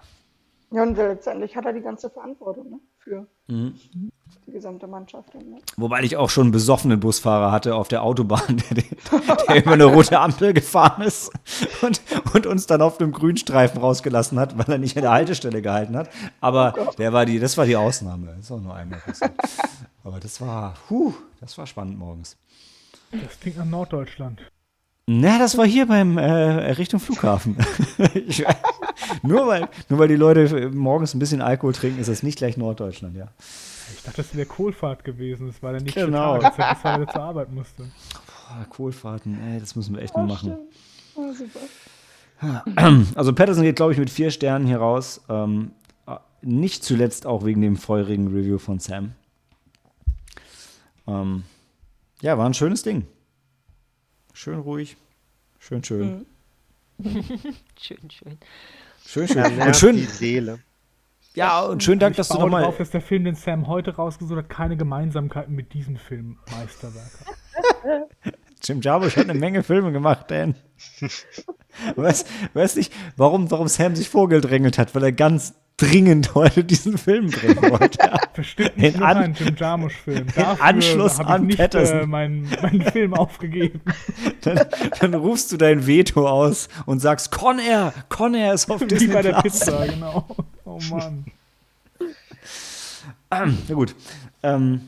[0.71, 3.75] Ja, und letztendlich hat er die ganze Verantwortung ne, für mhm.
[4.47, 5.33] die gesamte Mannschaft.
[5.35, 5.59] Ne?
[5.77, 8.83] Wobei ich auch schon einen besoffenen Busfahrer hatte auf der Autobahn, der,
[9.47, 11.31] der über eine rote Ampel gefahren ist
[11.81, 12.01] und,
[12.33, 15.95] und, uns dann auf einem Grünstreifen rausgelassen hat, weil er nicht an der Haltestelle gehalten
[15.95, 16.09] hat.
[16.41, 18.27] Aber oh der war die, das war die Ausnahme.
[18.35, 19.31] Das ist auch nur einmal passiert.
[20.05, 22.37] Aber das war, huh, das war spannend morgens.
[23.11, 24.39] Das klingt nach Norddeutschland.
[25.07, 27.57] Na, das war hier beim äh, Richtung Flughafen.
[29.23, 32.55] nur, weil, nur weil die Leute morgens ein bisschen Alkohol trinken, ist das nicht gleich
[32.55, 33.29] Norddeutschland, ja.
[33.95, 35.47] Ich dachte, das wäre Kohlfahrt gewesen.
[35.47, 36.37] Das war dann nicht genau.
[36.37, 37.83] Tag, als er zur Arbeit musste.
[37.83, 40.57] Boah, Kohlfahrten, ey, das müssen wir echt oh, mal machen.
[41.15, 41.33] Oh,
[43.15, 45.21] also Patterson geht, glaube ich, mit vier Sternen hier raus.
[45.29, 45.71] Ähm,
[46.41, 49.13] nicht zuletzt auch wegen dem feurigen Review von Sam.
[51.07, 51.43] Ähm,
[52.21, 53.07] ja, war ein schönes Ding.
[54.33, 54.97] Schön ruhig.
[55.59, 56.25] Schön, schön.
[56.97, 57.05] Mhm.
[57.79, 58.37] schön, schön.
[59.05, 59.57] Schön, schön.
[59.57, 59.95] Ja, und schön.
[59.95, 60.59] Die Seele.
[61.35, 62.61] Ja, und schönen Dank, dass du nochmal.
[62.61, 67.11] darauf, dass der Film, den Sam heute rausgesucht hat, keine Gemeinsamkeiten mit diesem Film Meisterwerk
[67.25, 68.09] hat.
[68.63, 70.55] Jim Jarmusch hat eine Menge Filme gemacht, Dan.
[71.95, 76.97] Weiß, weiß nicht, warum, warum Sam sich vorgedrängelt hat, weil er ganz dringend heute diesen
[76.97, 77.97] Film bringen wollte.
[78.35, 80.27] Bestimmt nicht In noch an- ein Jim Jarmusch-Film.
[80.59, 81.99] Anschluss habe ich an nicht Patterson.
[82.01, 83.81] äh, meinen, meinen Film aufgegeben.
[84.41, 84.59] Dann,
[84.99, 88.85] dann rufst du dein Veto aus und sagst, Con Air, Con Air ist auf Wie
[88.87, 89.41] Disney bei der.
[89.41, 90.25] Pizza, genau.
[90.65, 91.25] Oh Mann.
[93.29, 93.95] Na gut.
[94.43, 94.81] Ähm,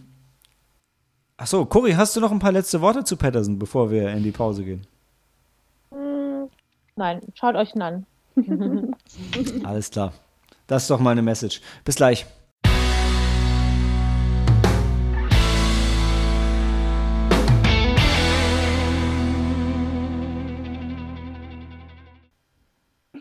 [1.37, 4.31] Achso, Cory, hast du noch ein paar letzte Worte zu Patterson, bevor wir in die
[4.31, 4.87] Pause gehen?
[5.91, 6.49] Hm,
[6.95, 8.05] nein, schaut euch ihn an.
[9.63, 10.13] Alles klar.
[10.67, 11.61] Das ist doch mal eine Message.
[11.85, 12.25] Bis gleich.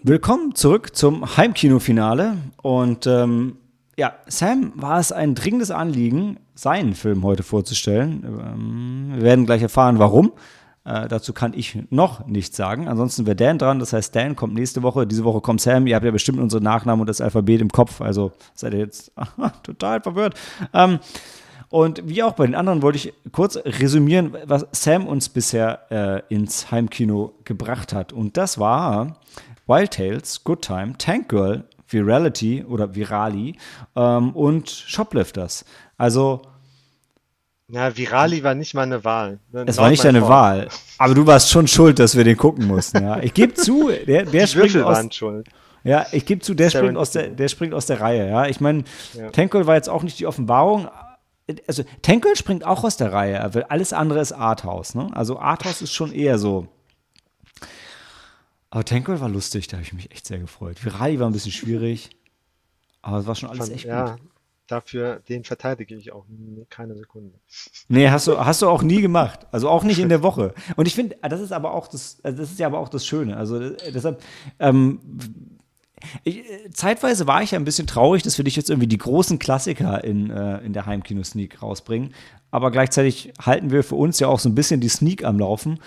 [0.03, 2.37] Willkommen zurück zum Heimkinofinale.
[2.63, 3.59] Und ähm,
[3.97, 8.25] ja, Sam war es ein dringendes Anliegen, seinen Film heute vorzustellen.
[8.25, 10.33] Ähm, wir werden gleich erfahren, warum.
[10.87, 12.87] Äh, dazu kann ich noch nichts sagen.
[12.87, 13.81] Ansonsten wäre Dan dran.
[13.81, 15.07] Das heißt, Dan kommt nächste Woche.
[15.07, 15.87] Diese Woche kommt Sam.
[15.89, 18.01] Ihr habt ja bestimmt unsere Nachnamen und das Alphabet im Kopf.
[18.01, 19.11] Also seid ihr jetzt
[19.65, 20.35] total verwirrt.
[20.73, 21.01] Ähm,
[21.69, 26.23] und wie auch bei den anderen wollte ich kurz resümieren, was Sam uns bisher äh,
[26.33, 28.13] ins Heimkino gebracht hat.
[28.13, 29.17] Und das war
[29.67, 33.57] Wild Tales, Good Time, Tank Girl, Virality oder Virali
[33.97, 35.65] ähm, und Shoplifters.
[35.99, 36.43] Also
[37.69, 39.41] Ja, Virali war nicht meine Wahl.
[39.67, 40.69] es war nicht deine Wahl,
[40.99, 43.03] aber du warst schon schuld, dass wir den gucken mussten.
[43.03, 45.49] Ja, ich gebe zu, der, der Die springt Würfel aus, waren schuld.
[45.83, 48.29] ja, ich gebe zu, der springt aus der, der springt aus der Reihe.
[48.31, 48.85] Ja, ich meine,
[49.15, 49.31] Ja.
[49.31, 50.89] Tankel war jetzt auch nicht die Offenbarung.
[51.67, 54.95] Also Tankel springt auch aus der Reihe, weil alles andere ist Arthouse.
[54.95, 55.11] Ne?
[55.13, 56.69] Also Arthouse ist schon eher so.
[58.71, 60.85] Aber Tankel war lustig, da habe ich mich echt sehr gefreut.
[60.85, 62.11] Virali war ein bisschen schwierig,
[63.03, 64.21] aber es war schon alles Fand- echt ja, gut.
[64.67, 66.25] Dafür, den verteidige ich auch
[66.69, 67.35] keine Sekunde.
[67.89, 69.47] Nee, hast du, hast du auch nie gemacht.
[69.53, 70.55] Also auch nicht in der Woche.
[70.77, 73.07] Und ich finde, das ist aber auch das, also das ist ja aber auch das
[73.07, 73.37] Schöne.
[73.37, 74.23] Also äh, deshalb,
[74.59, 75.01] ähm,
[76.25, 78.99] ich, äh, zeitweise war ich ja ein bisschen traurig, dass wir dich jetzt irgendwie die
[78.99, 82.15] großen Klassiker in, äh, in der Heimkino-Sneak rausbringen.
[82.51, 85.81] Aber gleichzeitig halten wir für uns ja auch so ein bisschen die Sneak am Laufen.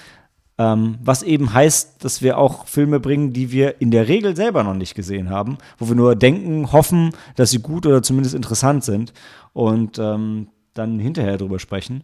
[0.59, 4.61] Ähm, was eben heißt, dass wir auch Filme bringen, die wir in der Regel selber
[4.65, 8.83] noch nicht gesehen haben, wo wir nur denken, hoffen, dass sie gut oder zumindest interessant
[8.83, 9.13] sind
[9.53, 12.03] und ähm, dann hinterher drüber sprechen.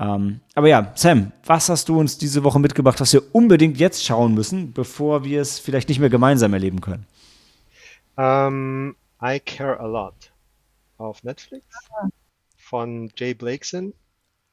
[0.00, 4.02] Ähm, aber ja, Sam, was hast du uns diese Woche mitgebracht, was wir unbedingt jetzt
[4.02, 7.06] schauen müssen, bevor wir es vielleicht nicht mehr gemeinsam erleben können?
[8.16, 10.32] Ähm, I Care a Lot
[10.96, 11.66] auf Netflix
[12.56, 13.92] von Jay Blakeson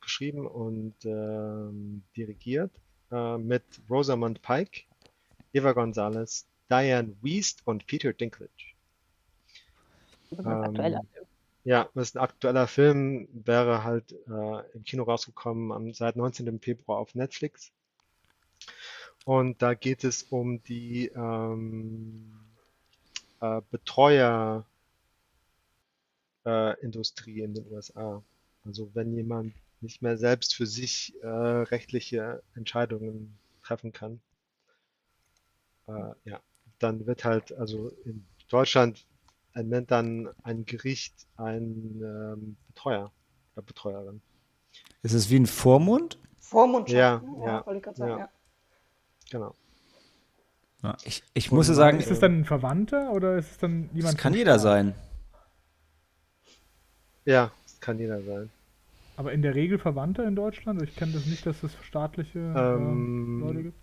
[0.02, 2.72] geschrieben und ähm, dirigiert
[3.12, 4.84] äh, mit Rosamund Pike,
[5.54, 8.52] Eva Gonzalez, Diane Wiest und Peter Dinklage.
[10.30, 11.26] Das ist ein aktueller Ähm, Film.
[11.66, 16.60] Ja, das ist ein aktueller Film, wäre halt äh, im Kino rausgekommen am, seit 19.
[16.60, 17.72] Februar auf Netflix.
[19.26, 22.32] Und da geht es um die ähm,
[23.42, 24.66] äh, Betreuer
[26.46, 28.24] äh, in den USA.
[28.66, 34.20] Also wenn jemand nicht mehr selbst für sich äh, rechtliche Entscheidungen treffen kann,
[35.88, 36.40] äh, ja,
[36.80, 39.06] dann wird halt, also in Deutschland
[39.56, 43.12] nennt dann ein Gericht einen ähm, Betreuer
[43.54, 44.22] oder Betreuerin.
[45.02, 46.18] Ist es wie ein Vormund?
[46.40, 46.96] Vormundschaft.
[46.96, 47.46] Ja, ne?
[47.46, 48.20] ja, wollte ich gerade sagen, ja.
[48.20, 48.30] ja.
[49.32, 49.56] Genau.
[50.82, 53.88] Ja, ich, ich muss ja sagen, Ist es dann ein Verwandter oder ist es dann
[53.88, 54.96] das jemand kann vom jeder sein.
[57.26, 58.50] Ja, das kann jeder sein.
[59.20, 60.82] Aber in der Regel Verwandter in Deutschland?
[60.82, 63.78] Ich kenne das nicht, dass es staatliche ähm, Leute Ähm, gibt.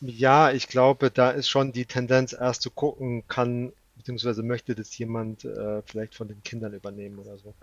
[0.00, 4.96] ja, ich glaube, da ist schon die Tendenz, erst zu gucken, kann, beziehungsweise möchte das
[4.98, 7.54] jemand äh, vielleicht von den Kindern übernehmen oder so.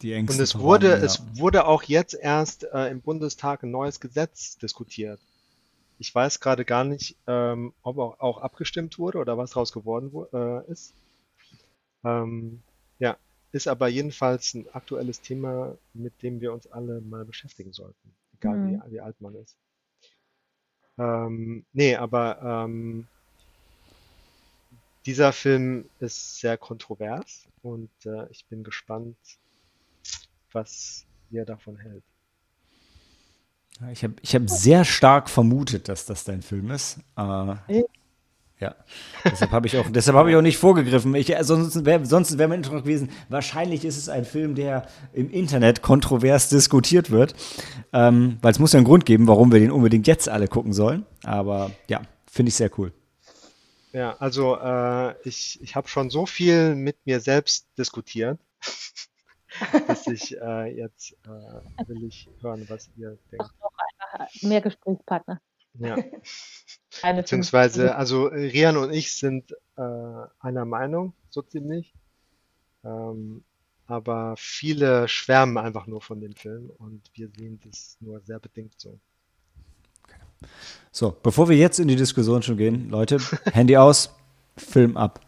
[0.00, 1.36] Die Und engsten es wurde, Verwandten, es ja.
[1.38, 5.20] wurde auch jetzt erst äh, im Bundestag ein neues Gesetz diskutiert.
[5.98, 10.12] Ich weiß gerade gar nicht, ähm, ob auch, auch abgestimmt wurde oder was daraus geworden
[10.12, 10.94] wo- äh, ist.
[12.04, 12.62] Ähm,
[12.98, 13.18] ja,
[13.56, 18.62] ist aber jedenfalls ein aktuelles Thema, mit dem wir uns alle mal beschäftigen sollten, egal
[18.62, 18.82] Mhm.
[18.86, 19.58] wie, wie alt man ist.
[20.98, 23.08] Ähm, nee, aber ähm,
[25.06, 29.16] dieser Film ist sehr kontrovers und äh, ich bin gespannt,
[30.52, 32.04] was ihr davon hält.
[33.92, 36.98] Ich habe ich hab sehr stark vermutet, dass das dein Film ist.
[37.16, 37.56] Äh,
[38.58, 38.74] ja,
[39.24, 41.14] deshalb habe ich auch, deshalb habe ich auch nicht vorgegriffen.
[41.14, 43.10] Ich, äh, sonst wäre sonst wär mein Intro gewesen.
[43.28, 47.34] Wahrscheinlich ist es ein Film, der im Internet kontrovers diskutiert wird,
[47.92, 50.72] ähm, weil es muss ja einen Grund geben, warum wir den unbedingt jetzt alle gucken
[50.72, 51.04] sollen.
[51.22, 52.92] Aber ja, finde ich sehr cool.
[53.92, 58.38] Ja, also äh, ich, ich habe schon so viel mit mir selbst diskutiert,
[59.86, 63.50] dass ich äh, jetzt äh, will ich hören, was ihr denkt.
[63.60, 63.72] Noch
[64.12, 65.42] einmal mehr Gesprächspartner.
[65.78, 65.96] Ja.
[67.02, 69.82] Eine Beziehungsweise, also äh, Rian und ich sind äh,
[70.40, 71.94] einer Meinung, so ziemlich.
[72.84, 73.42] Ähm,
[73.86, 78.74] aber viele schwärmen einfach nur von dem Film und wir sehen das nur sehr bedingt
[78.76, 78.98] so.
[80.90, 83.18] So, bevor wir jetzt in die Diskussion schon gehen, Leute,
[83.52, 84.14] Handy aus,
[84.56, 85.25] Film ab.